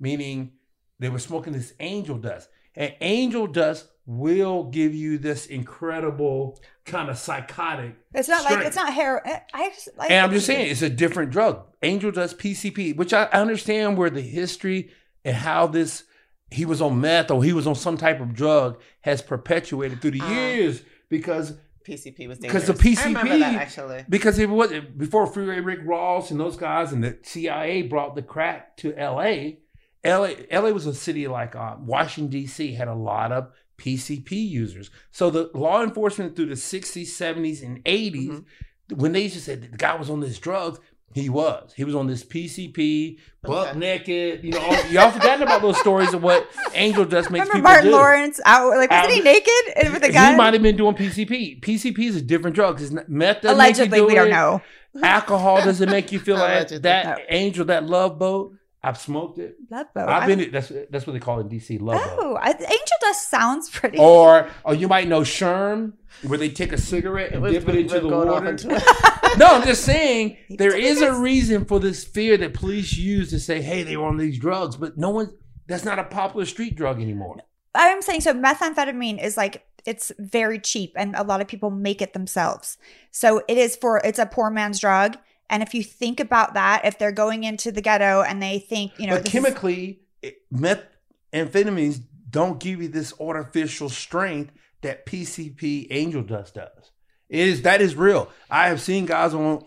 meaning 0.00 0.52
they 0.98 1.08
were 1.08 1.18
smoking 1.18 1.52
this 1.52 1.74
angel 1.80 2.18
dust, 2.18 2.48
and 2.74 2.94
angel 3.00 3.46
dust 3.46 3.88
will 4.08 4.64
give 4.64 4.94
you 4.94 5.18
this 5.18 5.46
incredible 5.46 6.60
kind 6.84 7.08
of 7.08 7.18
psychotic. 7.18 7.96
it's 8.14 8.28
not 8.28 8.44
like 8.44 8.64
it's 8.64 8.76
not 8.76 8.92
hair. 8.92 9.20
I 9.52 9.70
just, 9.70 9.88
like, 9.96 10.10
And 10.10 10.24
I'm 10.24 10.30
just 10.30 10.46
saying, 10.46 10.70
it's 10.70 10.82
a 10.82 10.88
different 10.90 11.32
drug. 11.32 11.64
Angel 11.82 12.12
dust 12.12 12.38
PCP, 12.38 12.96
which 12.96 13.12
I 13.12 13.24
understand 13.24 13.96
where 13.98 14.10
the 14.10 14.20
history 14.20 14.90
and 15.24 15.34
how 15.36 15.66
this 15.66 16.04
he 16.52 16.64
was 16.64 16.80
on 16.80 17.00
meth 17.00 17.32
or 17.32 17.42
he 17.42 17.52
was 17.52 17.66
on 17.66 17.74
some 17.74 17.96
type 17.96 18.20
of 18.20 18.32
drug 18.32 18.80
has 19.00 19.20
perpetuated 19.20 20.00
through 20.00 20.12
the 20.12 20.20
Ah. 20.22 20.30
years 20.30 20.82
because 21.08 21.54
PCP 21.86 22.28
was 22.28 22.38
because 22.38 22.66
the 22.66 22.72
PCP 22.74 22.98
I 22.98 23.04
remember 23.06 23.38
that 23.38 23.54
actually. 23.54 24.04
because 24.08 24.38
it 24.38 24.48
was 24.50 24.72
before 24.96 25.26
Freeway 25.26 25.60
Rick 25.60 25.80
Ross 25.84 26.30
and 26.30 26.40
those 26.40 26.56
guys 26.56 26.92
and 26.92 27.04
the 27.04 27.18
CIA 27.22 27.82
brought 27.82 28.14
the 28.14 28.22
crack 28.22 28.76
to 28.78 28.92
LA. 28.96 29.58
LA, 30.04 30.34
LA 30.52 30.70
was 30.70 30.86
a 30.86 30.94
city 30.94 31.26
like 31.26 31.56
uh, 31.56 31.76
Washington 31.80 32.30
D.C. 32.30 32.74
had 32.74 32.88
a 32.88 32.94
lot 32.94 33.32
of 33.32 33.50
PCP 33.78 34.30
users. 34.30 34.90
So 35.10 35.30
the 35.30 35.50
law 35.54 35.82
enforcement 35.82 36.36
through 36.36 36.46
the 36.46 36.54
60s, 36.54 37.02
70s, 37.08 37.62
and 37.62 37.82
80s, 37.84 38.28
Mm-hmm. 38.28 38.96
when 39.00 39.12
they 39.12 39.28
to 39.28 39.40
say 39.40 39.56
the 39.56 39.66
guy 39.68 39.94
was 39.96 40.08
on 40.10 40.20
this 40.20 40.38
drugs, 40.38 40.78
he 41.16 41.30
was. 41.30 41.72
He 41.74 41.82
was 41.82 41.94
on 41.94 42.06
this 42.06 42.22
PCP, 42.22 43.18
butt 43.42 43.68
Okay. 43.70 43.78
naked. 43.78 44.44
You 44.44 44.50
know, 44.50 44.60
all, 44.60 44.86
y'all 44.88 45.10
forgotten 45.10 45.42
about 45.44 45.62
those 45.62 45.78
stories 45.78 46.12
of 46.12 46.22
what 46.22 46.46
angel 46.74 47.06
dust 47.06 47.30
makes 47.30 47.48
Remember 47.48 47.52
people 47.54 47.62
Martin 47.62 47.86
do. 47.86 47.92
Lawrence 47.96 48.38
out 48.44 48.68
like 48.76 48.90
wasn't 48.90 49.12
he 49.12 49.18
um, 49.20 49.24
naked 49.24 49.92
with 49.94 50.04
a 50.04 50.12
gun? 50.12 50.32
He 50.32 50.36
might 50.36 50.52
have 50.52 50.62
been 50.62 50.76
doing 50.76 50.94
PCP. 50.94 51.60
PCP 51.62 51.98
is 52.00 52.16
a 52.16 52.20
different 52.22 52.54
drug. 52.54 52.80
It's 52.82 52.90
not, 52.90 53.08
meth 53.08 53.40
doesn't 53.40 53.56
make 53.56 53.78
you 53.78 53.84
Allegedly, 53.84 53.98
do 54.00 54.06
we 54.06 54.14
don't 54.14 54.28
know. 54.30 54.60
Alcohol 55.02 55.56
doesn't 55.64 55.90
make 55.90 56.12
you 56.12 56.18
feel 56.18 56.36
like 56.38 56.50
Allegedly. 56.50 56.78
that 56.80 57.20
angel, 57.30 57.64
that 57.64 57.84
love 57.84 58.18
boat. 58.18 58.52
I've 58.86 58.98
smoked 58.98 59.38
it. 59.38 59.56
Love 59.70 59.86
boat. 59.94 60.08
I've 60.08 60.22
I- 60.22 60.26
been. 60.26 60.50
That's 60.52 60.70
that's 60.90 61.06
what 61.06 61.12
they 61.14 61.18
call 61.18 61.40
it 61.40 61.42
in 61.42 61.48
DC. 61.48 61.80
Love 61.80 61.98
boat. 62.02 62.16
Oh, 62.20 62.36
I, 62.40 62.50
angel 62.50 62.96
dust 63.00 63.28
sounds 63.28 63.68
pretty. 63.68 63.98
Or 63.98 64.48
or 64.64 64.74
you 64.74 64.86
might 64.86 65.08
know 65.08 65.22
Sherm, 65.22 65.94
where 66.26 66.38
they 66.38 66.48
take 66.48 66.72
a 66.72 66.78
cigarette 66.78 67.32
and 67.32 67.42
We're- 67.42 67.54
dip 67.58 67.68
it 67.68 67.74
into 67.74 68.00
the 68.00 68.08
water. 68.08 68.50
into 68.50 68.68
no, 69.38 69.46
I'm 69.46 69.64
just 69.66 69.84
saying 69.84 70.36
He 70.48 70.56
there 70.56 70.70
took 70.70 70.80
is 70.80 71.02
a 71.02 71.14
reason 71.14 71.64
for 71.64 71.80
this 71.80 72.04
fear 72.04 72.36
that 72.36 72.54
police 72.54 72.96
use 72.96 73.30
to 73.30 73.40
say, 73.40 73.60
"Hey, 73.60 73.82
they 73.82 73.96
were 73.96 74.06
on 74.06 74.18
these 74.18 74.38
drugs," 74.38 74.76
but 74.76 74.96
no 74.96 75.10
one. 75.10 75.30
That's 75.66 75.84
not 75.84 75.98
a 75.98 76.04
popular 76.04 76.46
street 76.46 76.76
drug 76.76 77.02
anymore. 77.02 77.38
I'm 77.74 78.00
saying 78.02 78.20
so 78.20 78.32
methamphetamine 78.32 79.20
is 79.22 79.36
like 79.36 79.66
it's 79.84 80.12
very 80.18 80.58
cheap 80.58 80.92
and 80.96 81.14
a 81.16 81.22
lot 81.22 81.40
of 81.40 81.48
people 81.48 81.70
make 81.70 82.00
it 82.00 82.12
themselves. 82.12 82.78
So 83.10 83.42
it 83.48 83.58
is 83.58 83.74
for 83.76 84.00
it's 84.04 84.18
a 84.18 84.26
poor 84.26 84.48
man's 84.50 84.78
drug. 84.80 85.16
And 85.48 85.62
if 85.62 85.74
you 85.74 85.82
think 85.82 86.20
about 86.20 86.54
that, 86.54 86.84
if 86.84 86.98
they're 86.98 87.12
going 87.12 87.44
into 87.44 87.70
the 87.70 87.80
ghetto 87.80 88.22
and 88.22 88.42
they 88.42 88.58
think, 88.58 88.98
you 88.98 89.06
know, 89.06 89.16
is- 89.16 89.24
chemically, 89.24 90.00
it- 90.22 90.42
methamphetamines 90.52 92.00
don't 92.30 92.58
give 92.58 92.82
you 92.82 92.88
this 92.88 93.14
artificial 93.20 93.88
strength 93.88 94.52
that 94.82 95.06
PCP 95.06 95.86
angel 95.90 96.22
dust 96.22 96.54
does. 96.54 96.90
It 97.28 97.48
is 97.48 97.62
that 97.62 97.80
is 97.80 97.96
real. 97.96 98.30
I 98.50 98.68
have 98.68 98.80
seen 98.80 99.06
guys 99.06 99.34
on 99.34 99.64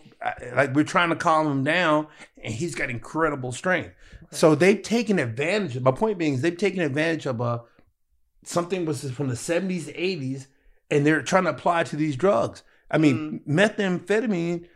like 0.54 0.74
we're 0.74 0.84
trying 0.84 1.10
to 1.10 1.16
calm 1.16 1.46
him 1.46 1.64
down, 1.64 2.06
and 2.42 2.54
he's 2.54 2.74
got 2.74 2.90
incredible 2.90 3.52
strength. 3.52 3.90
So 4.30 4.54
they've 4.54 4.80
taken 4.80 5.18
advantage. 5.18 5.76
of 5.76 5.82
My 5.82 5.90
point 5.90 6.18
being 6.18 6.34
is 6.34 6.42
they've 6.42 6.56
taken 6.56 6.80
advantage 6.80 7.26
of 7.26 7.40
a 7.40 7.62
something 8.44 8.84
was 8.84 9.10
from 9.10 9.28
the 9.28 9.36
seventies, 9.36 9.90
eighties, 9.94 10.48
and 10.90 11.06
they're 11.06 11.22
trying 11.22 11.44
to 11.44 11.50
apply 11.50 11.84
to 11.84 11.96
these 11.96 12.16
drugs. 12.16 12.62
I 12.90 12.98
mean, 12.98 13.42
mm-hmm. 13.46 13.58
methamphetamine. 13.58 14.66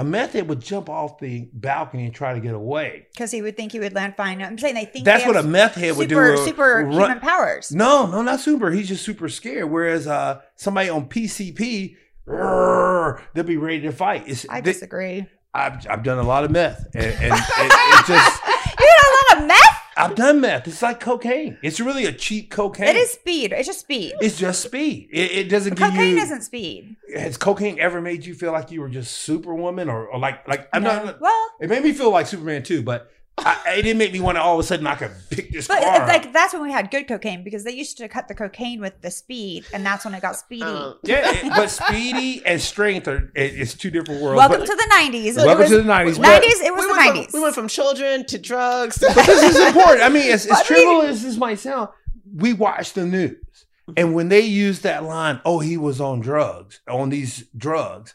A 0.00 0.04
meth 0.04 0.32
head 0.32 0.48
would 0.48 0.60
jump 0.60 0.88
off 0.88 1.18
the 1.18 1.48
balcony 1.52 2.06
and 2.06 2.14
try 2.14 2.32
to 2.32 2.40
get 2.40 2.54
away. 2.54 3.06
because 3.12 3.30
he 3.30 3.42
would 3.42 3.56
think 3.56 3.72
he 3.72 3.78
would 3.80 3.92
land 3.92 4.16
fine. 4.16 4.40
I'm 4.42 4.56
saying 4.56 4.74
they 4.74 4.86
think 4.86 5.04
That's 5.04 5.24
they 5.24 5.28
what 5.28 5.36
a 5.36 5.42
meth 5.42 5.74
head 5.74 5.96
would 5.96 6.08
do. 6.08 6.18
uh, 6.18 6.36
super 6.38 6.84
run- 6.86 6.90
human 6.92 7.20
powers. 7.20 7.70
No, 7.72 8.06
no, 8.06 8.22
not 8.22 8.40
super. 8.40 8.70
He's 8.70 8.88
just 8.88 9.04
super 9.04 9.28
scared. 9.28 9.70
Whereas 9.70 10.06
uh, 10.06 10.40
somebody 10.56 10.88
on 10.88 11.06
PCP, 11.08 11.96
"Rrr," 12.26 13.20
they'll 13.34 13.44
be 13.44 13.56
ready 13.56 13.80
to 13.82 13.92
fight. 13.92 14.24
It's, 14.26 14.46
I 14.48 14.60
they- 14.60 14.72
disagree. 14.72 15.26
I've, 15.52 15.84
I've 15.90 16.04
done 16.04 16.18
a 16.18 16.22
lot 16.22 16.44
of 16.44 16.52
meth, 16.52 16.86
and, 16.94 17.04
and 17.04 17.34
it, 17.34 17.72
it 17.72 18.06
just 18.06 18.40
You 18.78 18.86
got 18.86 19.06
a 19.06 19.34
lot 19.34 19.42
of 19.42 19.48
meth? 19.48 19.82
I've 20.04 20.14
done 20.14 20.40
meth. 20.40 20.66
It's 20.68 20.82
like 20.82 21.00
cocaine. 21.00 21.58
It's 21.62 21.80
really 21.80 22.04
a 22.06 22.12
cheap 22.12 22.50
cocaine. 22.50 22.88
It 22.88 22.96
is 22.96 23.10
speed. 23.12 23.52
It's 23.52 23.66
just 23.66 23.80
speed. 23.80 24.14
It's 24.20 24.38
just 24.38 24.62
speed. 24.62 25.08
It, 25.12 25.32
it 25.32 25.48
doesn't 25.48 25.74
give 25.76 25.88
me. 25.88 25.94
Cocaine 25.94 26.16
you. 26.16 26.22
isn't 26.22 26.42
speed. 26.42 26.96
Has 27.14 27.36
cocaine 27.36 27.78
ever 27.80 28.00
made 28.00 28.24
you 28.24 28.34
feel 28.34 28.52
like 28.52 28.70
you 28.70 28.80
were 28.80 28.88
just 28.88 29.18
Superwoman 29.18 29.88
or, 29.88 30.06
or 30.06 30.18
like 30.18 30.46
like 30.48 30.68
I'm 30.72 30.82
No. 30.82 31.04
not. 31.04 31.20
Well, 31.20 31.46
It 31.60 31.68
made 31.70 31.82
me 31.82 31.92
feel 31.92 32.10
like 32.10 32.26
Superman 32.26 32.62
too, 32.62 32.82
but 32.82 33.10
I, 33.46 33.74
it 33.78 33.82
didn't 33.82 33.98
make 33.98 34.12
me 34.12 34.20
want 34.20 34.36
to 34.36 34.42
all 34.42 34.54
of 34.54 34.60
a 34.60 34.62
sudden 34.62 34.86
I 34.86 34.94
could 34.94 35.12
pick 35.30 35.50
this 35.52 35.66
but 35.68 35.82
car. 35.82 36.06
like 36.06 36.32
that's 36.32 36.52
when 36.52 36.62
we 36.62 36.70
had 36.72 36.90
good 36.90 37.08
cocaine 37.08 37.42
because 37.44 37.64
they 37.64 37.72
used 37.72 37.96
to 37.98 38.08
cut 38.08 38.28
the 38.28 38.34
cocaine 38.34 38.80
with 38.80 39.00
the 39.00 39.10
speed, 39.10 39.64
and 39.72 39.84
that's 39.84 40.04
when 40.04 40.14
it 40.14 40.22
got 40.22 40.36
speedy. 40.36 40.62
Um, 40.62 40.98
Yeah, 41.02 41.30
it- 41.32 41.50
but 41.50 41.68
speedy 41.70 42.42
and 42.44 42.60
strength 42.60 43.08
are 43.08 43.30
it, 43.34 43.54
it's 43.60 43.74
two 43.74 43.90
different 43.90 44.20
worlds. 44.22 44.36
Welcome 44.38 44.60
but, 44.60 44.66
to 44.66 44.74
the 44.74 44.90
'90s. 44.94 45.36
Welcome 45.36 45.58
was, 45.58 45.70
to 45.70 45.76
the 45.78 45.82
90s, 45.82 46.14
90s. 46.16 46.64
It 46.64 46.74
was 46.74 46.84
we, 46.84 46.86
the 46.86 46.98
went 46.98 47.16
'90s. 47.16 47.30
from, 47.30 47.38
we 47.40 47.42
went 47.42 47.54
from 47.54 47.68
children 47.68 48.26
to 48.26 48.38
drugs. 48.38 48.98
but 48.98 49.14
this 49.26 49.42
is 49.56 49.66
important. 49.68 50.02
I 50.02 50.08
mean, 50.08 50.30
as, 50.30 50.46
as 50.46 50.52
I 50.52 50.54
mean- 50.56 50.64
trivial 50.66 51.02
as 51.02 51.22
this 51.22 51.36
might 51.36 51.58
sound, 51.58 51.88
we 52.34 52.52
watch 52.52 52.92
the 52.92 53.04
news, 53.06 53.66
and 53.96 54.14
when 54.14 54.28
they 54.28 54.40
use 54.40 54.80
that 54.80 55.04
line, 55.04 55.40
"Oh, 55.44 55.58
he 55.60 55.76
was 55.76 56.00
on 56.00 56.20
drugs, 56.20 56.80
on 56.88 57.08
these 57.10 57.44
drugs," 57.56 58.14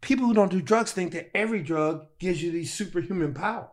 people 0.00 0.26
who 0.26 0.34
don't 0.34 0.50
do 0.50 0.60
drugs 0.62 0.92
think 0.92 1.12
that 1.12 1.36
every 1.36 1.62
drug 1.62 2.06
gives 2.18 2.42
you 2.42 2.52
these 2.52 2.72
superhuman 2.72 3.34
powers, 3.34 3.68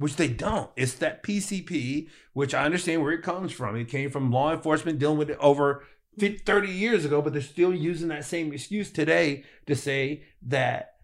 which 0.00 0.16
they 0.16 0.28
don't. 0.28 0.70
It's 0.76 0.94
that 0.94 1.22
PCP, 1.22 2.08
which 2.32 2.54
I 2.54 2.64
understand 2.64 3.02
where 3.02 3.12
it 3.12 3.22
comes 3.22 3.52
from. 3.52 3.76
It 3.76 3.88
came 3.88 4.10
from 4.10 4.32
law 4.32 4.50
enforcement 4.50 4.98
dealing 4.98 5.18
with 5.18 5.28
it 5.28 5.36
over 5.38 5.84
50, 6.18 6.38
30 6.38 6.70
years 6.70 7.04
ago, 7.04 7.20
but 7.20 7.34
they're 7.34 7.42
still 7.42 7.74
using 7.74 8.08
that 8.08 8.24
same 8.24 8.50
excuse 8.50 8.90
today 8.90 9.44
to 9.66 9.76
say 9.76 10.24
that 10.40 10.94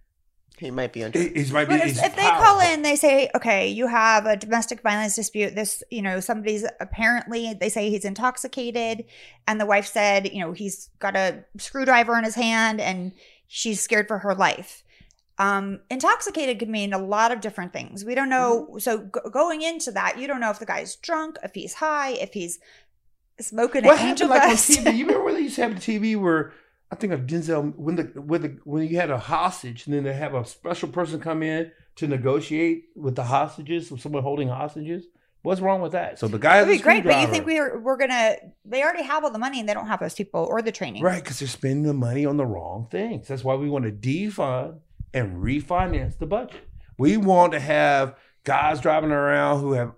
he 0.56 0.70
might 0.70 0.94
be 0.94 1.04
under. 1.04 1.18
he's 1.18 1.52
might 1.52 1.68
be. 1.68 1.74
If, 1.74 2.02
if 2.02 2.16
they 2.16 2.22
call 2.22 2.58
in, 2.60 2.80
they 2.80 2.96
say, 2.96 3.28
okay, 3.34 3.68
you 3.68 3.86
have 3.86 4.24
a 4.24 4.34
domestic 4.34 4.80
violence 4.80 5.14
dispute. 5.14 5.54
This, 5.54 5.82
you 5.90 6.00
know, 6.00 6.18
somebody's 6.18 6.64
apparently, 6.80 7.52
they 7.52 7.68
say 7.68 7.90
he's 7.90 8.06
intoxicated. 8.06 9.04
And 9.46 9.60
the 9.60 9.66
wife 9.66 9.86
said, 9.86 10.32
you 10.32 10.40
know, 10.40 10.52
he's 10.52 10.88
got 10.98 11.14
a 11.14 11.44
screwdriver 11.58 12.16
in 12.16 12.24
his 12.24 12.34
hand 12.34 12.80
and 12.80 13.12
she's 13.46 13.82
scared 13.82 14.08
for 14.08 14.20
her 14.20 14.34
life. 14.34 14.82
Um, 15.38 15.80
intoxicated 15.90 16.58
could 16.58 16.68
mean 16.70 16.92
a 16.94 16.98
lot 16.98 17.30
of 17.30 17.40
different 17.40 17.72
things. 17.72 18.04
We 18.04 18.14
don't 18.14 18.30
know. 18.30 18.68
Mm-hmm. 18.70 18.78
So 18.78 18.98
go- 18.98 19.28
going 19.30 19.62
into 19.62 19.90
that, 19.92 20.18
you 20.18 20.26
don't 20.26 20.40
know 20.40 20.50
if 20.50 20.58
the 20.58 20.66
guy's 20.66 20.96
drunk, 20.96 21.36
if 21.42 21.52
he's 21.54 21.74
high, 21.74 22.12
if 22.12 22.32
he's 22.32 22.58
smoking 23.40 23.84
What 23.84 24.00
an 24.00 24.08
angel 24.08 24.28
happened 24.28 24.50
like 24.52 24.86
on. 24.86 24.92
TV? 24.92 24.96
You 24.96 25.04
remember 25.06 25.24
when 25.24 25.34
they 25.34 25.40
used 25.42 25.56
to 25.56 25.62
have 25.62 25.74
the 25.74 25.80
TV 25.98 26.18
where 26.18 26.52
I 26.90 26.94
think 26.94 27.12
of 27.12 27.20
Denzel 27.22 27.74
when 27.76 27.96
the 27.96 28.04
when 28.14 28.42
the 28.42 28.58
when 28.64 28.86
you 28.88 28.96
had 28.96 29.10
a 29.10 29.18
hostage 29.18 29.86
and 29.86 29.94
then 29.94 30.04
they 30.04 30.14
have 30.14 30.34
a 30.34 30.44
special 30.46 30.88
person 30.88 31.20
come 31.20 31.42
in 31.42 31.70
to 31.96 32.06
negotiate 32.06 32.84
with 32.94 33.16
the 33.16 33.24
hostages, 33.24 33.90
with 33.90 34.00
someone 34.00 34.22
holding 34.22 34.48
hostages. 34.48 35.06
What's 35.42 35.60
wrong 35.60 35.80
with 35.80 35.92
that? 35.92 36.18
So 36.18 36.26
the 36.28 36.38
guy 36.38 36.62
It'd 36.62 36.68
be 36.76 36.78
great, 36.82 37.04
but 37.04 37.20
you 37.20 37.28
think 37.28 37.46
we're 37.46 37.78
we're 37.78 37.96
gonna? 37.96 38.36
They 38.64 38.82
already 38.82 39.04
have 39.04 39.22
all 39.22 39.30
the 39.30 39.38
money, 39.38 39.60
and 39.60 39.68
they 39.68 39.74
don't 39.74 39.86
have 39.86 40.00
those 40.00 40.14
people 40.14 40.44
or 40.50 40.60
the 40.60 40.72
training. 40.72 41.02
right? 41.04 41.22
Because 41.22 41.38
they're 41.38 41.46
spending 41.46 41.84
the 41.84 41.94
money 41.94 42.26
on 42.26 42.36
the 42.36 42.46
wrong 42.46 42.88
things. 42.90 43.28
That's 43.28 43.44
why 43.44 43.54
we 43.54 43.68
want 43.68 43.84
to 43.84 43.92
defund 43.92 44.78
and 45.16 45.42
refinance 45.42 46.18
the 46.18 46.26
budget. 46.26 46.68
We 46.98 47.16
want 47.16 47.52
to 47.54 47.60
have 47.60 48.16
guys 48.44 48.80
driving 48.80 49.10
around 49.10 49.60
who 49.60 49.72
have 49.72 49.92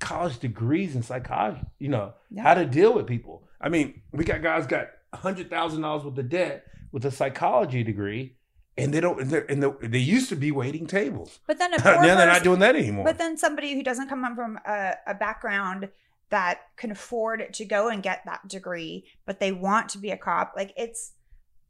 college 0.00 0.38
degrees 0.40 0.94
in 0.96 1.02
psychology. 1.02 1.62
You 1.78 1.88
know 1.88 2.14
Yeah. 2.30 2.42
how 2.42 2.54
to 2.54 2.66
deal 2.66 2.92
with 2.92 3.06
people. 3.06 3.44
I 3.60 3.68
mean, 3.68 4.02
we 4.12 4.24
got 4.24 4.42
guys 4.42 4.66
got 4.66 4.88
hundred 5.14 5.48
thousand 5.48 5.82
dollars 5.82 6.04
worth 6.04 6.18
of 6.18 6.28
debt 6.28 6.64
with 6.92 7.04
a 7.06 7.10
psychology 7.10 7.82
degree, 7.84 8.36
and 8.76 8.92
they 8.92 9.00
don't. 9.00 9.20
And, 9.20 9.30
they're- 9.62 9.76
they 9.80 9.98
used 9.98 10.28
to 10.30 10.36
be 10.36 10.50
waiting 10.50 10.86
tables. 10.86 11.38
But 11.46 11.58
then 11.58 11.70
now 11.78 11.78
poor 11.78 12.02
they're 12.02 12.26
not 12.26 12.42
doing 12.42 12.58
that 12.60 12.74
anymore. 12.76 13.04
But 13.04 13.18
then 13.18 13.36
somebody 13.38 13.74
who 13.74 13.82
doesn't 13.82 14.08
come 14.08 14.34
from 14.34 14.58
a, 14.66 14.94
a 15.06 15.14
background 15.14 15.88
that 16.30 16.58
can 16.76 16.90
afford 16.90 17.54
to 17.54 17.64
go 17.64 17.88
and 17.88 18.02
get 18.02 18.22
that 18.26 18.46
degree, 18.48 19.06
but 19.24 19.40
they 19.40 19.50
want 19.52 19.88
to 19.90 19.98
be 19.98 20.10
a 20.10 20.16
cop, 20.16 20.52
like 20.56 20.74
it's 20.76 21.12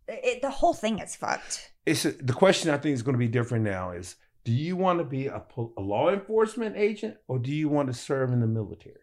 it, 0.08 0.42
the 0.42 0.50
whole 0.50 0.74
thing 0.74 0.98
is 0.98 1.14
fucked. 1.14 1.70
It's 1.86 2.02
the 2.02 2.32
question 2.34 2.70
I 2.70 2.78
think 2.78 2.94
is 2.94 3.02
going 3.02 3.14
to 3.14 3.18
be 3.18 3.28
different 3.28 3.64
now 3.64 3.92
is 3.92 4.16
do 4.44 4.52
you 4.52 4.76
want 4.76 4.98
to 4.98 5.04
be 5.04 5.26
a, 5.26 5.42
a 5.76 5.80
law 5.80 6.10
enforcement 6.10 6.76
agent 6.76 7.16
or 7.28 7.38
do 7.38 7.50
you 7.50 7.68
want 7.68 7.88
to 7.88 7.94
serve 7.94 8.32
in 8.32 8.40
the 8.40 8.46
military? 8.46 8.96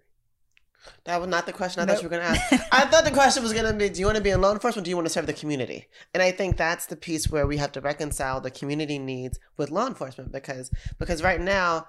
That 1.06 1.20
was 1.20 1.30
not 1.30 1.46
the 1.46 1.54
question 1.54 1.82
I 1.82 1.86
thought 1.86 2.02
you 2.02 2.10
were 2.10 2.16
going 2.16 2.24
to 2.24 2.30
ask. 2.30 2.68
I 2.72 2.86
thought 2.86 3.06
the 3.06 3.12
question 3.12 3.42
was 3.42 3.54
going 3.54 3.66
to 3.66 3.74
be, 3.74 3.90
do 3.90 4.00
you 4.00 4.06
want 4.06 4.18
to 4.18 4.24
be 4.24 4.30
in 4.30 4.42
law 4.42 4.52
enforcement? 4.52 4.84
Or 4.84 4.86
do 4.86 4.90
you 4.92 4.96
want 4.96 5.08
to 5.08 5.14
serve 5.14 5.26
the 5.26 5.34
community? 5.34 5.88
And 6.14 6.22
I 6.22 6.32
think 6.32 6.58
that's 6.58 6.86
the 6.86 6.96
piece 6.96 7.30
where 7.30 7.48
we 7.48 7.58
have 7.58 7.72
to 7.74 7.82
reconcile 7.82 8.40
the 8.40 8.52
community 8.52 9.00
needs 9.00 9.40
with 9.58 9.72
law 9.72 9.88
enforcement 9.88 10.32
because 10.32 10.72
because 11.00 11.24
right 11.24 11.42
now, 11.42 11.88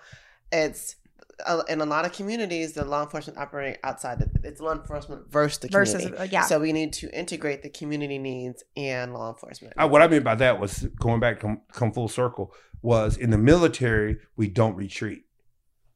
it's 0.50 0.96
uh, 1.44 1.62
in 1.68 1.80
a 1.80 1.84
lot 1.84 2.04
of 2.04 2.12
communities 2.12 2.72
the 2.72 2.84
law 2.84 3.02
enforcement 3.02 3.38
operate 3.38 3.78
outside. 3.84 4.18
The, 4.20 4.48
it's 4.48 4.60
law 4.60 4.72
enforcement 4.72 5.30
versus 5.30 5.58
the 5.58 5.68
Versus, 5.68 6.02
community. 6.02 6.22
uh, 6.22 6.28
yeah. 6.30 6.42
So 6.42 6.58
we 6.60 6.72
need 6.72 6.92
to 6.94 7.10
integrate 7.10 7.62
the 7.62 7.68
community 7.70 8.18
needs 8.18 8.64
and 8.76 9.12
law 9.12 9.30
enforcement. 9.30 9.74
I, 9.76 9.84
what 9.84 10.02
I 10.02 10.08
mean 10.08 10.22
by 10.22 10.34
that 10.36 10.58
was 10.60 10.86
going 10.98 11.20
back, 11.20 11.40
come, 11.40 11.60
come 11.72 11.92
full 11.92 12.08
circle, 12.08 12.54
was 12.82 13.16
in 13.16 13.30
the 13.30 13.38
military, 13.38 14.18
we 14.36 14.48
don't 14.48 14.76
retreat. 14.76 15.24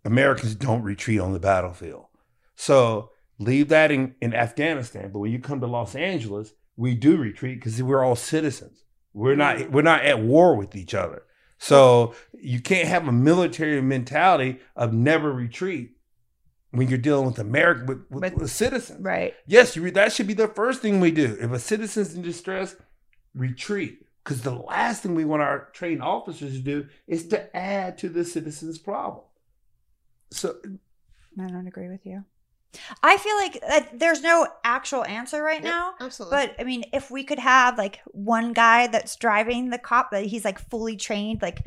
Americans 0.05 0.55
don't 0.55 0.83
retreat 0.83 1.21
on 1.21 1.33
the 1.33 1.41
battlefield. 1.41 2.07
So 2.57 3.11
leave 3.39 3.69
that 3.69 3.91
in, 3.91 4.15
in 4.21 4.35
Afghanistan. 4.35 5.11
But 5.13 5.21
when 5.21 5.33
you 5.33 5.39
come 5.39 5.61
to 5.61 5.67
Los 5.67 5.95
Angeles, 5.95 6.53
we 6.77 6.95
do 6.95 7.17
retreat 7.17 7.61
because 7.61 7.83
we're 7.83 8.03
all 8.05 8.17
citizens. 8.17 8.85
We're 9.13 9.37
not 9.37 9.71
we're 9.71 9.83
not 9.83 10.05
at 10.05 10.21
war 10.21 10.57
with 10.57 10.77
each 10.77 10.95
other. 10.95 11.23
So 11.63 12.15
you 12.33 12.59
can't 12.59 12.89
have 12.89 13.07
a 13.07 13.13
military 13.13 13.83
mentality 13.83 14.61
of 14.75 14.95
never 14.95 15.31
retreat 15.31 15.91
when 16.71 16.89
you're 16.89 16.97
dealing 16.99 17.27
with 17.27 17.39
America 17.39 17.85
with, 17.87 17.99
with, 18.11 18.23
With- 18.23 18.35
with 18.35 18.51
citizens. 18.51 19.03
Right. 19.03 19.35
Yes, 19.47 19.77
you, 19.77 19.91
that 19.91 20.13
should 20.13 20.27
be 20.27 20.33
the 20.35 20.49
first 20.49 20.81
thing 20.81 21.01
we 21.01 21.11
do. 21.11 21.37
If 21.39 21.53
a 21.53 21.59
citizen's 21.59 22.15
in 22.15 22.23
distress, 22.23 22.77
retreat. 23.35 24.07
Because 24.25 24.41
the 24.41 24.55
last 24.55 25.03
thing 25.03 25.15
we 25.15 25.25
want 25.27 25.43
our 25.43 25.69
trained 25.73 26.03
officers 26.03 26.53
to 26.53 26.61
do 26.61 26.87
is 27.07 27.29
to 27.29 27.55
add 27.55 27.99
to 27.99 28.09
the 28.09 28.25
citizen's 28.25 28.79
problem. 28.79 29.25
So 30.31 30.57
I 31.39 31.47
don't 31.47 31.67
agree 31.67 31.89
with 31.91 32.07
you. 32.07 32.25
I 33.03 33.17
feel 33.19 33.37
like 33.37 33.63
uh, 33.69 33.81
there's 33.95 34.23
no 34.23 34.47
actual 34.65 35.05
answer 35.05 35.43
right 35.43 35.63
Yeah, 35.63 35.71
now. 35.71 35.95
absolutely. 36.01 36.37
But 36.39 36.55
I 36.61 36.65
mean, 36.65 36.85
if 36.93 37.11
we 37.11 37.25
could 37.25 37.39
have 37.39 37.77
like 37.79 38.01
one 38.07 38.53
guy 38.53 38.87
that's 38.87 39.17
driving 39.17 39.71
the 39.71 39.79
cop 39.79 40.11
that 40.13 40.27
he's 40.27 40.45
like 40.45 40.59
fully 40.71 40.97
trained, 40.97 41.43
like 41.43 41.65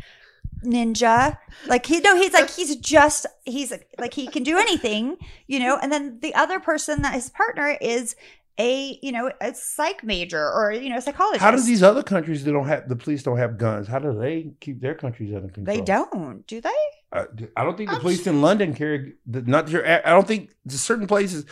ninja, 0.63 1.37
like 1.67 1.85
he 1.85 1.99
no, 1.99 2.15
he's 2.15 2.33
like 2.33 2.49
he's 2.49 2.75
just 2.77 3.25
he's 3.43 3.73
like 3.97 4.13
he 4.13 4.27
can 4.27 4.43
do 4.43 4.57
anything, 4.57 5.17
you 5.47 5.59
know. 5.59 5.77
And 5.81 5.91
then 5.91 6.19
the 6.21 6.33
other 6.35 6.59
person 6.59 7.01
that 7.01 7.13
his 7.13 7.29
partner 7.29 7.77
is 7.81 8.15
a 8.59 8.99
you 9.01 9.11
know 9.11 9.31
a 9.41 9.53
psych 9.55 10.03
major 10.03 10.39
or 10.51 10.71
you 10.71 10.89
know 10.89 10.97
a 10.97 11.01
psychologist. 11.01 11.41
how 11.41 11.49
do 11.49 11.59
these 11.59 11.81
other 11.81 12.03
countries 12.03 12.43
that 12.43 12.51
don't 12.51 12.67
have 12.67 12.87
the 12.87 12.95
police 12.95 13.23
don't 13.23 13.37
have 13.37 13.57
guns? 13.57 13.87
How 13.87 13.99
do 13.99 14.17
they 14.17 14.51
keep 14.59 14.79
their 14.79 14.95
countries 14.95 15.33
under 15.33 15.47
control? 15.49 15.75
They 15.75 15.81
don't, 15.81 16.45
do 16.47 16.61
they? 16.61 16.69
Uh, 17.13 17.25
I 17.55 17.63
don't 17.63 17.77
think 17.77 17.91
the 17.91 17.99
police 17.99 18.25
in 18.25 18.41
London 18.41 18.73
carry. 18.73 19.13
the- 19.27 19.43
Not 19.43 19.69
here. 19.69 20.01
I 20.03 20.09
don't 20.09 20.27
think 20.27 20.49
there's 20.65 20.81
certain 20.81 21.05
places 21.07 21.45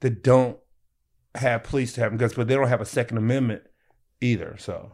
that 0.00 0.22
don't 0.22 0.56
have 1.34 1.64
police 1.64 1.92
to 1.94 2.00
have 2.00 2.16
guns, 2.16 2.34
but 2.34 2.46
they 2.48 2.54
don't 2.54 2.68
have 2.68 2.80
a 2.80 2.86
Second 2.86 3.18
Amendment 3.18 3.62
either. 4.20 4.54
So 4.58 4.92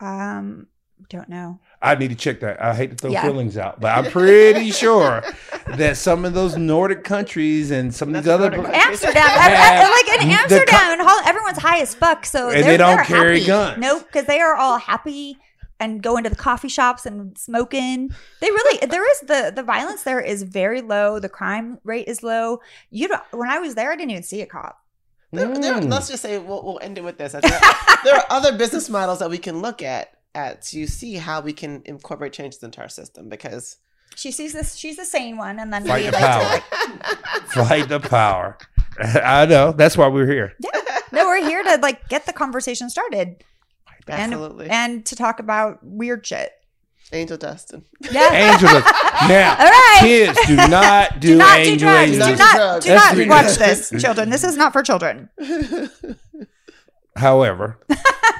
Um, 0.00 0.66
don't 1.08 1.28
know. 1.28 1.60
I 1.80 1.94
need 1.96 2.08
to 2.08 2.14
check 2.14 2.40
that. 2.40 2.62
I 2.62 2.74
hate 2.74 2.90
to 2.90 2.96
throw 2.96 3.10
Yeah. 3.10 3.22
feelings 3.22 3.56
out, 3.56 3.80
but 3.80 3.96
I'm 3.96 4.04
pretty 4.12 4.70
sure 4.70 5.22
that 5.66 5.96
some 5.96 6.24
of 6.24 6.34
those 6.34 6.56
Nordic 6.56 7.02
countries 7.04 7.70
and 7.70 7.92
some 7.94 8.14
of 8.14 8.22
these 8.22 8.28
other 8.32 8.50
countries. 8.50 8.74
Amsterdam, 8.74 9.14
Yeah. 9.26 9.90
like 9.90 10.22
in 10.22 10.30
Amsterdam 10.30 10.66
co- 10.68 10.92
and 10.92 11.00
Holland, 11.02 11.26
everyone's 11.28 11.58
high 11.58 11.80
as 11.80 11.94
fuck. 11.94 12.24
So 12.26 12.48
And 12.50 12.58
they 12.64 12.76
they're- 12.76 12.78
don't 12.78 13.04
carry 13.04 13.38
happy. 13.40 13.46
guns. 13.46 13.78
Nope, 13.78 14.06
because 14.06 14.26
they 14.26 14.40
are 14.40 14.54
all 14.54 14.78
happy 14.78 15.38
and 15.82 16.02
going 16.02 16.22
to 16.24 16.30
the 16.30 16.36
coffee 16.36 16.68
shops 16.68 17.04
and 17.04 17.36
smoking. 17.36 18.10
They 18.40 18.50
really 18.50 18.86
there 18.94 19.10
is 19.12 19.20
the 19.20 19.52
the 19.54 19.62
violence 19.62 20.02
there 20.04 20.20
is 20.20 20.42
very 20.44 20.80
low. 20.80 21.18
The 21.18 21.28
crime 21.28 21.78
rate 21.84 22.06
is 22.08 22.22
low. 22.22 22.60
You 22.90 23.08
don't, 23.08 23.22
when 23.32 23.50
I 23.50 23.58
was 23.58 23.74
there, 23.74 23.90
I 23.92 23.96
didn't 23.96 24.10
even 24.12 24.22
see 24.22 24.40
a 24.42 24.46
cop. 24.46 24.78
There, 25.32 25.48
there- 25.48 25.74
Mm. 25.80 25.90
let's 25.90 26.08
just 26.08 26.22
say 26.22 26.38
we'll, 26.38 26.62
we'll 26.62 26.78
end 26.82 26.98
it 26.98 27.04
with 27.04 27.16
this. 27.18 27.32
There, 27.32 27.40
there 28.04 28.14
are 28.16 28.26
other 28.30 28.56
business 28.56 28.88
models 28.90 29.18
that 29.20 29.30
we 29.30 29.38
can 29.38 29.60
look 29.62 29.82
at 29.82 30.18
at 30.34 30.62
to 30.62 30.86
see 30.86 31.14
how 31.16 31.40
we 31.40 31.52
can 31.52 31.82
incorporate 31.84 32.32
changes 32.32 32.62
into 32.62 32.80
our 32.80 32.88
system 32.88 33.28
because 33.28 33.76
She 34.14 34.30
sees 34.30 34.52
this. 34.52 34.76
She's 34.76 34.96
the 34.96 35.04
sane 35.04 35.36
one, 35.36 35.58
and 35.58 35.72
then 35.72 35.84
Fight 35.86 36.04
we 36.04 36.10
the 36.10 36.12
like 36.12 36.22
power. 36.22 36.44
like 36.44 36.62
fight 37.68 37.88
the 37.88 38.00
power. 38.00 38.58
I 38.98 39.46
know. 39.46 39.72
That's 39.72 39.96
why 39.96 40.08
we're 40.08 40.26
here. 40.30 40.52
Yeah. 40.60 40.70
no, 41.12 41.26
we're 41.26 41.42
here 41.44 41.62
to 41.62 41.76
like 41.82 42.08
get 42.08 42.26
the 42.26 42.32
conversation 42.32 42.90
started 42.90 43.42
absolutely 44.08 44.64
and 44.70 44.72
and 44.94 45.06
to 45.06 45.16
talk 45.16 45.38
about 45.40 45.78
weird 45.82 46.26
shit. 46.26 46.52
Angel 47.14 47.36
Dustin. 47.36 47.84
Yeah. 48.10 48.32
Angel 48.54 48.68
Dust. 48.68 48.94
Now, 49.28 49.50
All 49.58 49.64
right. 49.66 49.98
kids, 50.00 50.38
do 50.46 50.56
not 50.56 51.12
do, 51.20 51.28
do 51.32 51.36
not 51.36 51.56
do 51.56 51.60
angel 51.70 51.88
drugs. 51.88 52.10
angel 52.12 52.26
Do 52.28 52.36
Not 52.36 52.56
Dust. 52.56 52.88
not 52.88 53.14
do 53.14 53.26
not 53.26 53.44
watch 53.44 53.56
this, 53.56 53.90
children. 54.00 54.30
This 54.30 54.44
is 54.44 54.56
not 54.56 54.72
for 54.72 54.82
children. 54.82 55.28
However, 57.14 57.78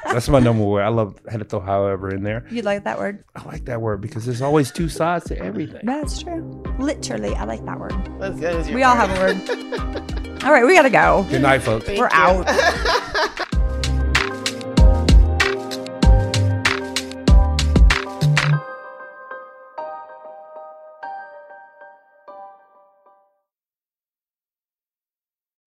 that's 0.06 0.30
my 0.30 0.38
number 0.40 0.64
one. 0.64 0.82
I 0.82 0.88
love 0.88 1.20
had 1.28 1.40
to 1.40 1.44
throw 1.44 1.60
however 1.60 2.14
in 2.14 2.22
there. 2.22 2.46
You 2.50 2.62
like 2.62 2.84
that 2.84 2.98
word? 2.98 3.22
I 3.36 3.44
like 3.44 3.66
that 3.66 3.82
word 3.82 4.00
because 4.00 4.24
there's 4.24 4.40
always 4.40 4.72
two 4.72 4.88
sides 4.88 5.26
to 5.26 5.38
everything. 5.38 5.82
That's 5.84 6.22
true. 6.22 6.62
Literally, 6.78 7.34
I 7.34 7.44
like 7.44 7.62
that 7.66 7.78
word. 7.78 7.92
That's, 8.18 8.40
that 8.40 8.54
is 8.56 8.68
your 8.68 8.76
We 8.76 8.82
all 8.84 8.96
have 8.96 9.10
a 9.10 9.20
word. 9.20 10.42
All 10.44 10.50
right, 10.52 10.64
we 10.64 10.74
gotta 10.74 10.88
go. 10.88 11.26
Good 11.28 11.42
night, 11.42 11.58
folks. 11.62 11.84
Thank 11.84 11.98
We're 12.00 12.06
you. 12.06 12.10
out. 12.14 13.38